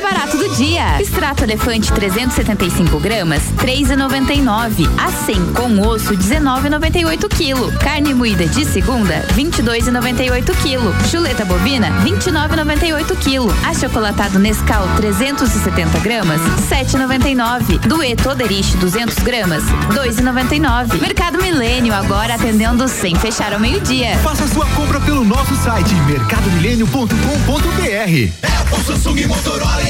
Super 0.00 0.14
barato 0.14 0.38
do 0.38 0.48
dia. 0.54 0.98
Extrato 0.98 1.44
elefante 1.44 1.92
375 1.92 2.98
gramas, 3.00 3.42
3,99. 3.58 4.88
A 4.96 5.12
100 5.12 5.52
com 5.52 5.78
osso, 5.86 6.16
19,98 6.16 7.28
quilo. 7.28 7.70
Carne 7.78 8.14
moída 8.14 8.46
de 8.46 8.64
segunda, 8.64 9.22
22,98 9.34 10.56
quilo. 10.62 10.94
Chuleta 11.10 11.44
bovina, 11.44 11.90
29,98 12.02 13.14
quilo. 13.18 13.54
Achocolatado 13.62 14.38
Nescau 14.38 14.88
370 14.96 15.98
gramas, 15.98 16.40
7,99. 16.70 17.78
Dueto 17.86 18.30
Oderich 18.30 18.74
200 18.78 19.16
gramas, 19.16 19.64
2,99. 19.90 20.98
Mercado 20.98 21.42
Milênio 21.42 21.92
agora 21.92 22.36
atendendo 22.36 22.88
sem 22.88 23.14
fechar 23.16 23.52
ao 23.52 23.60
meio-dia. 23.60 24.16
Faça 24.22 24.48
sua 24.48 24.64
compra 24.68 24.98
pelo 25.00 25.24
nosso 25.24 25.54
site 25.56 25.94
mercadomilênio.com.br. 26.06 28.30
É 28.42 28.74
o 28.74 28.78
Samsung, 28.84 29.26
Motorola 29.26 29.89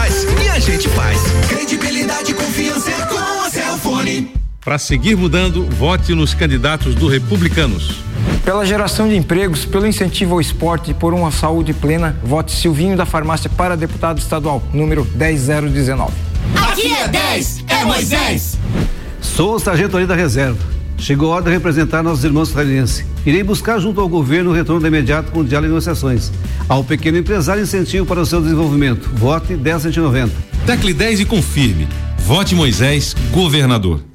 Para 4.63 4.77
seguir 4.77 5.17
mudando, 5.17 5.65
vote 5.71 6.13
nos 6.13 6.35
candidatos 6.35 6.93
do 6.93 7.07
Republicanos. 7.07 8.03
Pela 8.45 8.63
geração 8.63 9.09
de 9.09 9.15
empregos, 9.15 9.65
pelo 9.65 9.87
incentivo 9.87 10.35
ao 10.35 10.41
esporte 10.41 10.91
e 10.91 10.93
por 10.93 11.15
uma 11.15 11.31
saúde 11.31 11.73
plena, 11.73 12.15
vote 12.23 12.51
Silvinho 12.51 12.95
da 12.95 13.03
Farmácia 13.03 13.49
para 13.49 13.75
deputado 13.75 14.19
estadual, 14.19 14.61
número 14.71 15.03
10019. 15.15 16.13
Aqui 16.55 16.93
é 16.93 17.07
10, 17.07 17.65
é 17.67 17.85
Moisés. 17.85 18.59
Sou 19.19 19.55
o 19.55 19.59
sargento 19.59 19.97
ali 19.97 20.05
da 20.05 20.13
reserva. 20.13 20.59
Chegou 20.95 21.33
a 21.33 21.37
hora 21.37 21.45
de 21.45 21.51
representar 21.51 22.03
nossos 22.03 22.23
irmãos 22.23 22.49
catarinenses. 22.49 23.03
Irei 23.25 23.41
buscar 23.41 23.79
junto 23.79 23.99
ao 23.99 24.07
governo 24.07 24.51
o 24.51 24.53
retorno 24.53 24.79
de 24.79 24.87
imediato 24.87 25.31
com 25.31 25.43
diálogo 25.43 25.69
e 25.69 25.73
negociações. 25.73 26.31
Ao 26.69 26.83
pequeno 26.83 27.17
empresário 27.17 27.63
incentivo 27.63 28.05
para 28.05 28.21
o 28.21 28.25
seu 28.27 28.39
desenvolvimento. 28.39 29.09
Vote 29.15 29.55
1090. 29.55 30.31
Tecle 30.67 30.93
10 30.93 31.21
e 31.21 31.25
confirme. 31.25 31.87
Vote 32.19 32.53
Moisés, 32.53 33.15
governador. 33.31 34.10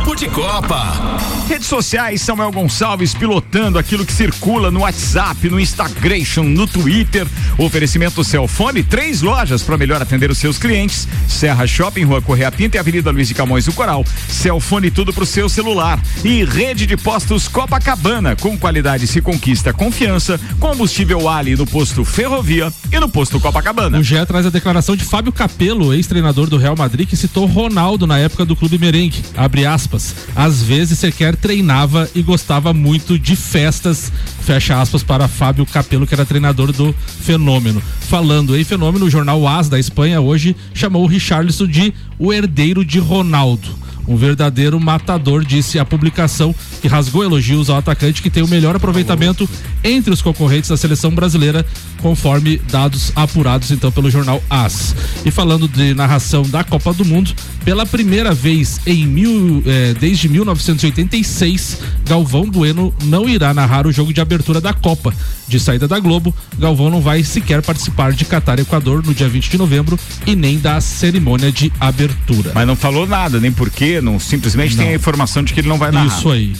Papo 0.09 0.15
de 0.15 0.27
Copa. 0.29 1.19
Redes 1.47 1.67
sociais, 1.67 2.21
Samuel 2.21 2.51
Gonçalves 2.51 3.13
pilotando 3.13 3.77
aquilo 3.77 4.05
que 4.05 4.13
circula 4.13 4.71
no 4.71 4.81
WhatsApp, 4.81 5.49
no 5.49 5.59
Instagram, 5.59 6.19
no 6.45 6.65
Twitter. 6.65 7.27
Oferecimento 7.57 8.23
Celfone, 8.23 8.83
três 8.83 9.21
lojas 9.21 9.61
para 9.61 9.77
melhor 9.77 10.01
atender 10.01 10.31
os 10.31 10.37
seus 10.37 10.57
clientes. 10.57 11.07
Serra 11.27 11.67
Shopping, 11.67 12.03
Rua 12.03 12.21
Correia 12.21 12.51
Pinta 12.51 12.77
e 12.77 12.79
Avenida 12.79 13.11
Luiz 13.11 13.27
de 13.27 13.33
Camões 13.33 13.65
do 13.65 13.73
Coral. 13.73 14.03
Celfone 14.27 14.89
tudo 14.89 15.13
pro 15.13 15.25
seu 15.25 15.47
celular. 15.47 15.99
E 16.23 16.43
rede 16.43 16.85
de 16.85 16.97
postos 16.97 17.47
Copacabana, 17.47 18.35
com 18.35 18.57
qualidade 18.57 19.05
se 19.05 19.21
conquista 19.21 19.73
confiança. 19.73 20.39
Combustível 20.59 21.27
Ali 21.29 21.55
no 21.55 21.67
posto 21.67 22.03
Ferrovia 22.03 22.71
e 22.91 22.99
no 22.99 23.09
posto 23.09 23.39
Copacabana. 23.39 23.99
O 23.99 24.03
GE 24.03 24.25
traz 24.25 24.45
a 24.45 24.49
declaração 24.49 24.95
de 24.95 25.03
Fábio 25.03 25.31
Capello, 25.31 25.93
ex-treinador 25.93 26.47
do 26.47 26.57
Real 26.57 26.75
Madrid, 26.75 27.07
que 27.07 27.17
citou 27.17 27.45
Ronaldo 27.45 28.07
na 28.07 28.17
época 28.17 28.45
do 28.45 28.55
Clube 28.55 28.77
Merengue. 28.77 29.23
Abre 29.35 29.65
aspas. 29.65 29.98
Aspas, 29.99 30.15
às 30.35 30.63
vezes 30.63 30.97
sequer 30.97 31.35
treinava 31.35 32.09
e 32.15 32.21
gostava 32.21 32.73
muito 32.73 33.19
de 33.19 33.35
festas, 33.35 34.11
fecha 34.41 34.81
aspas 34.81 35.03
para 35.03 35.27
Fábio 35.27 35.65
Capello, 35.65 36.07
que 36.07 36.13
era 36.13 36.25
treinador 36.25 36.71
do 36.71 36.95
Fenômeno. 37.21 37.81
Falando 38.01 38.57
em 38.57 38.63
Fenômeno, 38.63 39.05
o 39.05 39.09
jornal 39.09 39.45
AS 39.47 39.67
da 39.69 39.77
Espanha 39.77 40.21
hoje 40.21 40.55
chamou 40.73 41.03
o 41.03 41.07
Richarlison 41.07 41.67
de 41.67 41.93
o 42.17 42.33
herdeiro 42.33 42.83
de 42.83 42.99
Ronaldo. 42.99 43.89
Um 44.09 44.15
verdadeiro 44.15 44.79
matador, 44.79 45.45
disse 45.45 45.77
a 45.77 45.85
publicação, 45.85 46.53
que 46.81 46.87
rasgou 46.87 47.23
elogios 47.23 47.69
ao 47.69 47.77
atacante 47.77 48.23
que 48.23 48.29
tem 48.31 48.41
o 48.41 48.47
melhor 48.47 48.75
aproveitamento 48.75 49.47
entre 49.83 50.11
os 50.11 50.19
concorrentes 50.19 50.67
da 50.67 50.75
seleção 50.75 51.11
brasileira, 51.11 51.63
conforme 52.01 52.57
dados 52.71 53.11
apurados 53.15 53.69
então 53.69 53.91
pelo 53.91 54.09
jornal 54.09 54.41
AS. 54.49 54.95
E 55.23 55.29
falando 55.29 55.67
de 55.67 55.93
narração 55.93 56.41
da 56.41 56.63
Copa 56.63 56.91
do 56.91 57.05
Mundo, 57.05 57.31
pela 57.63 57.85
primeira 57.85 58.33
vez 58.33 58.81
em 58.87 59.05
mil, 59.05 59.61
eh, 59.63 59.88
desde 59.93 60.29
1986, 60.29 61.79
Galvão 62.07 62.49
Bueno 62.49 62.93
não 63.03 63.27
irá 63.27 63.53
narrar 63.53 63.87
o 63.87 63.91
jogo 63.91 64.13
de 64.13 64.21
abertura 64.21 64.59
da 64.59 64.73
Copa. 64.73 65.13
De 65.47 65.59
saída 65.59 65.87
da 65.87 65.99
Globo, 65.99 66.33
Galvão 66.57 66.89
não 66.89 67.01
vai 67.01 67.23
sequer 67.23 67.61
participar 67.61 68.13
de 68.13 68.25
Catar 68.25 68.59
Equador 68.59 69.05
no 69.05 69.13
dia 69.13 69.27
20 69.27 69.49
de 69.49 69.57
novembro 69.57 69.99
e 70.25 70.35
nem 70.35 70.59
da 70.59 70.79
cerimônia 70.79 71.51
de 71.51 71.71
abertura. 71.79 72.51
Mas 72.53 72.67
não 72.67 72.75
falou 72.75 73.07
nada, 73.07 73.39
nem 73.39 73.51
porquê, 73.51 73.99
não 74.01 74.19
simplesmente 74.19 74.75
Não. 74.75 74.83
tem 74.83 74.93
a 74.93 74.95
informação 74.95 75.43
de 75.43 75.53
que 75.53 75.59
ele 75.59 75.67
não 75.69 75.77
vai 75.77 75.91
narrar. 75.91 76.07
Isso 76.07 76.29
aí. 76.29 76.53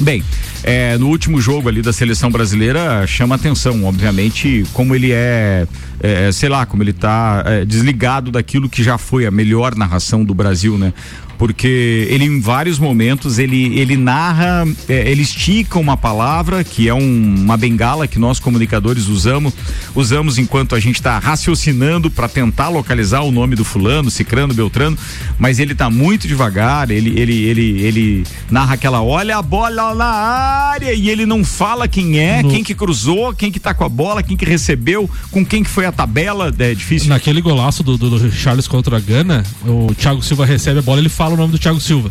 Bem, 0.00 0.24
é, 0.64 0.98
no 0.98 1.08
último 1.08 1.40
jogo 1.40 1.68
ali 1.68 1.80
da 1.80 1.92
seleção 1.92 2.30
brasileira 2.30 3.06
chama 3.06 3.36
atenção, 3.36 3.84
obviamente, 3.84 4.64
como 4.72 4.94
ele 4.94 5.12
é, 5.12 5.68
é, 6.00 6.32
sei 6.32 6.48
lá, 6.48 6.66
como 6.66 6.82
ele 6.82 6.92
tá 6.92 7.44
é, 7.46 7.64
desligado 7.64 8.30
daquilo 8.32 8.68
que 8.68 8.82
já 8.82 8.98
foi 8.98 9.24
a 9.24 9.30
melhor 9.30 9.76
narração 9.76 10.24
do 10.24 10.34
Brasil, 10.34 10.76
né? 10.76 10.92
Porque 11.38 12.06
ele 12.10 12.24
em 12.24 12.40
vários 12.40 12.78
momentos 12.78 13.38
ele, 13.38 13.78
ele 13.78 13.96
narra, 13.96 14.66
é, 14.88 15.10
ele 15.10 15.22
estica 15.22 15.78
uma 15.78 15.96
palavra 15.96 16.62
que 16.62 16.88
é 16.88 16.94
um- 16.94 17.34
uma 17.44 17.56
bengala 17.56 18.06
que 18.06 18.18
nós 18.18 18.38
comunicadores 18.38 19.06
usamos, 19.08 19.52
usamos 19.94 20.38
enquanto 20.38 20.74
a 20.74 20.80
gente 20.80 20.96
está 20.96 21.18
raciocinando 21.18 22.10
para 22.10 22.28
tentar 22.28 22.68
localizar 22.68 23.22
o 23.22 23.32
nome 23.32 23.56
do 23.56 23.64
fulano, 23.64 24.10
cicrano, 24.10 24.54
beltrano, 24.54 24.96
mas 25.38 25.58
ele 25.58 25.74
tá 25.74 25.90
muito 25.90 26.28
devagar, 26.28 26.90
ele, 26.90 27.18
ele, 27.18 27.42
ele, 27.44 27.82
ele 27.82 28.24
narra 28.50 28.74
aquela 28.74 29.02
olha 29.02 29.36
a 29.36 29.42
bola 29.42 29.94
na 29.94 30.04
área 30.04 30.92
e 30.94 31.08
ele 31.10 31.26
não 31.26 31.44
fala 31.44 31.88
quem 31.88 32.18
é, 32.20 32.42
quem 32.42 32.62
que 32.62 32.74
cruzou, 32.74 33.34
quem 33.34 33.50
que 33.50 33.58
tá 33.60 33.74
com 33.74 33.84
a 33.84 33.88
bola, 33.88 34.22
quem 34.22 34.36
que 34.36 34.44
recebeu, 34.44 35.08
com 35.30 35.44
quem 35.44 35.62
que 35.62 35.70
foi 35.70 35.84
a 35.86 35.92
tabela, 35.92 36.52
é 36.58 36.74
difícil. 36.74 37.08
Naquele 37.08 37.40
golaço 37.40 37.82
do, 37.82 37.96
do, 37.98 38.10
do 38.18 38.32
Charles 38.32 38.68
contra 38.68 38.96
a 38.96 39.00
Gana, 39.00 39.42
o 39.66 39.92
Thiago 39.94 40.22
Silva 40.22 40.46
recebe 40.46 40.78
a 40.78 40.82
bola, 40.82 40.98
ele 41.00 41.08
fala 41.08 41.23
o 41.32 41.36
nome 41.36 41.52
do 41.52 41.58
Thiago 41.58 41.80
Silva. 41.80 42.10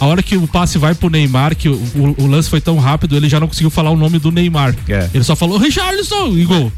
A 0.00 0.06
hora 0.06 0.22
que 0.22 0.36
o 0.36 0.48
passe 0.48 0.78
vai 0.78 0.94
pro 0.94 1.08
Neymar, 1.08 1.54
que 1.54 1.68
o, 1.68 1.74
o- 1.74 2.22
o 2.24 2.26
lance 2.26 2.50
foi 2.50 2.60
tão 2.60 2.76
rápido, 2.78 3.16
ele 3.16 3.28
já 3.28 3.38
não 3.38 3.46
conseguiu 3.46 3.70
falar 3.70 3.90
o 3.90 3.96
nome 3.96 4.18
do 4.18 4.32
Neymar. 4.32 4.74
Ele 5.14 5.22
só 5.22 5.36
falou 5.36 5.58
Richarlison 5.58 6.28
e 6.36 6.44
gol. 6.44 6.72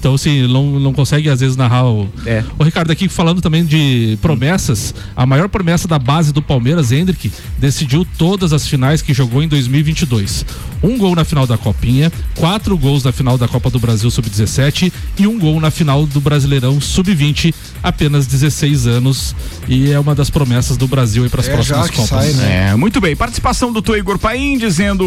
Então, 0.00 0.14
assim, 0.14 0.46
não, 0.48 0.80
não 0.80 0.94
consegue 0.94 1.28
às 1.28 1.40
vezes 1.40 1.56
narrar 1.58 1.84
o. 1.86 2.08
É. 2.24 2.42
O 2.58 2.64
Ricardo, 2.64 2.90
aqui 2.90 3.06
falando 3.06 3.42
também 3.42 3.64
de 3.66 4.18
promessas, 4.22 4.94
a 5.14 5.26
maior 5.26 5.46
promessa 5.46 5.86
da 5.86 5.98
base 5.98 6.32
do 6.32 6.40
Palmeiras, 6.40 6.90
Hendrick, 6.90 7.30
decidiu 7.58 8.06
todas 8.16 8.54
as 8.54 8.66
finais 8.66 9.02
que 9.02 9.12
jogou 9.12 9.42
em 9.42 9.48
2022. 9.48 10.46
Um 10.82 10.96
gol 10.96 11.14
na 11.14 11.26
final 11.26 11.46
da 11.46 11.58
Copinha, 11.58 12.10
quatro 12.36 12.74
gols 12.78 13.04
na 13.04 13.12
final 13.12 13.36
da 13.36 13.46
Copa 13.46 13.68
do 13.68 13.78
Brasil 13.78 14.10
Sub-17 14.10 14.90
e 15.18 15.26
um 15.26 15.38
gol 15.38 15.60
na 15.60 15.70
final 15.70 16.06
do 16.06 16.18
Brasileirão 16.22 16.80
Sub-20, 16.80 17.52
apenas 17.82 18.26
16 18.26 18.86
anos. 18.86 19.36
E 19.68 19.90
é 19.92 20.00
uma 20.00 20.14
das 20.14 20.30
promessas 20.30 20.78
do 20.78 20.88
Brasil 20.88 21.28
para 21.28 21.40
as 21.42 21.48
É, 21.48 21.52
próximas 21.52 21.90
Copas. 21.90 22.08
sai, 22.08 22.32
né? 22.32 22.70
É, 22.70 22.74
muito 22.76 22.98
bem. 22.98 23.14
Participação 23.14 23.70
do 23.70 23.82
Tô 23.82 23.94
Igor 23.94 24.18
Paim 24.18 24.56
dizendo 24.56 25.06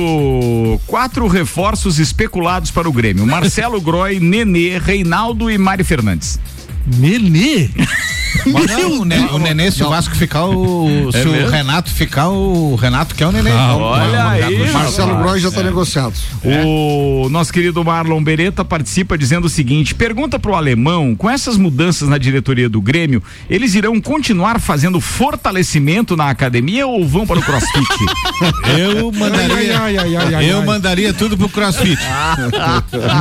quatro 0.85 1.27
reforços 1.27 1.97
especulados 1.97 2.69
para 2.69 2.87
o 2.87 2.91
Grêmio: 2.93 3.25
Marcelo 3.25 3.81
Groy, 3.81 4.19
Nenê, 4.19 4.77
Reinaldo 4.83 5.49
e 5.49 5.57
Mari 5.57 5.83
Fernandes. 5.85 6.37
Nenê? 6.85 7.69
Mas 8.47 8.65
não, 8.65 9.01
o, 9.01 9.05
ne, 9.05 9.15
o 9.31 9.37
Nenê, 9.37 9.71
se 9.71 9.83
o 9.83 9.89
Vasco 9.89 10.15
ficar, 10.15 10.45
o, 10.45 11.09
É 11.13 11.21
se 11.21 11.27
o 11.27 11.31
mesmo? 11.31 11.49
Renato 11.51 11.89
ficar, 11.91 12.29
o 12.29 12.75
Renato 12.75 13.13
quer 13.15 13.27
o 13.27 13.31
Nenê. 13.31 13.51
Ah, 13.51 13.75
olha 13.77 14.27
aí, 14.27 14.71
Marcelo. 14.71 15.15
Groy 15.17 15.39
já 15.39 15.49
está 15.49 15.61
É. 15.61 15.63
negociado. 15.65 16.13
O 16.43 17.29
nosso 17.29 17.53
querido 17.53 17.83
Marlon 17.85 18.21
Beretta 18.23 18.65
participa 18.65 19.17
dizendo 19.17 19.45
o 19.45 19.49
seguinte: 19.49 19.93
pergunta 19.95 20.39
pro 20.39 20.55
alemão, 20.55 21.15
com 21.15 21.29
essas 21.29 21.57
mudanças 21.57 22.09
na 22.09 22.17
diretoria 22.17 22.67
do 22.67 22.81
Grêmio, 22.81 23.21
eles 23.49 23.75
irão 23.75 24.01
continuar 24.01 24.59
fazendo 24.59 24.99
fortalecimento 24.99 26.17
na 26.17 26.29
academia 26.29 26.87
ou 26.87 27.07
vão 27.07 27.25
para 27.27 27.39
o 27.39 27.41
crossfit? 27.43 27.87
Eu 28.77 29.11
mandaria, 29.11 29.79
Ai, 29.79 29.97
ai, 29.97 30.15
ai, 30.15 30.35
ai, 30.35 30.49
eu 30.49 30.59
ai. 30.59 30.65
mandaria 30.65 31.13
tudo 31.13 31.37
pro 31.37 31.47
CrossFit. 31.47 31.99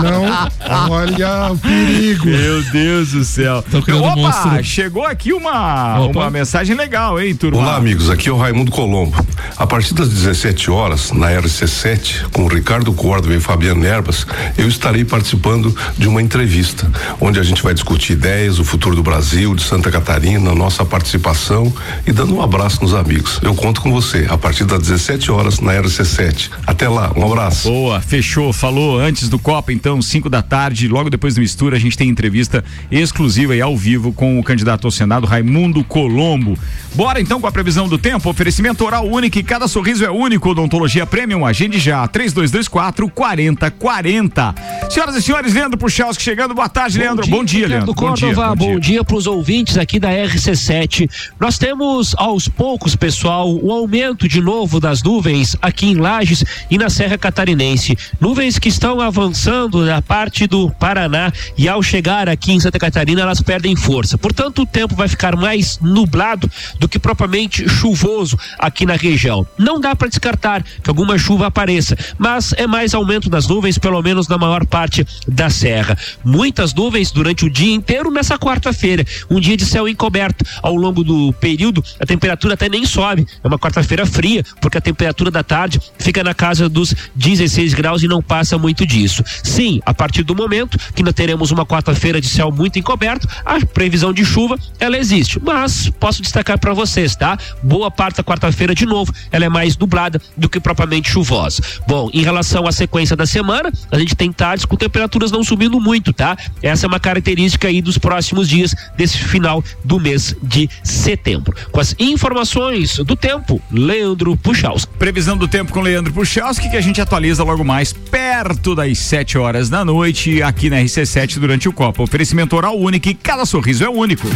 Não, 0.02 0.90
olha 0.90 1.52
o 1.52 1.58
perigo. 1.58 2.24
Meu 2.26 2.62
Deus 2.72 3.12
do 3.12 3.24
céu. 3.24 3.51
Criando 3.84 4.04
Opa, 4.04 4.16
monstro. 4.16 4.64
chegou 4.64 5.04
aqui 5.04 5.32
uma, 5.32 6.00
Opa. 6.00 6.20
uma 6.20 6.30
mensagem 6.30 6.74
legal, 6.76 7.20
hein, 7.20 7.34
turma? 7.34 7.58
Olá, 7.58 7.76
amigos. 7.76 8.08
Aqui 8.08 8.28
é 8.28 8.32
o 8.32 8.36
Raimundo 8.36 8.70
Colombo. 8.70 9.16
A 9.56 9.66
partir 9.66 9.94
das 9.94 10.08
17 10.08 10.70
horas, 10.70 11.12
na 11.12 11.28
RC7, 11.30 12.30
com 12.32 12.44
o 12.44 12.48
Ricardo 12.48 12.92
Córdova 12.92 13.34
e 13.34 13.40
Fabiano 13.40 13.84
Erbas, 13.84 14.26
eu 14.56 14.68
estarei 14.68 15.04
participando 15.04 15.76
de 15.98 16.08
uma 16.08 16.22
entrevista, 16.22 16.90
onde 17.20 17.38
a 17.38 17.42
gente 17.42 17.62
vai 17.62 17.74
discutir 17.74 18.12
ideias, 18.12 18.58
o 18.58 18.64
futuro 18.64 18.94
do 18.94 19.02
Brasil, 19.02 19.54
de 19.54 19.62
Santa 19.62 19.90
Catarina, 19.90 20.54
nossa 20.54 20.84
participação 20.84 21.72
e 22.06 22.12
dando 22.12 22.34
um 22.34 22.42
abraço 22.42 22.80
nos 22.82 22.94
amigos. 22.94 23.40
Eu 23.42 23.54
conto 23.54 23.80
com 23.80 23.90
você, 23.90 24.26
a 24.30 24.38
partir 24.38 24.64
das 24.64 24.80
17 24.80 25.30
horas, 25.30 25.60
na 25.60 25.72
RC7. 25.72 26.50
Até 26.66 26.88
lá, 26.88 27.12
um 27.16 27.24
abraço. 27.24 27.68
Boa, 27.68 28.00
fechou. 28.00 28.52
Falou 28.52 28.98
antes 28.98 29.28
do 29.28 29.38
Copa, 29.38 29.72
então, 29.72 30.00
5 30.00 30.30
da 30.30 30.42
tarde, 30.42 30.88
logo 30.88 31.10
depois 31.10 31.34
do 31.34 31.40
mistura, 31.40 31.76
a 31.76 31.80
gente 31.80 31.96
tem 31.96 32.08
entrevista 32.08 32.64
exclusiva 32.90 33.41
e 33.50 33.60
ao 33.60 33.76
vivo 33.76 34.12
com 34.12 34.38
o 34.38 34.44
candidato 34.44 34.86
ao 34.86 34.90
Senado, 34.90 35.26
Raimundo 35.26 35.82
Colombo. 35.82 36.58
Bora 36.94 37.20
então 37.20 37.40
com 37.40 37.46
a 37.46 37.52
previsão 37.52 37.88
do 37.88 37.96
tempo. 37.96 38.28
Oferecimento 38.28 38.84
oral 38.84 39.06
único 39.06 39.38
e 39.38 39.42
cada 39.42 39.66
sorriso 39.66 40.04
é 40.04 40.10
único. 40.10 40.50
Odontologia 40.50 41.06
Premium, 41.06 41.46
agende 41.46 41.78
já. 41.78 42.06
3224 42.06 43.08
4040. 43.08 44.54
Senhoras 44.90 45.16
e 45.16 45.22
senhores, 45.22 45.54
Leandro 45.54 45.78
Puchalski 45.78 46.22
chegando. 46.22 46.54
Boa 46.54 46.68
tarde, 46.68 46.98
Leandro. 46.98 47.26
Bom 47.26 47.42
dia, 47.42 47.66
Leandro. 47.66 47.94
Bom 47.94 48.12
dia. 48.12 48.34
Bom 48.34 48.54
bom 48.54 48.66
dia. 48.72 48.80
dia 48.80 49.04
para 49.04 49.16
os 49.16 49.26
ouvintes 49.26 49.78
aqui 49.78 49.98
da 49.98 50.10
RC7. 50.10 51.08
Nós 51.40 51.56
temos 51.56 52.14
aos 52.18 52.46
poucos, 52.46 52.94
pessoal, 52.94 53.50
o 53.50 53.72
aumento 53.72 54.28
de 54.28 54.42
novo 54.42 54.78
das 54.78 55.02
nuvens 55.02 55.56
aqui 55.62 55.86
em 55.86 55.94
Lages 55.94 56.44
e 56.70 56.76
na 56.76 56.90
Serra 56.90 57.16
Catarinense. 57.16 57.96
Nuvens 58.20 58.58
que 58.58 58.68
estão 58.68 59.00
avançando 59.00 59.84
na 59.86 60.02
parte 60.02 60.46
do 60.46 60.70
Paraná 60.70 61.32
e 61.56 61.68
ao 61.68 61.82
chegar 61.82 62.28
aqui 62.28 62.52
em 62.52 62.60
Santa 62.60 62.78
Catarina 62.78 63.24
perdem 63.40 63.76
força. 63.76 64.18
Portanto, 64.18 64.62
o 64.62 64.66
tempo 64.66 64.94
vai 64.94 65.08
ficar 65.08 65.36
mais 65.36 65.78
nublado 65.80 66.50
do 66.78 66.88
que 66.88 66.98
propriamente 66.98 67.68
chuvoso 67.68 68.38
aqui 68.58 68.84
na 68.84 68.94
região. 68.94 69.46
Não 69.58 69.80
dá 69.80 69.94
para 69.94 70.08
descartar 70.08 70.62
que 70.62 70.90
alguma 70.90 71.18
chuva 71.18 71.46
apareça, 71.46 71.96
mas 72.18 72.52
é 72.56 72.66
mais 72.66 72.94
aumento 72.94 73.30
das 73.30 73.46
nuvens, 73.46 73.78
pelo 73.78 74.00
menos 74.02 74.28
na 74.28 74.38
maior 74.38 74.66
parte 74.66 75.06
da 75.26 75.50
serra. 75.50 75.96
Muitas 76.24 76.74
nuvens 76.74 77.10
durante 77.10 77.44
o 77.44 77.50
dia 77.50 77.74
inteiro 77.74 78.10
nessa 78.10 78.38
quarta-feira. 78.38 79.04
Um 79.30 79.40
dia 79.40 79.56
de 79.56 79.64
céu 79.64 79.88
encoberto. 79.88 80.44
Ao 80.62 80.74
longo 80.74 81.04
do 81.04 81.32
período, 81.34 81.82
a 82.00 82.06
temperatura 82.06 82.54
até 82.54 82.68
nem 82.68 82.84
sobe. 82.84 83.26
É 83.42 83.48
uma 83.48 83.58
quarta-feira 83.58 84.06
fria, 84.06 84.44
porque 84.60 84.78
a 84.78 84.80
temperatura 84.80 85.30
da 85.30 85.42
tarde 85.42 85.80
fica 85.98 86.22
na 86.22 86.34
casa 86.34 86.68
dos 86.68 86.94
16 87.14 87.74
graus 87.74 88.02
e 88.02 88.08
não 88.08 88.22
passa 88.22 88.58
muito 88.58 88.86
disso. 88.86 89.22
Sim, 89.42 89.80
a 89.84 89.94
partir 89.94 90.22
do 90.22 90.34
momento 90.34 90.78
que 90.94 91.02
nós 91.02 91.14
teremos 91.14 91.50
uma 91.50 91.64
quarta-feira 91.64 92.20
de 92.20 92.28
céu 92.28 92.50
muito 92.50 92.78
encoberto, 92.78 93.21
a 93.44 93.64
previsão 93.64 94.12
de 94.12 94.24
chuva 94.24 94.58
ela 94.78 94.96
existe. 94.96 95.40
Mas 95.42 95.90
posso 96.00 96.22
destacar 96.22 96.58
para 96.58 96.72
vocês, 96.74 97.16
tá? 97.16 97.38
Boa 97.62 97.90
parte 97.90 98.16
da 98.16 98.24
quarta-feira 98.24 98.74
de 98.74 98.86
novo, 98.86 99.12
ela 99.30 99.44
é 99.44 99.48
mais 99.48 99.76
nublada 99.76 100.20
do 100.36 100.48
que 100.48 100.60
propriamente 100.60 101.10
chuvosa. 101.10 101.62
Bom, 101.86 102.10
em 102.12 102.22
relação 102.22 102.66
à 102.66 102.72
sequência 102.72 103.16
da 103.16 103.26
semana, 103.26 103.70
a 103.90 103.98
gente 103.98 104.14
tem 104.14 104.32
tardes 104.32 104.64
com 104.64 104.76
temperaturas 104.76 105.30
não 105.30 105.44
subindo 105.44 105.80
muito, 105.80 106.12
tá? 106.12 106.36
Essa 106.62 106.86
é 106.86 106.88
uma 106.88 107.00
característica 107.00 107.68
aí 107.68 107.80
dos 107.80 107.98
próximos 107.98 108.48
dias 108.48 108.74
desse 108.96 109.18
final 109.18 109.62
do 109.84 110.00
mês 110.00 110.34
de 110.42 110.68
setembro. 110.82 111.54
Com 111.70 111.80
as 111.80 111.94
informações 111.98 112.98
do 112.98 113.16
tempo, 113.16 113.60
Leandro 113.70 114.36
Puchalski. 114.36 114.92
Previsão 114.98 115.36
do 115.36 115.48
tempo 115.48 115.72
com 115.72 115.80
Leandro 115.80 116.12
Puchalski, 116.12 116.70
que 116.70 116.76
a 116.76 116.80
gente 116.80 117.00
atualiza 117.00 117.42
logo 117.42 117.64
mais 117.64 117.92
perto 117.92 118.74
das 118.74 118.98
7 118.98 119.38
horas 119.38 119.68
da 119.68 119.84
noite, 119.84 120.42
aqui 120.42 120.70
na 120.70 120.76
RC7 120.76 121.38
durante 121.38 121.68
o 121.68 121.72
Copa. 121.72 122.02
Oferecimento 122.02 122.56
oral 122.56 122.78
único 122.78 123.11
e 123.12 123.14
cada 123.14 123.44
sorriso 123.44 123.84
é 123.84 123.88
único. 123.90 124.26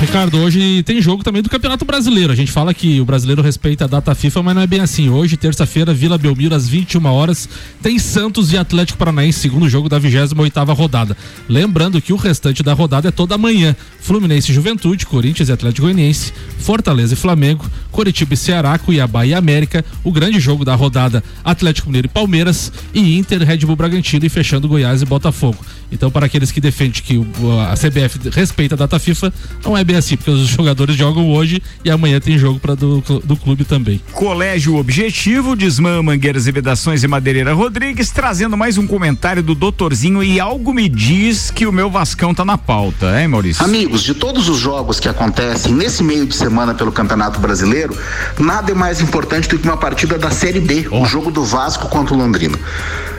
Ricardo, 0.00 0.38
hoje 0.38 0.82
tem 0.82 1.00
jogo 1.00 1.24
também 1.24 1.42
do 1.42 1.48
Campeonato 1.48 1.84
Brasileiro. 1.84 2.30
A 2.30 2.36
gente 2.36 2.52
fala 2.52 2.74
que 2.74 3.00
o 3.00 3.04
brasileiro 3.04 3.40
respeita 3.40 3.84
a 3.84 3.86
data 3.86 4.14
FIFA, 4.14 4.42
mas 4.42 4.54
não 4.54 4.62
é 4.62 4.66
bem 4.66 4.80
assim. 4.80 5.08
Hoje, 5.08 5.38
terça-feira, 5.38 5.94
Vila 5.94 6.18
Belmiro, 6.18 6.54
às 6.54 6.68
21 6.68 7.06
horas, 7.06 7.48
tem 7.82 7.98
Santos 7.98 8.52
e 8.52 8.58
Atlético 8.58 8.98
Paranaense, 8.98 9.40
segundo 9.40 9.68
jogo 9.70 9.88
da 9.88 9.98
28 9.98 10.34
rodada. 10.74 11.16
Lembrando 11.48 12.00
que 12.00 12.12
o 12.12 12.16
restante 12.16 12.62
da 12.62 12.74
rodada 12.74 13.08
é 13.08 13.10
toda 13.10 13.38
manhã. 13.38 13.74
Fluminense 13.98 14.52
e 14.52 14.54
Juventude, 14.54 15.06
Corinthians 15.06 15.48
e 15.48 15.52
Atlético 15.52 15.86
Goianiense, 15.86 16.32
Fortaleza 16.58 17.14
e 17.14 17.16
Flamengo, 17.16 17.64
Coritiba 17.90 18.34
e 18.34 18.36
Ceará, 18.36 18.78
Cuiabá 18.78 19.24
e 19.24 19.32
América, 19.32 19.82
o 20.04 20.12
grande 20.12 20.38
jogo 20.38 20.64
da 20.64 20.74
rodada 20.74 21.24
Atlético 21.42 21.88
Mineiro 21.88 22.06
e 22.06 22.10
Palmeiras 22.10 22.70
e 22.92 23.16
Inter, 23.16 23.42
Red 23.42 23.58
Bull 23.58 23.76
Bragantino 23.76 24.26
e 24.26 24.28
fechando 24.28 24.68
Goiás 24.68 25.00
e 25.00 25.06
Botafogo. 25.06 25.58
Então, 25.90 26.10
para 26.10 26.26
aqueles 26.26 26.52
que 26.52 26.60
defendem 26.60 27.02
que 27.02 27.26
a 27.68 27.74
CBF 27.74 28.05
respeita 28.32 28.74
a 28.74 28.78
data 28.78 28.98
FIFA, 28.98 29.32
não 29.64 29.76
é 29.76 29.84
bem 29.84 29.96
assim, 29.96 30.16
porque 30.16 30.30
os 30.30 30.48
jogadores 30.48 30.96
jogam 30.96 31.30
hoje 31.30 31.62
e 31.84 31.90
amanhã 31.90 32.20
tem 32.20 32.38
jogo 32.38 32.58
para 32.58 32.74
do, 32.74 33.00
do 33.00 33.36
clube 33.36 33.64
também. 33.64 34.00
Colégio 34.12 34.76
Objetivo, 34.76 35.56
Desmã, 35.56 36.02
Mangueiras 36.02 36.46
e 36.46 36.52
Vedações 36.52 37.02
e 37.02 37.08
Madeireira 37.08 37.52
Rodrigues, 37.52 38.10
trazendo 38.10 38.56
mais 38.56 38.78
um 38.78 38.86
comentário 38.86 39.42
do 39.42 39.54
doutorzinho 39.54 40.22
e 40.22 40.40
algo 40.40 40.72
me 40.72 40.88
diz 40.88 41.50
que 41.50 41.66
o 41.66 41.72
meu 41.72 41.90
Vascão 41.90 42.34
tá 42.34 42.44
na 42.44 42.58
pauta, 42.58 43.20
hein, 43.20 43.28
Maurício? 43.28 43.64
Amigos, 43.64 44.02
de 44.02 44.14
todos 44.14 44.48
os 44.48 44.58
jogos 44.58 45.00
que 45.00 45.08
acontecem 45.08 45.72
nesse 45.72 46.02
meio 46.02 46.26
de 46.26 46.34
semana 46.34 46.74
pelo 46.74 46.92
Campeonato 46.92 47.40
Brasileiro, 47.40 47.96
nada 48.38 48.72
é 48.72 48.74
mais 48.74 49.00
importante 49.00 49.48
do 49.48 49.58
que 49.58 49.66
uma 49.66 49.76
partida 49.76 50.18
da 50.18 50.30
Série 50.30 50.60
B, 50.60 50.88
o 50.90 51.04
jogo 51.04 51.30
do 51.30 51.44
Vasco 51.44 51.88
contra 51.88 52.14
o 52.14 52.18
Londrina. 52.18 52.58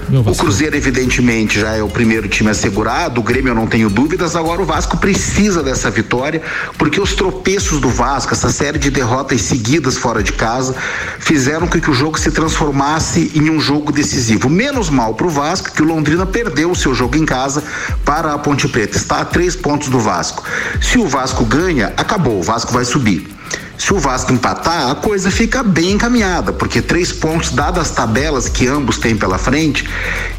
O 0.10 0.36
Cruzeiro, 0.36 0.76
evidentemente, 0.76 1.60
já 1.60 1.76
é 1.76 1.84
o 1.84 1.89
primeiro 1.89 2.30
time 2.30 2.49
assegurado, 2.49 3.20
o 3.20 3.24
Grêmio 3.24 3.51
eu 3.51 3.55
não 3.55 3.68
tenho 3.68 3.89
dúvidas, 3.89 4.38
agora 4.38 4.62
o 4.62 4.66
Vasco 4.66 4.95
precisa 4.97 5.62
dessa 5.62 5.91
vitória, 5.91 6.41
porque 6.78 7.01
os 7.01 7.14
tropeços 7.14 7.82
do 7.82 7.89
Vasco, 7.89 8.34
essa 8.34 8.49
série 8.49 8.80
de 8.80 8.89
derrotas 8.89 9.41
seguidas 9.41 9.97
fora 9.97 10.24
de 10.24 10.32
casa, 10.32 10.74
fizeram 11.20 11.68
com 11.68 11.82
que 11.82 11.91
o 11.91 11.93
jogo 11.93 12.18
se 12.18 12.32
transformasse 12.32 13.32
em 13.36 13.49
um 13.49 13.60
jogo 13.60 13.91
decisivo. 13.91 14.49
Menos 14.49 14.89
mal 14.89 15.14
para 15.14 15.28
o 15.28 15.30
Vasco, 15.30 15.74
que 15.74 15.82
o 15.82 15.86
Londrina 15.86 16.26
perdeu 16.26 16.72
o 16.72 16.76
seu 16.76 16.95
jogo 16.95 17.18
em 17.18 17.26
casa 17.26 17.62
para 18.05 18.34
a 18.34 18.38
Ponte 18.38 18.68
Preta. 18.70 18.95
Está 18.95 19.20
a 19.20 19.26
três 19.26 19.58
pontos 19.58 19.89
do 19.89 19.99
Vasco. 19.99 20.41
Se 20.82 20.97
o 20.97 21.05
Vasco 21.05 21.43
ganha, 21.43 21.93
acabou, 21.97 22.39
o 22.39 22.43
Vasco 22.43 22.72
vai 22.72 22.86
subir. 22.86 23.36
Se 23.78 23.93
o 23.93 23.99
Vasco 23.99 24.34
empatar, 24.34 24.89
a 24.89 24.95
coisa 24.95 25.30
fica 25.30 25.61
bem 25.61 25.91
encaminhada, 25.91 26.51
porque 26.51 26.82
três 26.82 27.11
pontos, 27.11 27.51
dadas 27.51 27.88
as 27.88 27.91
tabelas 27.91 28.49
que 28.49 28.67
ambos 28.67 28.97
têm 28.97 29.15
pela 29.15 29.38
frente, 29.38 29.88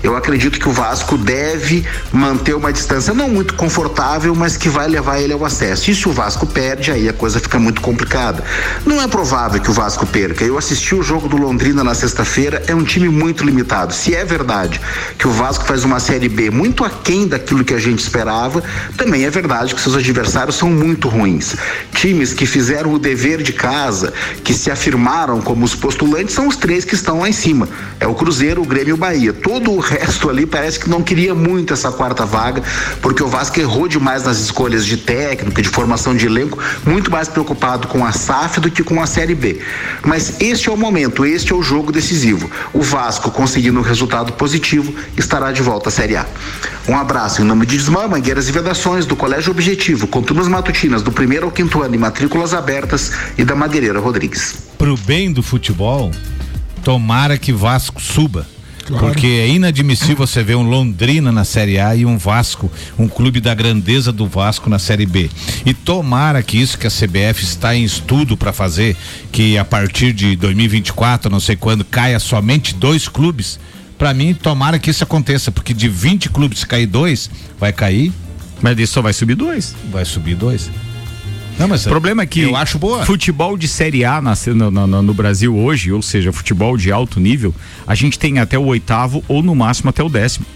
eu 0.03 0.17
acredito 0.17 0.59
que 0.59 0.69
o 0.69 0.73
Vasco 0.73 1.17
deve 1.17 1.85
manter 2.13 2.55
uma 2.55 2.73
distância 2.73 3.15
não 3.15 3.29
muito 3.29 3.55
confortável, 3.55 4.35
mas 4.35 4.57
que 4.57 4.69
vai 4.69 4.89
levar 4.89 5.21
ele 5.21 5.33
ao 5.33 5.45
acesso. 5.45 5.91
E 5.91 5.95
se 5.95 6.09
o 6.09 6.13
Vasco 6.13 6.47
perde, 6.47 6.91
aí 6.91 7.09
a 7.09 7.13
coisa 7.13 7.39
fica 7.39 7.59
muito 7.59 7.81
complicada. 7.81 8.43
Não 8.85 9.01
é 9.01 9.07
provável 9.07 9.61
que 9.61 9.71
o 9.71 9.73
Vasco 9.73 10.05
perca. 10.07 10.45
Eu 10.45 10.59
assisti 10.59 10.95
o 10.95 11.03
jogo 11.03 11.29
do 11.29 11.37
Londrina 11.37 11.85
na 11.85 11.95
sexta-feira, 11.95 12.63
é 12.67 12.75
um 12.75 12.85
time 12.85 13.09
muito 13.09 13.45
limitado. 13.45 13.95
Se 13.95 14.15
é 14.15 14.25
verdade 14.25 14.81
que 15.17 15.29
o 15.29 15.31
Vasco 15.31 15.65
faz 15.65 15.85
uma 15.85 16.01
Série 16.01 16.29
B 16.29 16.51
muito 16.51 16.85
aquém 16.85 17.29
daquilo 17.29 17.65
que 17.65 17.75
a 17.75 17.79
gente 17.79 18.01
esperava, 18.01 18.63
também 18.97 19.25
é 19.25 19.31
verdade 19.31 19.75
que 19.75 19.81
seus 19.81 19.95
adversários 19.95 20.57
são 20.57 20.71
muito 20.71 21.09
ruins. 21.09 21.55
Times 21.93 22.33
que 22.33 22.47
fizeram 22.47 22.93
o 22.93 22.99
dever 22.99 23.28
de 23.37 23.53
casa, 23.53 24.13
que 24.43 24.55
se 24.55 24.71
afirmaram 24.71 25.41
como 25.43 25.65
os 25.65 25.75
postulantes, 25.75 26.35
são 26.35 26.49
os 26.49 26.57
três 26.57 26.85
que 26.85 26.95
estão 26.95 27.21
lá 27.21 27.29
em 27.29 27.33
cima. 27.33 27.69
É 28.01 28.07
o 28.07 28.15
Cruzeiro, 28.15 28.63
o 28.63 28.65
Grêmio 28.65 28.91
e 28.91 28.93
o 28.95 28.97
Bahia. 28.97 29.33
Todo 29.33 29.71
o 29.71 29.79
resto 29.79 30.31
ali 30.31 30.47
parece 30.47 30.81
que 30.81 30.89
não 30.89 31.03
queria 31.03 31.35
muito 31.35 31.75
essa 31.75 31.93
quarta 31.93 32.25
vaga, 32.25 32.63
porque 33.03 33.23
o 33.23 33.29
Vasco 33.29 33.61
errou 33.61 33.87
demais 33.87 34.25
nas 34.25 34.39
escolhas 34.39 34.87
de 34.87 34.97
técnico, 34.97 35.61
de 35.61 35.69
formação 35.69 36.17
de 36.17 36.27
elenco, 36.27 36.59
muito 36.87 37.11
mais 37.11 37.29
preocupado 37.29 37.89
com 37.89 38.05
a 38.05 38.13
SAF 38.13 38.61
do 38.61 38.71
que 38.71 38.83
com 38.83 39.03
a 39.03 39.07
Série 39.07 39.35
B. 39.35 39.61
Mas 40.03 40.41
este 40.41 40.69
é 40.69 40.73
o 40.73 40.77
momento, 40.77 41.27
este 41.27 41.53
é 41.53 41.55
o 41.55 41.63
jogo 41.63 41.93
decisivo. 41.93 42.51
O 42.73 42.81
Vasco, 42.81 43.31
conseguindo 43.31 43.79
um 43.79 43.83
resultado 43.83 44.33
positivo, 44.33 44.95
estará 45.17 45.53
de 45.53 45.61
volta 45.61 45.91
à 45.91 45.93
Série 45.93 46.17
A. 46.17 46.27
Um 46.89 46.97
abraço 46.97 47.43
em 47.43 47.45
nome 47.45 47.67
de 47.67 47.77
Desmã, 47.77 48.09
Mangueiras 48.09 48.49
e 48.49 48.53
Vedações, 48.53 49.05
do 49.05 49.15
Colégio 49.15 49.51
Objetivo, 49.51 50.07
com 50.07 50.23
matutinas 50.49 51.03
do 51.03 51.13
primeiro 51.13 51.47
ao 51.47 51.53
quinto 51.53 51.83
ano 51.83 51.95
e 51.95 51.99
matrículas 51.99 52.55
abertas 52.55 53.13
e 53.37 53.45
da 53.45 53.55
Madeireira 53.55 54.01
Rodrigues. 54.01 54.69
Pro 54.77 54.97
bem 54.97 55.33
do 55.33 55.43
futebol, 55.43 56.11
tomara 56.83 57.37
que 57.39 57.53
Vasco 57.53 58.01
suba. 58.01 58.47
Claro. 58.89 59.05
Porque 59.05 59.27
é 59.27 59.49
inadmissível 59.49 60.27
você 60.27 60.43
ver 60.43 60.55
um 60.55 60.63
Londrina 60.63 61.31
na 61.31 61.45
Série 61.45 61.79
A 61.79 61.95
e 61.95 62.07
um 62.07 62.17
Vasco, 62.17 62.73
um 62.99 63.07
clube 63.07 63.39
da 63.39 63.55
grandeza 63.55 64.11
do 64.11 64.27
Vasco 64.27 64.71
na 64.71 64.79
Série 64.79 65.05
B. 65.05 65.29
E 65.67 65.75
tomara 65.75 66.43
que 66.43 66.59
isso 66.59 66.79
que 66.79 66.87
a 66.87 66.91
CBF 66.91 67.45
está 67.45 67.75
em 67.77 67.85
estudo 67.85 68.35
para 68.35 68.51
fazer, 68.51 68.97
que 69.31 69.59
a 69.59 69.65
partir 69.65 70.15
de 70.15 70.35
2024, 70.37 71.31
não 71.31 71.39
sei 71.39 71.55
quando, 71.55 71.85
caia 71.85 72.19
somente 72.19 72.75
dois 72.75 73.09
clubes. 73.09 73.61
Para 73.99 74.15
mim, 74.15 74.33
tomara 74.33 74.79
que 74.79 74.91
isso 74.91 75.05
aconteça, 75.05 75.53
porque 75.53 75.75
de 75.75 75.89
20 75.89 76.31
clubes 76.31 76.61
se 76.61 76.67
cair 76.67 76.87
dois, 76.87 77.31
vai 77.61 77.73
cair. 77.75 78.11
Mas 78.63 78.79
isso 78.79 78.95
só 78.95 79.03
vai 79.03 79.13
subir 79.13 79.35
dois. 79.35 79.75
Vai 79.93 80.05
subir 80.05 80.35
dois. 80.35 80.71
Não, 81.59 81.67
mas 81.69 81.85
o 81.85 81.89
problema 81.89 82.23
é 82.23 82.27
que 82.27 82.41
eu 82.43 82.55
acho 82.57 82.79
boa. 82.79 83.05
futebol 83.05 83.57
de 83.57 83.67
Série 83.67 84.05
A 84.05 84.21
na- 84.23 84.35
no, 84.55 84.71
no- 84.71 85.03
no 85.03 85.15
Brasil 85.15 85.57
hoje, 85.57 85.91
ou 85.93 86.01
seja, 86.03 86.33
futebol 86.33 86.77
de 86.77 86.93
alto 86.93 87.19
nível, 87.19 87.55
a 87.87 87.95
gente 87.95 88.19
tem 88.19 88.39
até 88.39 88.59
o 88.59 88.65
oitavo 88.67 89.25
ou 89.27 89.43
no 89.43 89.55
máximo 89.55 89.91
até 89.91 90.03
o 90.03 90.09
décimo. 90.09 90.47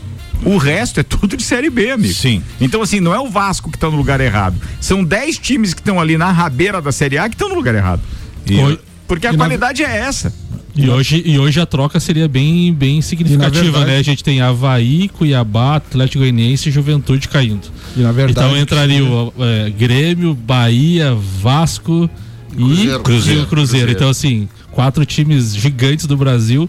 O 0.45 0.57
resto 0.57 0.99
é 0.99 1.03
tudo 1.03 1.37
de 1.37 1.43
Série 1.45 1.71
B, 1.71 1.91
amigo. 1.93 2.13
Sim. 2.15 2.43
Então, 2.61 2.83
assim, 2.83 2.99
não 3.01 3.15
é 3.15 3.19
o 3.21 3.29
Vasco 3.29 3.71
que 3.71 3.79
tá 3.79 3.89
no 3.89 3.97
lugar 3.97 4.21
errado. 4.21 4.57
São 4.81 5.05
10 5.05 5.39
times 5.39 5.73
que 5.75 5.81
estão 5.81 6.01
ali 6.01 6.19
na 6.19 6.31
rabeira 6.33 6.81
da 6.83 6.91
Série 6.93 7.17
A 7.19 7.29
que 7.29 7.35
estão 7.37 7.49
no 7.49 7.55
lugar 7.55 7.75
errado. 7.75 8.03
Oi. 8.51 8.79
Porque 9.07 9.27
a 9.27 9.31
E 9.31 9.33
na- 9.37 9.39
qualidade 9.45 9.83
é 9.83 9.97
essa. 9.99 10.33
E 10.75 10.89
hoje, 10.89 11.23
e 11.27 11.39
hoje 11.39 11.61
a 11.61 11.67
troca 11.67 12.01
seria 12.01 12.27
bem, 12.27 12.73
bem 12.73 13.03
significativa, 13.03 13.63
verdade- 13.65 13.87
né? 13.91 13.99
A 13.99 14.03
gente 14.03 14.25
tem 14.25 14.41
Havaí, 14.41 15.09
Cuiabá, 15.11 15.77
Atlético 15.77 16.21
Goianiense 16.21 16.71
e 16.71 16.73
Juventude 16.73 17.29
caindo. 17.29 17.69
E 17.95 18.01
na 18.01 18.11
verdade, 18.11 18.47
então 18.49 18.59
entraria 18.59 19.05
o 19.05 19.33
é, 19.39 19.69
Grêmio, 19.69 20.35
Bahia, 20.35 21.15
Vasco 21.15 22.09
e 22.53 22.57
Cruzeiro. 22.57 22.99
e 23.01 23.03
Cruzeiro. 23.03 23.47
Cruzeiro. 23.47 23.91
Então, 23.93 24.09
assim, 24.09 24.49
quatro 24.71 25.05
times 25.05 25.55
gigantes 25.55 26.07
do 26.07 26.17
Brasil, 26.17 26.69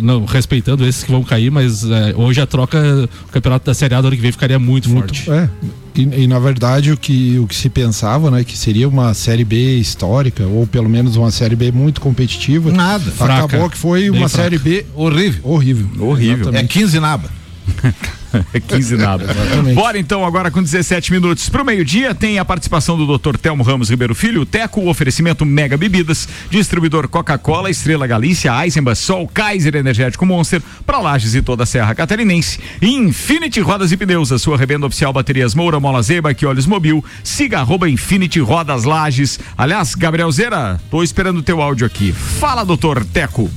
não, 0.00 0.24
respeitando 0.26 0.86
esses 0.86 1.02
que 1.02 1.10
vão 1.10 1.24
cair, 1.24 1.50
mas 1.50 1.82
é, 1.84 2.14
hoje 2.16 2.40
a 2.40 2.46
troca, 2.46 2.78
o 3.26 3.32
campeonato 3.32 3.66
da 3.66 3.74
Série 3.74 3.94
A 3.96 4.00
do 4.00 4.06
ano 4.06 4.16
que 4.16 4.22
vem 4.22 4.30
ficaria 4.30 4.60
muito, 4.60 4.88
forte. 4.88 5.28
É. 5.28 5.48
E, 5.94 6.02
e, 6.22 6.26
na 6.26 6.38
verdade 6.38 6.92
o 6.92 6.96
que, 6.96 7.38
o 7.38 7.46
que 7.46 7.54
se 7.54 7.68
pensava, 7.68 8.30
né, 8.30 8.44
que 8.44 8.56
seria 8.56 8.88
uma 8.88 9.12
série 9.14 9.44
B 9.44 9.76
histórica 9.76 10.46
ou 10.46 10.66
pelo 10.66 10.88
menos 10.88 11.16
uma 11.16 11.30
série 11.30 11.56
B 11.56 11.72
muito 11.72 12.00
competitiva. 12.00 12.70
Nada. 12.70 13.10
Acabou 13.18 13.48
Fraca. 13.48 13.68
que 13.70 13.76
foi 13.76 14.00
Bem 14.02 14.10
uma 14.10 14.28
fraca. 14.28 14.44
série 14.44 14.58
B 14.58 14.86
Horrível. 14.94 15.40
horrível. 15.44 15.88
Horrível. 15.98 16.54
É 16.54 16.62
15 16.62 17.00
naba. 17.00 17.39
É 18.54 18.60
15 18.60 18.96
nada. 18.96 19.24
Exatamente. 19.24 19.74
Bora 19.74 19.98
então, 19.98 20.24
agora 20.24 20.50
com 20.50 20.62
17 20.62 21.12
minutos 21.12 21.48
pro 21.48 21.64
meio-dia, 21.64 22.14
tem 22.14 22.38
a 22.38 22.44
participação 22.44 22.96
do 22.96 23.18
Dr. 23.18 23.36
Telmo 23.36 23.62
Ramos 23.62 23.90
Ribeiro 23.90 24.14
Filho, 24.14 24.42
o 24.42 24.46
Teco, 24.46 24.80
o 24.80 24.88
oferecimento 24.88 25.44
Mega 25.44 25.76
Bebidas, 25.76 26.28
distribuidor 26.48 27.08
Coca-Cola, 27.08 27.70
Estrela 27.70 28.06
Galícia, 28.06 28.52
Eisenbach, 28.64 28.98
Sol, 28.98 29.26
Kaiser 29.26 29.74
Energético 29.74 30.24
Monster, 30.24 30.62
pra 30.86 30.98
Lages 30.98 31.34
e 31.34 31.42
toda 31.42 31.64
a 31.64 31.66
Serra 31.66 31.94
Catarinense. 31.94 32.60
Infinity 32.80 33.60
Rodas 33.60 33.90
e 33.90 33.96
Pneus, 33.96 34.30
a 34.30 34.38
sua 34.38 34.56
revenda 34.56 34.86
oficial 34.86 35.12
Baterias 35.12 35.54
Moura, 35.54 35.80
Mola 35.80 36.02
Zeba, 36.02 36.32
que 36.32 36.46
olhos 36.46 36.66
mobil, 36.66 37.04
siga 37.24 37.58
arroba 37.58 37.88
Infinity 37.88 38.40
Rodas 38.40 38.84
Lages. 38.84 39.40
Aliás, 39.58 39.94
Gabriel 39.94 40.30
Zera, 40.30 40.80
tô 40.90 41.02
esperando 41.02 41.38
o 41.38 41.42
teu 41.42 41.60
áudio 41.60 41.86
aqui. 41.86 42.12
Fala, 42.12 42.64
doutor 42.64 43.04
Teco. 43.04 43.50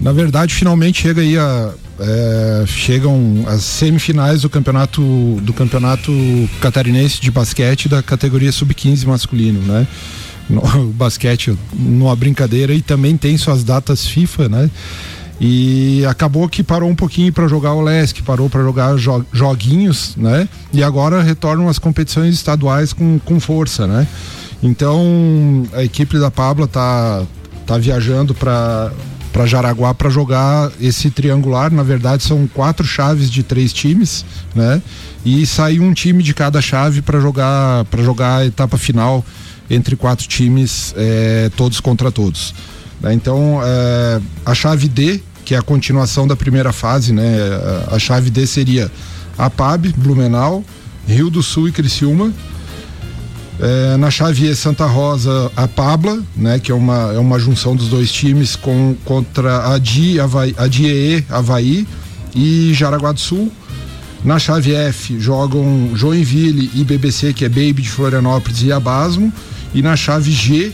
Na 0.00 0.10
verdade, 0.10 0.52
finalmente 0.52 1.02
chega 1.02 1.20
aí 1.20 1.38
a 1.38 1.72
é, 2.04 2.64
chegam 2.66 3.44
as 3.46 3.62
semifinais 3.62 4.42
do 4.42 4.50
campeonato 4.50 5.00
do 5.42 5.52
campeonato 5.52 6.12
catarinense 6.60 7.20
de 7.20 7.30
basquete 7.30 7.88
da 7.88 8.02
categoria 8.02 8.50
sub-15 8.52 9.04
masculino, 9.06 9.60
né? 9.60 9.86
O 10.50 10.86
basquete 10.92 11.56
numa 11.72 12.14
brincadeira 12.16 12.74
e 12.74 12.82
também 12.82 13.16
tem 13.16 13.38
suas 13.38 13.62
datas 13.64 14.06
FIFA, 14.06 14.48
né? 14.48 14.70
E 15.40 16.04
acabou 16.04 16.48
que 16.48 16.62
parou 16.62 16.90
um 16.90 16.94
pouquinho 16.94 17.32
para 17.32 17.48
jogar 17.48 17.72
o 17.72 17.80
LESC, 17.80 18.22
parou 18.22 18.50
para 18.50 18.62
jogar 18.62 18.96
jo- 18.98 19.24
joguinhos, 19.32 20.14
né? 20.16 20.48
E 20.72 20.82
agora 20.82 21.22
retornam 21.22 21.68
as 21.68 21.78
competições 21.78 22.34
estaduais 22.34 22.92
com, 22.92 23.18
com 23.20 23.40
força, 23.40 23.86
né? 23.86 24.06
Então 24.62 25.64
a 25.72 25.82
equipe 25.82 26.18
da 26.18 26.30
Pabla 26.30 26.66
tá, 26.66 27.22
tá 27.66 27.78
viajando 27.78 28.34
para 28.34 28.92
para 29.32 29.46
Jaraguá 29.46 29.94
para 29.94 30.10
jogar 30.10 30.70
esse 30.80 31.10
triangular. 31.10 31.72
Na 31.72 31.82
verdade, 31.82 32.22
são 32.22 32.46
quatro 32.46 32.86
chaves 32.86 33.30
de 33.30 33.42
três 33.42 33.72
times, 33.72 34.24
né? 34.54 34.82
E 35.24 35.46
sai 35.46 35.78
um 35.80 35.92
time 35.92 36.22
de 36.22 36.34
cada 36.34 36.60
chave 36.60 37.00
para 37.00 37.18
jogar 37.20 37.84
para 37.86 38.02
jogar 38.02 38.38
a 38.38 38.46
etapa 38.46 38.76
final 38.76 39.24
entre 39.70 39.96
quatro 39.96 40.28
times, 40.28 40.92
eh, 40.96 41.50
todos 41.56 41.80
contra 41.80 42.12
todos. 42.12 42.54
né? 43.00 43.14
Então, 43.14 43.60
eh, 43.64 44.20
a 44.44 44.54
chave 44.54 44.86
D, 44.86 45.20
que 45.44 45.54
é 45.54 45.58
a 45.58 45.62
continuação 45.62 46.26
da 46.26 46.36
primeira 46.36 46.72
fase, 46.72 47.12
né? 47.12 47.36
A 47.90 47.98
chave 47.98 48.30
D 48.30 48.46
seria 48.46 48.90
a 49.38 49.48
PAB, 49.48 49.92
Blumenau, 49.96 50.62
Rio 51.06 51.30
do 51.30 51.42
Sul 51.42 51.68
e 51.68 51.72
Criciúma. 51.72 52.32
É, 53.60 53.96
na 53.96 54.10
chave 54.10 54.46
E 54.48 54.56
Santa 54.56 54.86
Rosa, 54.86 55.52
a 55.54 55.68
Pabla, 55.68 56.20
né, 56.34 56.58
que 56.58 56.72
é 56.72 56.74
uma, 56.74 57.12
é 57.12 57.18
uma 57.18 57.38
junção 57.38 57.76
dos 57.76 57.88
dois 57.88 58.10
times 58.10 58.56
com, 58.56 58.96
contra 59.04 59.72
a 59.72 59.78
Di, 59.78 60.18
Havaí, 60.18 60.54
a 60.56 60.66
DIE 60.66 61.24
Havaí 61.28 61.86
e 62.34 62.72
Jaraguá 62.74 63.12
do 63.12 63.20
Sul. 63.20 63.52
Na 64.24 64.38
chave 64.38 64.74
F 64.74 65.18
jogam 65.18 65.90
Joinville 65.94 66.70
e 66.74 66.84
BBC, 66.84 67.32
que 67.32 67.44
é 67.44 67.48
Baby 67.48 67.82
de 67.82 67.90
Florianópolis 67.90 68.62
e 68.62 68.72
Abasmo. 68.72 69.32
E 69.74 69.82
na 69.82 69.96
chave 69.96 70.30
G 70.30 70.72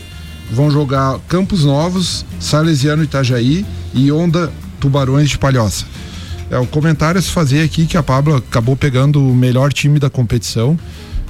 vão 0.51 0.69
jogar 0.69 1.19
Campos 1.27 1.65
Novos, 1.65 2.25
Salesiano 2.39 3.03
Itajaí 3.03 3.65
e 3.93 4.11
Onda 4.11 4.51
Tubarões 4.79 5.29
de 5.29 5.37
Palhoça. 5.37 5.85
É 6.51 6.57
o 6.57 6.65
comentário 6.65 7.19
a 7.19 7.21
se 7.21 7.29
fazer 7.29 7.61
aqui 7.61 7.85
que 7.85 7.97
a 7.97 8.03
Pablo 8.03 8.35
acabou 8.35 8.75
pegando 8.75 9.23
o 9.23 9.35
melhor 9.35 9.71
time 9.71 9.99
da 9.99 10.09
competição, 10.09 10.77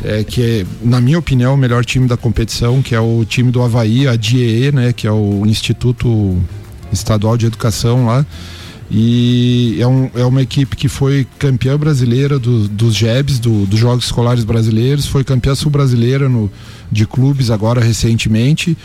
é, 0.04 0.24
que 0.24 0.42
é, 0.42 0.66
na 0.82 1.02
minha 1.02 1.20
opinião, 1.20 1.54
o 1.54 1.58
melhor 1.58 1.84
time 1.84 2.08
da 2.08 2.16
competição, 2.16 2.82
que 2.82 2.96
é 2.96 3.00
o 3.00 3.26
time 3.26 3.52
do 3.52 3.62
Havaí, 3.62 4.08
a 4.08 4.16
DIE, 4.16 4.72
né, 4.72 4.94
que 4.94 5.08
é 5.08 5.12
o 5.12 5.46
Instituto 5.46 6.38
Estadual 6.92 7.38
de 7.38 7.46
Educação 7.46 8.06
lá. 8.06 8.26
E 8.92 9.78
é, 9.80 9.86
um, 9.86 10.10
é 10.16 10.26
uma 10.26 10.42
equipe 10.42 10.76
que 10.76 10.88
foi 10.88 11.28
campeã 11.38 11.78
brasileira 11.78 12.40
do, 12.40 12.68
dos 12.68 12.96
JEBs, 12.96 13.38
do, 13.38 13.66
dos 13.68 13.80
Jogos 13.80 14.06
Escolares 14.06 14.44
Brasileiros, 14.44 15.06
foi 15.06 15.24
campeã 15.24 15.54
sul-brasileira 15.54 16.28
de 16.92 17.06
clubes 17.06 17.52
agora 17.52 17.80
recentemente 17.82 18.76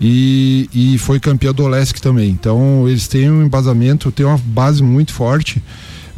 e, 0.00 0.70
e 0.72 0.98
foi 0.98 1.18
campeã 1.18 1.52
do 1.52 1.64
Olesc 1.64 2.00
também. 2.00 2.30
Então 2.30 2.88
eles 2.88 3.08
têm 3.08 3.28
um 3.28 3.42
embasamento, 3.42 4.12
têm 4.12 4.26
uma 4.26 4.38
base 4.38 4.80
muito 4.80 5.12
forte. 5.12 5.60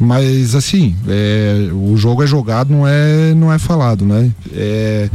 Mas 0.01 0.55
assim, 0.55 0.95
é, 1.07 1.69
o 1.71 1.95
jogo 1.95 2.23
é 2.23 2.27
jogado, 2.27 2.71
não 2.71 2.87
é, 2.87 3.35
não 3.35 3.53
é 3.53 3.59
falado, 3.59 4.03
né? 4.03 4.31
É, 4.51 5.07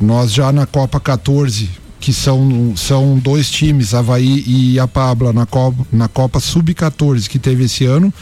nós 0.00 0.32
já 0.32 0.50
na 0.50 0.64
Copa 0.64 0.98
14 0.98 1.68
que 2.00 2.14
são, 2.14 2.72
são 2.74 3.18
dois 3.18 3.50
times, 3.50 3.92
Havaí 3.92 4.42
e 4.46 4.80
a 4.80 4.88
Pabla, 4.88 5.34
na 5.34 5.44
Copa, 5.44 5.86
na 5.92 6.08
Copa 6.08 6.40
Sub-14 6.40 7.28
que 7.28 7.38
teve 7.38 7.64
esse 7.64 7.84
ano, 7.84 8.12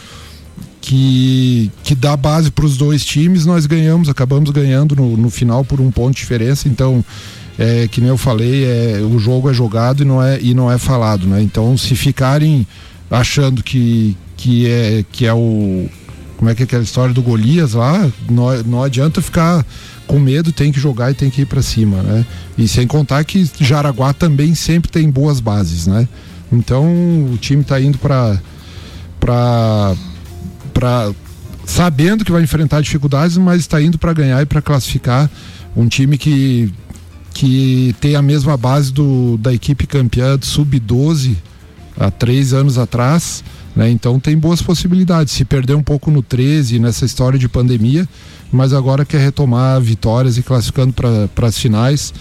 que, 0.81 1.71
que 1.85 1.95
dá 1.95 2.17
base 2.17 2.51
para 2.51 2.67
os 2.67 2.77
dois 2.77 3.05
times, 3.05 3.47
nós 3.47 3.65
ganhamos, 3.65 4.09
acabamos 4.09 4.51
ganhando 4.51 4.97
no, 4.97 5.17
no 5.17 5.31
final 5.31 5.65
por 5.65 5.81
um 5.81 5.93
ponto 5.93 6.15
de 6.15 6.21
diferença, 6.21 6.69
então 6.69 7.05
é, 7.57 7.87
que 7.87 8.01
nem 8.01 8.11
eu 8.11 8.19
falei, 8.19 8.65
é, 8.65 9.01
o 9.01 9.17
jogo 9.21 9.49
é 9.49 9.55
jogado 9.55 10.03
e 10.03 10.05
não 10.05 10.21
é, 10.21 10.41
e 10.43 10.55
não 10.55 10.71
é 10.71 10.77
falado, 10.77 11.27
né? 11.27 11.41
Então 11.41 11.79
se 11.79 11.95
ficarem 11.95 12.67
achando 13.11 13.63
que, 13.63 14.17
que, 14.37 14.67
é, 14.67 15.05
que 15.11 15.27
é 15.27 15.35
o. 15.35 15.89
Como 16.41 16.49
é 16.49 16.55
que 16.55 16.63
é 16.63 16.65
aquela 16.65 16.83
história 16.83 17.13
do 17.13 17.21
Golias 17.21 17.75
lá? 17.75 18.11
Não, 18.27 18.63
não 18.63 18.83
adianta 18.83 19.21
ficar 19.21 19.63
com 20.07 20.19
medo, 20.19 20.51
tem 20.51 20.73
que 20.73 20.81
jogar 20.81 21.11
e 21.11 21.15
tem 21.15 21.29
que 21.29 21.43
ir 21.43 21.45
para 21.45 21.61
cima, 21.61 22.03
né? 22.03 22.25
E 22.57 22.67
sem 22.67 22.87
contar 22.87 23.23
que 23.25 23.47
Jaraguá 23.61 24.15
também 24.15 24.55
sempre 24.55 24.91
tem 24.91 25.11
boas 25.11 25.39
bases, 25.39 25.87
né? 25.87 26.09
Então 26.51 26.87
o 27.31 27.37
time 27.37 27.61
está 27.61 27.79
indo 27.79 27.99
para 27.99 28.41
para 29.21 29.95
para 30.73 31.13
sabendo 31.67 32.25
que 32.25 32.33
vai 32.33 32.43
enfrentar 32.43 32.81
dificuldades, 32.81 33.37
mas 33.37 33.61
está 33.61 33.79
indo 33.79 33.99
para 33.99 34.15
ganhar 34.15 34.41
e 34.41 34.47
para 34.47 34.63
classificar 34.63 35.31
um 35.77 35.89
time 35.89 36.17
que 36.17 36.73
que 37.35 37.95
tem 38.01 38.17
a 38.17 38.23
mesma 38.23 38.57
base 38.57 38.91
do, 38.91 39.37
da 39.37 39.53
equipe 39.53 39.87
campeã 39.87 40.39
do 40.39 40.47
sub-12 40.47 41.37
há 41.99 42.11
três 42.11 42.55
anos 42.55 42.79
atrás, 42.79 43.45
né? 43.75 43.91
Então 43.91 44.19
tem 44.19 44.37
boas 44.37 44.61
possibilidades. 44.61 45.33
Se 45.33 45.45
perder 45.45 45.75
um 45.75 45.83
pouco 45.83 46.11
no 46.11 46.23
13 46.23 46.79
nessa 46.79 47.05
história 47.05 47.39
de 47.39 47.49
pandemia, 47.49 48.09
mas 48.53 48.73
agora 48.73 49.05
quer 49.05 49.21
retomar 49.21 49.81
vitórias 49.81 50.37
e 50.37 50.43
classificando 50.43 50.93
para 50.93 51.47
as 51.47 51.59
finais. 51.59 52.13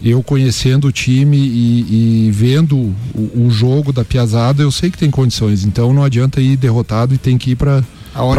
Eu 0.00 0.22
conhecendo 0.22 0.86
o 0.86 0.92
time 0.92 1.36
e, 1.36 2.26
e 2.28 2.30
vendo 2.30 2.76
o, 2.76 3.46
o, 3.46 3.50
jogo 3.50 3.92
da 3.92 4.04
Piazada, 4.04 4.62
eu 4.62 4.70
sei 4.70 4.92
que 4.92 4.98
tem 4.98 5.10
condições. 5.10 5.64
Então 5.64 5.92
não 5.92 6.04
adianta 6.04 6.40
ir 6.40 6.56
derrotado 6.56 7.14
e 7.14 7.18
tem 7.18 7.36
que 7.36 7.50
ir 7.50 7.56
para 7.56 7.82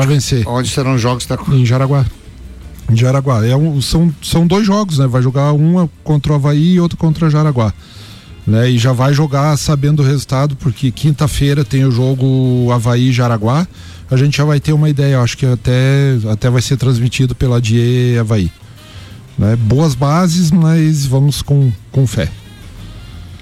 vencer. 0.08 0.48
Onde 0.48 0.70
serão 0.70 0.96
os 0.96 1.02
jogos? 1.02 1.26
Tá... 1.26 1.38
Em 1.50 1.66
Jaraguá. 1.66 2.06
Em 2.90 2.96
Jaraguá. 2.96 3.46
É 3.46 3.58
um, 3.58 3.82
são, 3.82 4.14
são 4.24 4.48
dois 4.48 4.66
jogos, 4.66 5.00
né? 5.00 5.08
Vai 5.08 5.22
jogar 5.22 5.52
uma 5.52 5.90
contra 6.02 6.32
o 6.32 6.36
Havaí 6.36 6.76
e 6.76 6.80
outro 6.80 6.98
contra 6.98 7.30
Jaraguá. 7.30 7.74
Né? 8.50 8.72
E 8.72 8.78
já 8.78 8.92
vai 8.92 9.14
jogar 9.14 9.56
sabendo 9.58 10.02
o 10.02 10.06
resultado, 10.06 10.56
porque 10.56 10.92
quinta-feira 10.92 11.64
tem 11.64 11.86
o 11.86 11.92
jogo 11.92 12.72
Havaí 12.72 13.12
Jaraguá 13.12 13.68
a 14.12 14.18
gente 14.18 14.38
já 14.38 14.44
vai 14.44 14.60
ter 14.60 14.74
uma 14.74 14.90
ideia. 14.90 15.22
Acho 15.22 15.38
que 15.38 15.46
até, 15.46 16.18
até 16.32 16.50
vai 16.50 16.62
ser 16.62 16.78
transmitido 16.78 17.36
pela 17.36 17.62
Die 17.62 18.18
Havaí. 18.20 18.52
Né? 19.38 19.56
Boas 19.56 19.94
bases, 19.94 20.52
mas 20.52 21.06
vamos 21.06 21.42
com, 21.42 21.72
com 21.92 22.08
fé. 22.08 22.30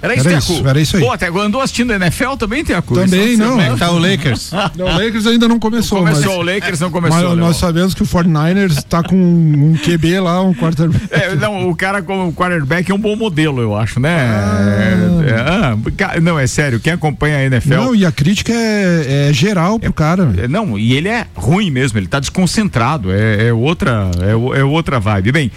Era 0.02 0.16
isso, 0.16 0.28
era 0.28 0.40
Teco. 0.40 0.54
Isso, 0.54 0.68
era 0.68 0.80
isso 0.80 0.98
aí. 0.98 1.04
Pô, 1.04 1.12
até 1.12 1.28
agora 1.28 1.48
andou 1.48 1.62
assistindo 1.62 1.92
NFL 1.92 2.36
também, 2.38 2.64
Teco? 2.64 2.94
Também, 2.94 3.34
Isso 3.34 3.42
não. 3.42 3.50
Como 3.52 3.62
é 3.62 3.70
que 3.72 3.80
tá 3.80 3.92
o 3.92 3.98
Lakers? 3.98 4.52
Não, 4.78 4.86
o 4.86 4.92
Lakers 4.92 5.26
ainda 5.26 5.48
não 5.48 5.60
começou. 5.60 6.00
Não 6.00 6.08
começou, 6.08 6.38
mas, 6.38 6.48
o 6.48 6.54
Lakers 6.54 6.80
não 6.80 6.92
começou. 6.92 7.18
Mas 7.18 7.30
não. 7.30 7.36
nós 7.36 7.58
sabemos 7.58 7.94
que 7.94 8.04
o 8.04 8.06
49ers 8.06 8.78
está 8.78 9.02
com 9.02 9.16
um 9.16 9.76
QB 9.84 10.20
lá, 10.20 10.42
um 10.42 10.54
quarterback. 10.54 11.08
É, 11.10 11.36
não, 11.36 11.70
o 11.70 11.76
cara 11.76 12.02
como 12.02 12.32
quarterback 12.34 12.92
é 12.92 12.94
um 12.94 13.00
bom 13.00 13.16
modelo, 13.16 13.62
eu 13.62 13.76
acho, 13.76 14.00
né? 14.00 14.10
É, 14.10 15.32
é, 15.32 15.36
ah, 15.40 16.20
não, 16.20 16.38
é 16.38 16.46
sério, 16.46 16.80
quem 16.80 16.94
acompanha 16.94 17.38
a 17.38 17.46
NFL. 17.46 17.70
Não, 17.70 17.96
e 17.96 18.06
a 18.06 18.12
crítica 18.12 18.54
é, 18.54 19.30
é 19.30 19.34
geral 19.34 19.80
pro 19.80 19.94
cara. 19.94 20.32
É, 20.38 20.48
não, 20.48 20.78
e 20.78 20.94
ele 20.94 21.08
é 21.08 21.26
ruim 21.36 21.72
mesmo, 21.72 21.98
ele 21.98 22.08
tá 22.08 22.20
desconcentrado, 22.20 23.12
é, 23.12 23.48
é 23.48 23.54
outra 23.54 24.12
é, 24.22 24.64
outra 24.64 25.00
vibe. 25.00 25.32
Bem, 25.32 25.52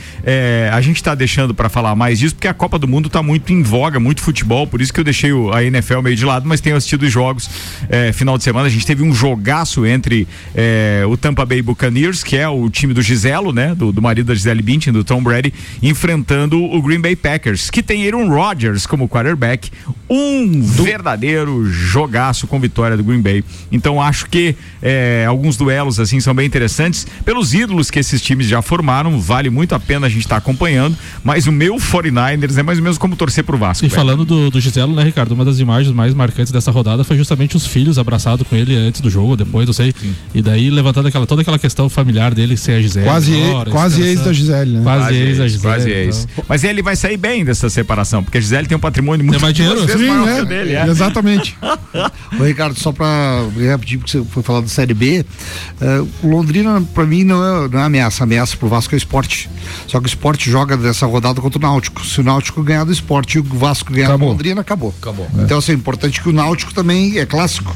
a 0.73 0.81
gente 0.81 1.03
tá 1.03 1.15
deixando 1.15 1.55
para 1.55 1.69
falar 1.69 1.95
mais 1.95 2.19
disso 2.19 2.35
porque 2.35 2.49
a 2.49 2.55
Copa 2.55 2.79
do 2.79 2.89
Mundo 2.89 3.09
tá 3.09 3.23
muito 3.23 3.53
em 3.53 3.63
voga, 3.63 4.01
muito 4.01 4.23
futebol, 4.31 4.67
por 4.67 4.81
isso 4.81 4.93
que 4.93 5.01
eu 5.01 5.05
deixei 5.05 5.33
o, 5.33 5.53
a 5.53 5.63
NFL 5.65 6.01
meio 6.01 6.17
de 6.17 6.25
lado, 6.25 6.49
mas 6.49 6.61
tenho 6.61 6.77
assistido 6.77 7.03
os 7.03 7.13
jogos 7.13 7.51
é, 7.89 8.13
final 8.13 8.39
de 8.39 8.45
semana. 8.45 8.67
A 8.67 8.71
gente 8.71 8.87
teve 8.87 9.03
um 9.03 9.13
jogaço 9.13 9.85
entre 9.85 10.27
é, 10.55 11.03
o 11.07 11.17
Tampa 11.17 11.45
Bay 11.45 11.61
Buccaneers, 11.61 12.23
que 12.23 12.37
é 12.37 12.49
o 12.49 12.71
time 12.71 12.95
do 12.95 13.03
Giselo, 13.03 13.53
né? 13.53 13.75
Do, 13.75 13.91
do 13.93 14.01
marido 14.01 14.27
da 14.27 14.35
Gisele 14.35 14.63
Bündchen, 14.63 14.93
do 14.93 15.03
Tom 15.03 15.23
Brady, 15.23 15.53
enfrentando 15.83 16.63
o 16.63 16.81
Green 16.81 17.01
Bay 17.01 17.17
Packers, 17.17 17.71
que 17.71 17.83
tem 17.83 18.07
Aaron 18.07 18.29
Rodgers 18.29 18.87
como 18.87 19.09
quarterback. 19.09 19.71
Um 20.09 20.61
do... 20.61 20.85
verdadeiro 20.85 21.67
jogaço 21.67 22.47
com 22.47 22.59
vitória 22.61 22.97
do 22.97 23.03
Green 23.03 23.21
Bay. 23.21 23.45
Então 23.71 24.01
acho 24.01 24.27
que 24.27 24.55
é, 24.81 25.25
alguns 25.29 25.57
duelos 25.57 25.99
assim 25.99 26.21
são 26.21 26.35
bem 26.35 26.47
interessantes. 26.47 27.07
Pelos 27.25 27.53
ídolos 27.53 27.91
que 27.91 27.99
esses 27.99 28.21
times 28.23 28.47
já 28.47 28.63
formaram, 28.63 29.21
vale 29.21 29.51
muito 29.51 29.75
a 29.75 29.81
pena 29.81 30.07
a 30.07 30.11
gente 30.11 30.23
estar 30.23 30.37
tá 30.37 30.39
acompanhando. 30.39 30.97
Mas 31.25 31.47
o 31.47 31.53
meu 31.53 31.77
49ers 31.77 32.57
é 32.57 32.63
mais 32.63 32.79
ou 32.79 32.85
menos 32.85 32.99
como 32.99 33.17
torcer 33.17 33.45
pro 33.45 33.59
Vasco. 33.59 33.85
E 33.85 33.89
velho. 33.89 33.97
falando 33.97 34.20
do, 34.25 34.51
do 34.51 34.61
Giselo, 34.61 34.95
né, 34.95 35.03
Ricardo? 35.03 35.33
Uma 35.33 35.45
das 35.45 35.59
imagens 35.59 35.95
mais 35.95 36.15
marcantes 36.15 36.53
dessa 36.53 36.71
rodada 36.71 37.05
foi 37.05 37.17
justamente 37.17 37.57
os 37.57 37.67
filhos 37.67 37.99
abraçados 37.99 38.47
com 38.47 38.57
ele 38.57 38.77
antes 38.77 39.01
do 39.01 39.11
jogo, 39.11 39.37
depois, 39.37 39.67
não 39.67 39.73
sei. 39.73 39.95
Sim. 39.99 40.15
E 40.35 40.43
daí 40.43 40.71
levantando 40.71 41.09
aquela, 41.09 41.27
toda 41.27 41.43
aquela 41.43 41.59
questão 41.59 41.89
familiar 41.89 42.35
dele 42.35 42.57
ser 42.57 42.73
a 42.73 42.81
Gisele. 42.81 43.07
Quase, 43.07 43.43
agora, 43.43 43.71
quase 43.71 44.03
ex 44.03 44.21
da 44.21 44.33
Gisele, 44.33 44.73
né? 44.73 44.83
Quase, 44.83 45.05
quase 45.05 45.17
ex 45.17 45.39
da 45.39 45.49
Gisele. 45.49 45.63
Quase 45.63 45.91
ex. 45.91 46.29
Então. 46.33 46.45
Mas 46.49 46.65
ele 46.65 46.83
vai 46.83 46.97
sair 46.97 47.17
bem 47.17 47.45
dessa 47.45 47.69
separação, 47.69 48.23
porque 48.23 48.39
a 48.39 48.41
Gisele 48.41 48.67
tem 48.67 48.77
um 48.77 48.81
patrimônio 48.81 49.25
muito 49.25 49.39
tem 49.39 49.43
mais 49.43 49.55
dinheiro, 49.55 49.81
sim, 49.87 50.07
maior 50.07 50.29
é, 50.29 50.45
dele. 50.45 50.73
É. 50.75 50.87
Exatamente. 50.87 51.57
Ô, 52.39 52.45
Ricardo, 52.45 52.79
só 52.79 52.93
para 52.93 53.45
repetir, 53.59 53.99
porque 53.99 54.13
você 54.13 54.25
foi 54.25 54.43
falar 54.43 54.61
da 54.61 54.69
Série 54.69 54.95
B, 54.95 55.25
uh, 55.81 56.09
o 56.23 56.29
Londrina, 56.29 56.81
para 56.95 57.05
mim, 57.05 57.25
não 57.25 57.43
é, 57.43 57.69
não 57.69 57.81
é 57.81 57.83
ameaça. 57.85 58.25
Ameaça 58.25 58.57
pro 58.57 58.69
Vasco 58.69 58.95
é 58.95 58.97
o 58.97 58.99
esporte. 58.99 59.49
Só 59.87 59.99
que 59.99 60.07
o 60.07 60.09
esporte 60.09 60.51
joga 60.51 60.77
dessa 60.77 61.07
rodada 61.07 61.41
contra 61.41 61.59
o 61.59 61.63
Náutico. 61.63 62.05
Se 62.05 62.21
o 62.21 62.23
Náutico 62.23 62.63
ganhar 62.63 62.85
do 62.85 62.93
esporte 62.93 63.37
e 63.37 63.41
o 63.41 63.45
Vasco 63.45 63.93
ganhar 63.93 64.10
Londrina, 64.15 64.61
acabou. 64.61 64.95
Acabou. 65.01 65.27
Então, 65.39 65.59
assim, 65.59 65.73
é 65.73 65.75
importante 65.75 66.23
que 66.23 66.29
o 66.29 66.33
Náutico 66.33 66.73
também 66.73 67.19
é 67.19 67.27
clássico. 67.27 67.75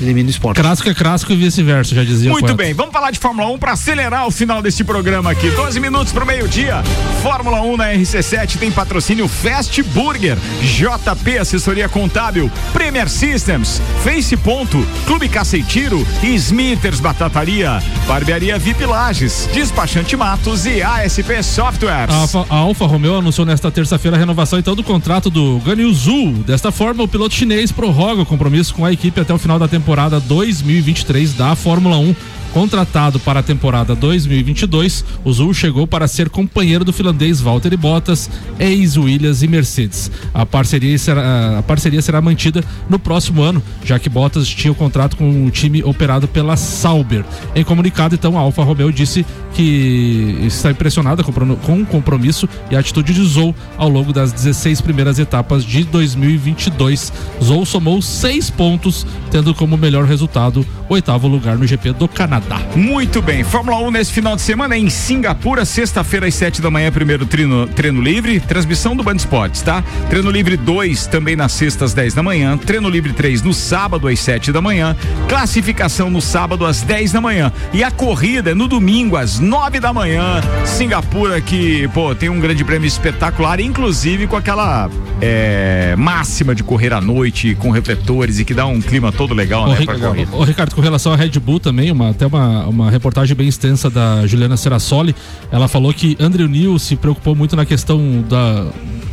Elimina 0.00 0.28
o 0.28 0.30
esporte. 0.30 0.60
Clássico 0.60 0.88
é 0.88 0.94
clássico 0.94 1.32
e 1.32 1.36
vice-versa, 1.36 1.94
já 1.94 2.04
dizia 2.04 2.30
Muito 2.30 2.54
bem, 2.54 2.74
vamos 2.74 2.92
falar 2.92 3.10
de 3.10 3.18
Fórmula 3.18 3.48
1 3.50 3.58
para 3.58 3.72
acelerar 3.72 4.26
o 4.26 4.30
final 4.30 4.60
desse 4.60 4.82
programa 4.82 5.30
aqui. 5.30 5.50
12 5.50 5.78
minutos 5.78 6.12
pro 6.12 6.26
meio-dia. 6.26 6.82
Fórmula 7.22 7.60
1 7.62 7.76
na 7.76 7.92
RC7 7.92 8.58
tem 8.58 8.70
patrocínio 8.70 9.28
Fast 9.28 9.82
Burger, 9.82 10.36
JP 10.62 11.38
Assessoria 11.38 11.88
Contábil, 11.88 12.50
Premier 12.72 13.08
Systems, 13.08 13.80
Face 14.02 14.36
Ponto, 14.36 14.84
Clube 15.06 15.28
Caceitiro 15.28 16.06
e 16.22 16.34
Smithers 16.34 17.00
Batataria, 17.00 17.82
Barbearia 18.06 18.58
VIP 18.58 18.84
Lages, 18.84 19.48
Despachante 19.52 20.16
Matos 20.16 20.66
e 20.66 20.82
ASP 20.82 21.42
Softwares. 21.42 22.14
A 22.14 22.18
Alfa, 22.18 22.46
a 22.50 22.56
Alfa 22.56 22.86
Romeo 22.86 23.18
anunciou 23.18 23.46
nesta 23.46 23.70
terça-feira 23.70 24.16
a 24.16 24.20
renovação 24.20 24.58
então 24.58 24.74
do 24.74 24.82
contrato 24.82 25.30
do 25.30 25.58
Ganyu 25.60 25.92
Zhu. 25.94 26.32
Desta 26.44 26.72
forma, 26.72 27.02
o 27.02 27.08
piloto 27.08 27.34
chinês 27.34 27.70
prorroga 27.70 28.22
o 28.22 28.26
compromisso 28.26 28.74
com 28.74 28.84
a 28.84 28.92
equipe 28.92 29.20
até 29.20 29.32
o 29.32 29.38
final 29.38 29.58
da 29.58 29.68
temporada 29.68 29.83
temporada 29.84 30.18
2023 30.18 31.34
da 31.34 31.54
Fórmula 31.54 31.98
1. 31.98 32.16
Contratado 32.54 33.18
para 33.18 33.40
a 33.40 33.42
temporada 33.42 33.96
2022, 33.96 35.04
o 35.24 35.32
Zul 35.32 35.52
chegou 35.52 35.88
para 35.88 36.06
ser 36.06 36.30
companheiro 36.30 36.84
do 36.84 36.92
finlandês 36.92 37.40
Valtteri 37.40 37.76
Bottas, 37.76 38.30
ex-Williams 38.60 39.42
e 39.42 39.48
Mercedes. 39.48 40.08
A 40.32 40.46
parceria, 40.46 40.96
será, 40.96 41.58
a 41.58 41.62
parceria 41.64 42.00
será 42.00 42.22
mantida 42.22 42.62
no 42.88 42.96
próximo 42.96 43.42
ano, 43.42 43.60
já 43.84 43.98
que 43.98 44.08
Bottas 44.08 44.46
tinha 44.46 44.70
o 44.70 44.74
contrato 44.76 45.16
com 45.16 45.44
o 45.44 45.50
time 45.50 45.82
operado 45.82 46.28
pela 46.28 46.56
Sauber. 46.56 47.24
Em 47.56 47.64
comunicado, 47.64 48.14
então, 48.14 48.38
a 48.38 48.42
Alfa 48.42 48.62
Romeo 48.62 48.92
disse 48.92 49.26
que 49.52 50.38
está 50.42 50.70
impressionada 50.70 51.24
com 51.24 51.82
o 51.82 51.86
compromisso 51.86 52.48
e 52.70 52.76
a 52.76 52.78
atitude 52.78 53.14
de 53.14 53.24
Zou 53.24 53.52
ao 53.76 53.88
longo 53.88 54.12
das 54.12 54.32
16 54.32 54.80
primeiras 54.80 55.18
etapas 55.18 55.64
de 55.64 55.82
2022. 55.82 57.12
Zou 57.42 57.66
somou 57.66 58.00
seis 58.00 58.48
pontos, 58.48 59.04
tendo 59.32 59.52
como 59.54 59.76
melhor 59.76 60.04
resultado 60.04 60.64
oitavo 60.88 61.26
lugar 61.26 61.58
no 61.58 61.66
GP 61.66 61.94
do 61.94 62.06
Canadá. 62.06 62.43
Nada. 62.48 62.64
Muito 62.76 63.20
bem, 63.22 63.44
Fórmula 63.44 63.78
1 63.78 63.90
nesse 63.90 64.12
final 64.12 64.34
de 64.36 64.42
semana 64.42 64.76
em 64.76 64.88
Singapura, 64.90 65.64
sexta-feira 65.64 66.26
às 66.26 66.34
7 66.34 66.60
da 66.60 66.70
manhã, 66.70 66.90
primeiro 66.90 67.24
treino, 67.26 67.66
treino 67.66 68.00
livre, 68.00 68.40
transmissão 68.40 68.96
do 68.96 69.02
Band 69.02 69.16
Esportes, 69.16 69.62
tá? 69.62 69.82
Treino 70.10 70.30
livre 70.30 70.56
2 70.56 71.06
também 71.06 71.36
na 71.36 71.48
sexta 71.48 71.84
às 71.84 71.94
10 71.94 72.14
da 72.14 72.22
manhã, 72.22 72.56
treino 72.56 72.88
livre 72.88 73.12
3 73.12 73.42
no 73.42 73.52
sábado 73.54 74.08
às 74.08 74.18
7 74.20 74.50
da 74.52 74.60
manhã, 74.60 74.96
classificação 75.28 76.10
no 76.10 76.20
sábado 76.20 76.64
às 76.66 76.82
10 76.82 77.12
da 77.12 77.20
manhã 77.20 77.52
e 77.72 77.82
a 77.84 77.90
corrida 77.90 78.50
é 78.50 78.54
no 78.54 78.66
domingo 78.68 79.16
às 79.16 79.38
9 79.38 79.80
da 79.80 79.92
manhã, 79.92 80.40
Singapura 80.64 81.40
que, 81.40 81.88
pô, 81.88 82.14
tem 82.14 82.28
um 82.28 82.40
grande 82.40 82.64
prêmio 82.64 82.86
espetacular, 82.86 83.60
inclusive 83.60 84.26
com 84.26 84.36
aquela 84.36 84.88
é, 85.20 85.94
máxima 85.96 86.54
de 86.54 86.62
correr 86.62 86.92
à 86.92 87.00
noite 87.00 87.54
com 87.56 87.70
refletores 87.70 88.38
e 88.38 88.44
que 88.44 88.52
dá 88.54 88.66
um 88.66 88.80
clima 88.80 89.12
todo 89.12 89.34
legal, 89.34 89.64
Ô, 89.64 89.68
né, 89.68 89.76
Ri- 89.78 89.86
pra 89.86 89.98
corrida. 89.98 90.36
ô, 90.36 90.44
Ricardo, 90.44 90.74
com 90.74 90.80
relação 90.80 91.12
à 91.12 91.16
Red 91.16 91.30
Bull 91.40 91.60
também, 91.60 91.90
uma, 91.90 92.10
até 92.10 92.26
uma, 92.26 92.33
uma 92.38 92.90
reportagem 92.90 93.36
bem 93.36 93.48
extensa 93.48 93.88
da 93.90 94.26
Juliana 94.26 94.56
Serassoli, 94.56 95.14
ela 95.50 95.68
falou 95.68 95.92
que 95.92 96.16
Andrew 96.20 96.48
Neil 96.48 96.78
se 96.78 96.96
preocupou 96.96 97.34
muito 97.34 97.54
na 97.56 97.64
questão 97.64 98.24
da, 98.28 98.66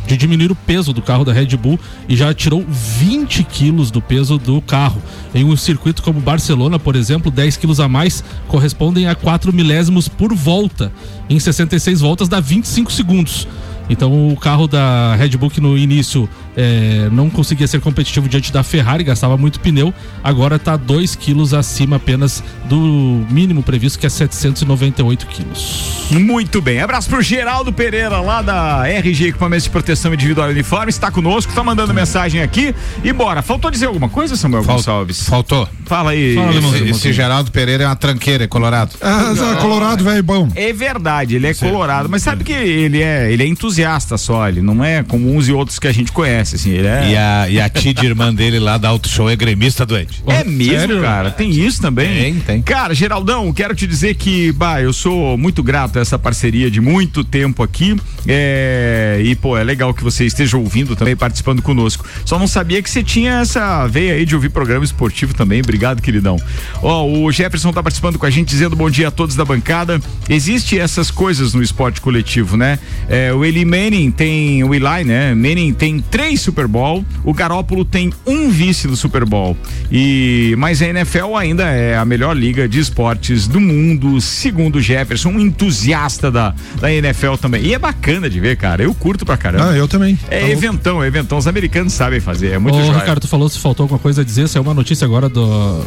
de 0.06 0.16
diminuir 0.16 0.50
o 0.50 0.54
peso 0.54 0.92
do 0.92 1.00
carro 1.00 1.24
da 1.24 1.32
Red 1.32 1.56
Bull 1.56 1.78
e 2.08 2.16
já 2.16 2.32
tirou 2.34 2.64
20 2.66 3.44
quilos 3.44 3.90
do 3.90 4.00
peso 4.00 4.38
do 4.38 4.60
carro. 4.60 5.02
Em 5.34 5.44
um 5.44 5.56
circuito 5.56 6.02
como 6.02 6.20
Barcelona, 6.20 6.78
por 6.78 6.96
exemplo, 6.96 7.30
10 7.30 7.56
quilos 7.56 7.80
a 7.80 7.88
mais 7.88 8.22
correspondem 8.48 9.06
a 9.06 9.14
4 9.14 9.52
milésimos 9.52 10.08
por 10.08 10.34
volta. 10.34 10.92
Em 11.28 11.38
66 11.38 12.00
voltas 12.00 12.28
dá 12.28 12.40
25 12.40 12.92
segundos. 12.92 13.46
Então 13.88 14.28
o 14.28 14.36
carro 14.36 14.66
da 14.66 15.14
Red 15.16 15.30
Bull 15.30 15.50
que 15.50 15.60
no 15.60 15.76
início 15.76 16.28
eh, 16.56 17.08
não 17.12 17.30
conseguia 17.30 17.66
ser 17.66 17.80
competitivo 17.80 18.28
diante 18.28 18.52
da 18.52 18.62
Ferrari, 18.62 19.04
gastava 19.04 19.36
muito 19.36 19.60
pneu, 19.60 19.92
agora 20.22 20.56
está 20.56 20.76
2 20.76 21.14
quilos 21.16 21.54
acima 21.54 21.96
apenas 21.96 22.42
do 22.64 23.24
mínimo 23.30 23.62
previsto, 23.62 23.98
que 23.98 24.06
é 24.06 24.08
798 24.08 25.26
quilos. 25.26 26.06
Muito 26.10 26.60
bem. 26.60 26.80
Abraço 26.80 27.08
pro 27.08 27.22
Geraldo 27.22 27.72
Pereira, 27.72 28.20
lá 28.20 28.42
da 28.42 28.86
RG 28.88 29.28
Equipamentos 29.28 29.64
de 29.64 29.70
Proteção 29.70 30.12
Individual 30.12 30.48
e 30.48 30.52
Uniforme. 30.52 30.90
Está 30.90 31.10
conosco, 31.10 31.52
tá 31.52 31.64
mandando 31.64 31.94
mensagem 31.94 32.42
aqui. 32.42 32.74
E 33.02 33.12
bora. 33.12 33.40
Faltou 33.42 33.70
dizer 33.70 33.86
alguma 33.86 34.08
coisa, 34.08 34.36
Samuel 34.36 34.64
Gonçalves? 34.64 35.26
Faltou. 35.26 35.68
Fala 35.86 36.10
aí. 36.10 36.36
esse, 36.36 36.88
esse 36.90 37.12
Geraldo 37.12 37.50
Pereira 37.50 37.84
é 37.84 37.86
uma 37.86 37.96
tranqueira, 37.96 38.44
é 38.44 38.46
colorado. 38.46 38.92
Ah, 39.00 39.32
Zé, 39.34 39.54
Colorado, 39.60 40.04
velho, 40.04 40.22
bom. 40.22 40.48
É 40.54 40.72
verdade, 40.72 41.36
ele 41.36 41.46
é 41.46 41.54
colorado, 41.54 42.08
mas 42.08 42.22
sabe 42.22 42.44
que 42.44 42.52
ele 42.52 43.02
é, 43.02 43.32
ele 43.32 43.42
é 43.42 43.46
entusiasta 43.46 44.18
só, 44.18 44.48
ele 44.48 44.60
não 44.60 44.84
é 44.84 45.02
como 45.02 45.34
uns 45.34 45.48
e 45.48 45.52
outros 45.52 45.78
que 45.78 45.86
a 45.86 45.92
gente 45.92 46.12
conhece, 46.12 46.41
assim, 46.42 46.70
ele 46.70 46.86
é... 46.86 47.10
E 47.10 47.16
a, 47.16 47.48
e 47.48 47.60
a 47.60 47.68
Tid, 47.68 48.04
irmã 48.04 48.34
dele 48.34 48.58
lá 48.58 48.78
da 48.78 48.88
Auto 48.88 49.08
Show, 49.08 49.30
é 49.30 49.36
gremista 49.36 49.84
doente. 49.86 50.22
É 50.26 50.44
mesmo, 50.44 50.78
Sério? 50.78 51.02
cara? 51.02 51.30
Tem 51.30 51.50
isso 51.50 51.80
também? 51.80 52.08
Tem, 52.08 52.34
tem. 52.40 52.62
Cara, 52.62 52.94
Geraldão, 52.94 53.52
quero 53.52 53.74
te 53.74 53.86
dizer 53.86 54.14
que, 54.14 54.52
bah, 54.52 54.80
eu 54.80 54.92
sou 54.92 55.36
muito 55.36 55.62
grato 55.62 55.98
a 55.98 56.02
essa 56.02 56.18
parceria 56.18 56.70
de 56.70 56.80
muito 56.80 57.24
tempo 57.24 57.62
aqui. 57.62 57.96
É, 58.26 59.20
e, 59.24 59.34
pô, 59.34 59.56
é 59.56 59.64
legal 59.64 59.92
que 59.92 60.02
você 60.02 60.24
esteja 60.24 60.56
ouvindo 60.56 60.94
também, 60.96 61.16
participando 61.16 61.62
conosco. 61.62 62.04
Só 62.24 62.38
não 62.38 62.46
sabia 62.46 62.82
que 62.82 62.90
você 62.90 63.02
tinha 63.02 63.40
essa 63.40 63.86
veia 63.86 64.14
aí 64.14 64.24
de 64.24 64.34
ouvir 64.34 64.50
programa 64.50 64.84
esportivo 64.84 65.34
também. 65.34 65.60
Obrigado, 65.60 66.00
queridão. 66.00 66.36
Ó, 66.82 67.06
o 67.06 67.30
Jefferson 67.32 67.72
tá 67.72 67.82
participando 67.82 68.18
com 68.18 68.26
a 68.26 68.30
gente, 68.30 68.48
dizendo 68.48 68.76
bom 68.76 68.90
dia 68.90 69.08
a 69.08 69.10
todos 69.10 69.36
da 69.36 69.44
bancada. 69.44 70.00
Existe 70.28 70.78
essas 70.78 71.10
coisas 71.10 71.54
no 71.54 71.62
esporte 71.62 72.00
coletivo, 72.00 72.56
né? 72.56 72.78
É, 73.08 73.32
o 73.32 73.44
Eli 73.44 73.64
Manning 73.64 74.10
tem, 74.10 74.62
o 74.64 74.74
Eli, 74.74 75.04
né? 75.04 75.34
Manning 75.34 75.72
tem 75.72 76.00
três 76.00 76.31
Super 76.36 76.66
Bowl, 76.66 77.04
o 77.24 77.32
Garópolo 77.34 77.84
tem 77.84 78.12
um 78.26 78.50
vice 78.50 78.86
do 78.88 78.96
Super 78.96 79.24
Bowl. 79.24 79.56
E, 79.90 80.54
mas 80.58 80.80
a 80.82 80.86
NFL 80.86 81.36
ainda 81.36 81.64
é 81.64 81.96
a 81.96 82.04
melhor 82.04 82.36
liga 82.36 82.68
de 82.68 82.78
esportes 82.80 83.46
do 83.46 83.60
mundo, 83.60 84.20
segundo 84.20 84.76
o 84.76 84.80
Jefferson, 84.80 85.30
um 85.30 85.40
entusiasta 85.40 86.30
da, 86.30 86.54
da 86.80 86.92
NFL 86.92 87.34
também. 87.40 87.62
E 87.64 87.74
é 87.74 87.78
bacana 87.78 88.28
de 88.30 88.40
ver, 88.40 88.56
cara. 88.56 88.82
Eu 88.82 88.94
curto 88.94 89.24
pra 89.26 89.36
caramba. 89.36 89.70
Ah, 89.70 89.76
eu 89.76 89.86
também. 89.88 90.18
É 90.30 90.40
Tá 90.40 90.46
louco. 90.46 90.52
eventão, 90.52 91.02
é 91.02 91.06
eventão. 91.06 91.38
Os 91.38 91.46
americanos 91.46 91.92
sabem 91.92 92.20
fazer, 92.20 92.52
é 92.52 92.58
muito 92.58 92.76
Ô, 92.78 92.82
joia. 92.84 92.98
Ricardo, 92.98 93.20
tu 93.20 93.28
falou 93.28 93.48
se 93.48 93.58
faltou 93.58 93.84
alguma 93.84 93.98
coisa 93.98 94.22
a 94.22 94.24
dizer, 94.24 94.48
saiu 94.48 94.62
uma 94.62 94.74
notícia 94.74 95.04
agora 95.04 95.28
do, 95.28 95.42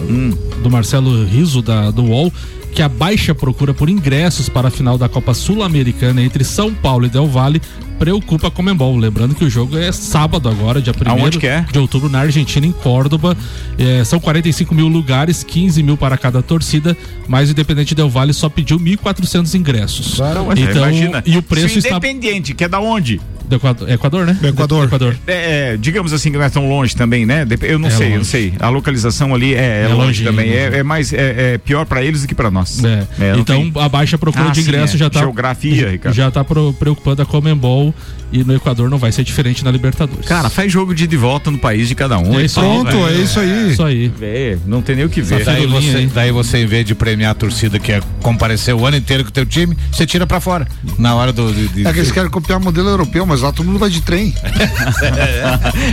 Hum. 0.10 0.32
do 0.62 0.70
Marcelo 0.70 1.26
Riso, 1.26 1.62
da, 1.62 1.92
do 1.92 2.04
UOL, 2.04 2.32
que 2.74 2.82
a 2.82 2.90
baixa 2.90 3.34
procura 3.34 3.74
por 3.74 3.90
ingressos 3.90 4.50
para 4.50 4.68
a 4.68 4.72
final 4.72 4.98
da 4.98 5.08
Copa 5.08 5.34
Sul-Americana 5.34 6.22
entre 6.22 6.44
São 6.44 6.74
Paulo 6.74 7.06
e 7.06 7.10
Del 7.10 7.28
Valle 7.28 7.62
preocupa 7.98 8.48
a 8.48 8.52
Comembol. 8.52 8.98
Lembrando 8.98 9.36
que 9.36 9.44
o 9.44 9.50
jogo 9.50 9.78
é 9.78 9.92
sábado 9.92 10.50
agora, 10.50 10.82
dia 10.82 10.94
1 10.94 11.10
Aonde 11.10 11.38
que 11.40 11.48
é? 11.48 11.66
de 11.72 11.80
outubro, 11.80 12.10
na 12.10 12.20
Argentina, 12.20 12.66
em 12.66 12.72
Córdoba. 12.72 13.36
É, 13.78 14.04
são 14.04 14.20
45 14.20 14.74
mil 14.74 14.88
lugares, 14.88 15.44
15 15.44 15.82
mil 15.84 15.98
para 15.98 16.18
cada 16.18 16.42
torcida, 16.42 16.96
mas 17.28 17.50
o 17.50 17.52
Independente 17.52 17.96
Del 17.96 18.10
Valle 18.10 18.34
só 18.34 18.50
pediu 18.50 18.80
1.400 18.80 19.54
ingressos. 19.56 20.18
Mas 20.46 20.60
então, 20.60 20.90
imagina, 20.90 21.24
e 21.26 21.38
o 21.38 21.42
preço 21.42 21.70
se 21.70 21.76
o 21.76 21.80
está... 21.80 21.98
Independente, 21.98 22.54
que 22.54 22.64
é 22.64 22.68
da 22.68 22.80
onde? 22.80 23.20
Do 23.48 23.56
Equador, 23.56 23.90
Equador, 23.90 24.26
né? 24.26 24.38
Equador. 24.44 24.86
Equador. 24.86 25.16
É, 25.28 25.74
é, 25.74 25.78
digamos 25.78 26.14
assim 26.14 26.32
que 26.32 26.38
não 26.38 26.44
é 26.46 26.50
tão 26.50 26.68
longe 26.68 26.96
também, 26.96 27.26
né? 27.26 27.46
Eu 27.62 27.78
não 27.80 27.88
É 27.88 27.92
sei, 27.92 28.06
eu 28.08 28.10
não 28.12 28.18
longe. 28.18 28.30
sei. 28.30 28.54
A 28.60 28.70
localização 28.70 29.34
ali 29.36 29.54
é, 29.54 29.58
é 29.58 29.82
É 29.84 29.88
longe 29.90 30.00
longinho, 30.24 30.30
também. 30.32 30.46
longe. 30.50 30.58
É, 30.60 30.78
é 30.80 30.84
mais 30.84 31.14
é, 31.14 31.54
é 31.54 31.58
pior 31.58 31.86
pra 31.86 32.04
eles 32.04 32.22
do 32.24 32.28
que 32.28 32.36
pra 32.36 32.50
nós. 32.50 32.84
É. 32.84 33.08
É, 33.20 33.36
então 33.38 33.70
tem- 33.72 33.84
a 33.84 33.90
baixa 33.90 34.18
procura 34.18 34.46
Ah, 34.48 34.52
de 34.52 34.62
sim, 34.62 34.68
ingresso 34.68 34.96
é. 34.96 35.00
já 35.00 35.10
tá 35.10 35.20
Geografia, 35.20 35.90
Ricardo. 35.92 36.16
já 36.16 36.32
tá 36.32 36.44
pro- 36.44 36.74
preocupando 36.74 37.22
a 37.22 37.26
Comembol 37.26 37.94
e 38.32 38.44
no 38.44 38.56
Equador 38.56 38.90
não 38.90 38.98
vai 38.98 39.12
ser 39.12 39.24
diferente 39.24 39.64
na 39.64 39.72
Libertadores. 39.72 40.26
Cara, 40.28 40.50
faz 40.50 40.72
jogo 40.72 40.94
de 40.96 41.04
ida 41.06 41.14
e 41.14 41.18
volta 41.18 41.52
no 41.52 41.58
país 41.60 41.88
de 41.88 41.96
cada 41.96 42.18
um. 42.18 42.38
É 42.40 42.42
e 42.42 42.46
isso 42.46 42.60
aí, 42.60 42.66
Pronto, 42.68 42.92
velho. 42.92 43.08
é 43.08 43.22
isso 43.22 43.40
aí. 43.40 43.72
Isso 43.72 43.84
aí. 43.84 44.08
Vê, 44.08 44.58
não 44.66 44.82
tem 44.82 44.96
nem 44.96 45.06
o 45.06 45.10
que 45.10 45.22
ver. 45.22 45.44
Daí 45.46 45.66
você, 45.68 45.98
aí. 45.98 46.08
daí 46.08 46.32
você, 46.32 46.58
em 46.60 46.66
vez 46.66 46.86
de 46.86 46.96
premiar 46.96 47.32
a 47.32 47.36
torcida 47.36 47.78
que 47.80 47.92
é 47.92 48.02
comparecer 48.22 48.74
o 48.74 48.86
ano 48.86 48.98
inteiro 48.98 49.24
com 49.24 49.30
o 49.30 49.34
teu 49.34 49.46
time, 49.46 49.78
você 49.92 50.06
tira 50.06 50.26
pra 50.26 50.40
fora. 50.40 50.68
Na 50.98 51.14
hora 51.16 51.32
do. 51.32 51.54
de- 51.54 51.68
de- 51.70 51.88
É 51.88 51.94
que 51.94 52.00
eles 52.00 52.12
querem 52.12 52.30
copiar 52.30 52.60
modelo 52.60 52.90
europeu, 52.90 53.26
mas 53.26 53.35
lá 53.42 53.52
todo 53.52 53.66
mundo 53.66 53.80
vai 53.80 53.90
de 53.90 54.02
trem. 54.02 54.34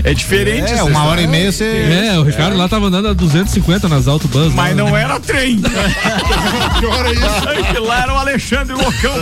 É 0.04 0.14
diferente. 0.14 0.72
É, 0.72 0.82
uma 0.82 1.04
hora 1.04 1.20
e 1.22 1.26
meia 1.26 1.52
você. 1.52 1.64
É, 1.64 2.18
o 2.18 2.22
Ricardo 2.22 2.56
lá 2.56 2.68
tava 2.68 2.86
andando 2.86 3.08
a 3.08 3.12
250 3.12 3.88
nas 3.88 4.08
autobans. 4.08 4.52
Mas 4.54 4.76
lá, 4.76 4.84
não 4.84 4.90
né? 4.92 5.02
era 5.02 5.20
trem. 5.20 5.60
Pior 6.80 7.06
é 7.06 7.12
isso. 7.12 7.72
Que 7.72 7.78
lá 7.78 8.02
era 8.02 8.14
o 8.14 8.16
Alexandre 8.16 8.74
Loucão. 8.74 9.14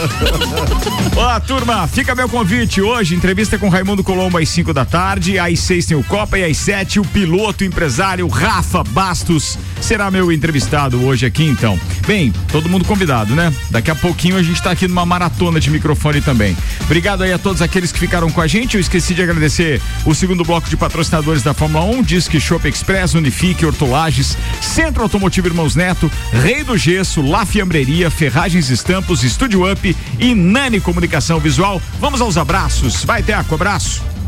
Ó, 1.16 1.40
turma, 1.40 1.86
fica 1.86 2.14
meu 2.14 2.28
convite. 2.28 2.80
Hoje, 2.80 3.14
entrevista 3.14 3.58
com 3.58 3.68
Raimundo 3.68 4.02
Colombo 4.02 4.38
às 4.38 4.48
5 4.48 4.72
da 4.72 4.84
tarde. 4.84 5.38
Às 5.38 5.60
6 5.60 5.86
tem 5.86 5.96
o 5.96 6.04
Copa 6.04 6.38
e 6.38 6.44
às 6.44 6.56
7 6.56 7.00
o 7.00 7.04
piloto 7.04 7.64
empresário 7.64 8.26
Rafa 8.28 8.82
Bastos 8.84 9.58
será 9.80 10.10
meu 10.10 10.30
entrevistado 10.30 11.04
hoje 11.04 11.26
aqui, 11.26 11.44
então. 11.44 11.78
Bem, 12.06 12.32
todo 12.50 12.68
mundo 12.68 12.84
convidado, 12.84 13.34
né? 13.34 13.52
Daqui 13.70 13.90
a 13.90 13.94
pouquinho 13.94 14.36
a 14.36 14.42
gente 14.42 14.62
tá 14.62 14.70
aqui 14.70 14.86
numa 14.86 15.06
maratona 15.06 15.58
de 15.60 15.70
microfone 15.70 16.20
também. 16.20 16.56
Obrigado 16.84 17.22
aí 17.22 17.32
a 17.32 17.38
todos 17.38 17.62
aqueles 17.62 17.92
que 17.92 17.98
ficaram 17.98 18.09
com 18.10 18.40
a 18.40 18.46
gente. 18.46 18.74
Eu 18.74 18.80
esqueci 18.80 19.14
de 19.14 19.22
agradecer 19.22 19.80
o 20.04 20.14
segundo 20.14 20.42
bloco 20.42 20.68
de 20.68 20.76
patrocinadores 20.76 21.42
da 21.42 21.54
Fórmula 21.54 21.84
1, 21.84 22.02
Disque 22.02 22.40
Shop 22.40 22.66
Express, 22.68 23.14
Unifique, 23.14 23.64
Hortolages, 23.64 24.36
Centro 24.60 25.02
Automotivo 25.04 25.46
Irmãos 25.46 25.76
Neto, 25.76 26.10
Rei 26.32 26.64
do 26.64 26.76
Gesso, 26.76 27.22
La 27.22 27.46
Fiambreria, 27.46 28.10
Ferragens 28.10 28.68
Estampos, 28.68 29.22
Estúdio 29.22 29.70
Up 29.70 29.96
e 30.18 30.34
Nani 30.34 30.80
Comunicação 30.80 31.38
Visual. 31.38 31.80
Vamos 32.00 32.20
aos 32.20 32.36
abraços. 32.36 33.04
Vai, 33.04 33.22
Teco, 33.22 33.54
abraço. 33.54 34.19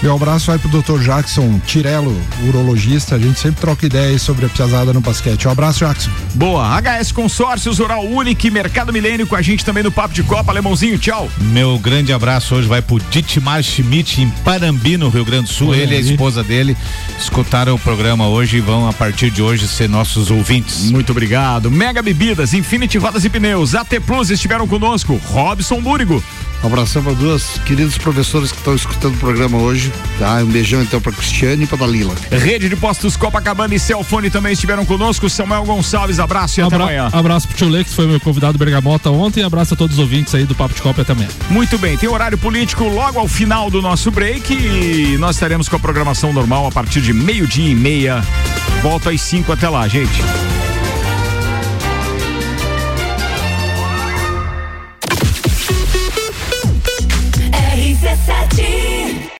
Meu 0.00 0.14
abraço 0.14 0.46
vai 0.46 0.58
pro 0.58 0.68
Dr. 0.68 1.00
Jackson 1.02 1.58
Tirello, 1.66 2.16
urologista. 2.46 3.16
A 3.16 3.18
gente 3.18 3.40
sempre 3.40 3.60
troca 3.60 3.84
ideias 3.84 4.22
sobre 4.22 4.46
a 4.46 4.48
piazada 4.48 4.92
no 4.92 5.00
basquete. 5.00 5.48
Um 5.48 5.50
abraço, 5.50 5.80
Jackson. 5.80 6.10
Boa. 6.34 6.80
HS 6.80 7.10
Consórcios, 7.10 7.80
Oral 7.80 8.04
Unique, 8.04 8.48
Mercado 8.48 8.92
Milênio 8.92 9.26
com 9.26 9.34
a 9.34 9.42
gente 9.42 9.64
também 9.64 9.82
no 9.82 9.90
Papo 9.90 10.14
de 10.14 10.22
Copa. 10.22 10.52
Alemãozinho, 10.52 10.98
tchau. 10.98 11.28
Meu 11.38 11.78
grande 11.80 12.12
abraço 12.12 12.54
hoje 12.54 12.68
vai 12.68 12.80
pro 12.80 13.00
Ditmar 13.10 13.60
Schmidt 13.62 14.22
em 14.22 14.30
Parambi, 14.44 14.96
no 14.96 15.08
Rio 15.08 15.24
Grande 15.24 15.44
do 15.44 15.50
Sul. 15.50 15.70
Olha 15.70 15.82
Ele 15.82 15.94
e 15.94 15.96
a 15.96 16.00
esposa 16.00 16.44
dele 16.44 16.76
escutaram 17.18 17.74
o 17.74 17.78
programa 17.78 18.28
hoje 18.28 18.58
e 18.58 18.60
vão, 18.60 18.88
a 18.88 18.92
partir 18.92 19.30
de 19.30 19.42
hoje, 19.42 19.66
ser 19.66 19.88
nossos 19.88 20.30
ouvintes. 20.30 20.90
Muito 20.90 21.10
obrigado. 21.10 21.70
Mega 21.70 22.00
Bebidas, 22.02 22.54
Infinity 22.54 22.98
Rodas 22.98 23.24
e 23.24 23.28
Pneus, 23.28 23.74
AT 23.74 23.98
Plus 24.06 24.30
estiveram 24.30 24.68
conosco. 24.68 25.20
Robson 25.26 25.80
Búrigo. 25.80 26.22
Um 26.62 26.66
abração 26.66 27.02
para 27.02 27.12
duas 27.14 27.58
queridas 27.64 27.96
professoras 27.96 28.50
que 28.50 28.58
estão 28.58 28.74
escutando 28.74 29.14
o 29.14 29.18
programa 29.18 29.58
hoje. 29.58 29.92
Tá? 30.18 30.34
Um 30.36 30.46
beijão 30.46 30.82
então 30.82 31.00
para 31.00 31.12
Cristiane 31.12 31.64
e 31.64 31.66
para 31.66 31.78
Dalila. 31.78 32.14
Rede 32.30 32.68
de 32.68 32.74
Postos 32.76 33.16
Copacabana 33.16 33.74
e 33.74 33.78
Celfone 33.78 34.28
também 34.28 34.52
estiveram 34.52 34.84
conosco. 34.84 35.30
Samuel 35.30 35.64
Gonçalves, 35.64 36.18
abraço 36.18 36.58
e 36.58 36.62
até 36.62 36.74
Abra- 36.74 36.84
amanhã. 36.84 37.08
Abraço 37.12 37.46
pro 37.46 37.56
Tio 37.56 37.68
Lê, 37.68 37.84
que 37.84 37.90
foi 37.90 38.06
meu 38.06 38.18
convidado 38.20 38.58
Bergamota 38.58 39.08
ontem. 39.10 39.40
E 39.40 39.44
abraço 39.44 39.74
a 39.74 39.76
todos 39.76 39.94
os 39.96 40.00
ouvintes 40.02 40.34
aí 40.34 40.44
do 40.44 40.54
Papo 40.54 40.74
de 40.74 40.82
Copa 40.82 41.02
até 41.02 41.12
amanhã. 41.12 41.28
Muito 41.48 41.78
bem, 41.78 41.96
tem 41.96 42.08
horário 42.08 42.36
político 42.36 42.84
logo 42.88 43.18
ao 43.20 43.28
final 43.28 43.70
do 43.70 43.80
nosso 43.80 44.10
break 44.10 44.52
e 44.52 45.16
nós 45.18 45.36
estaremos 45.36 45.68
com 45.68 45.76
a 45.76 45.78
programação 45.78 46.32
normal 46.32 46.66
a 46.66 46.72
partir 46.72 47.00
de 47.00 47.12
meio-dia 47.12 47.68
e 47.70 47.74
meia. 47.74 48.22
Volto 48.82 49.08
às 49.08 49.20
5 49.20 49.52
até 49.52 49.68
lá, 49.68 49.86
gente. 49.86 50.20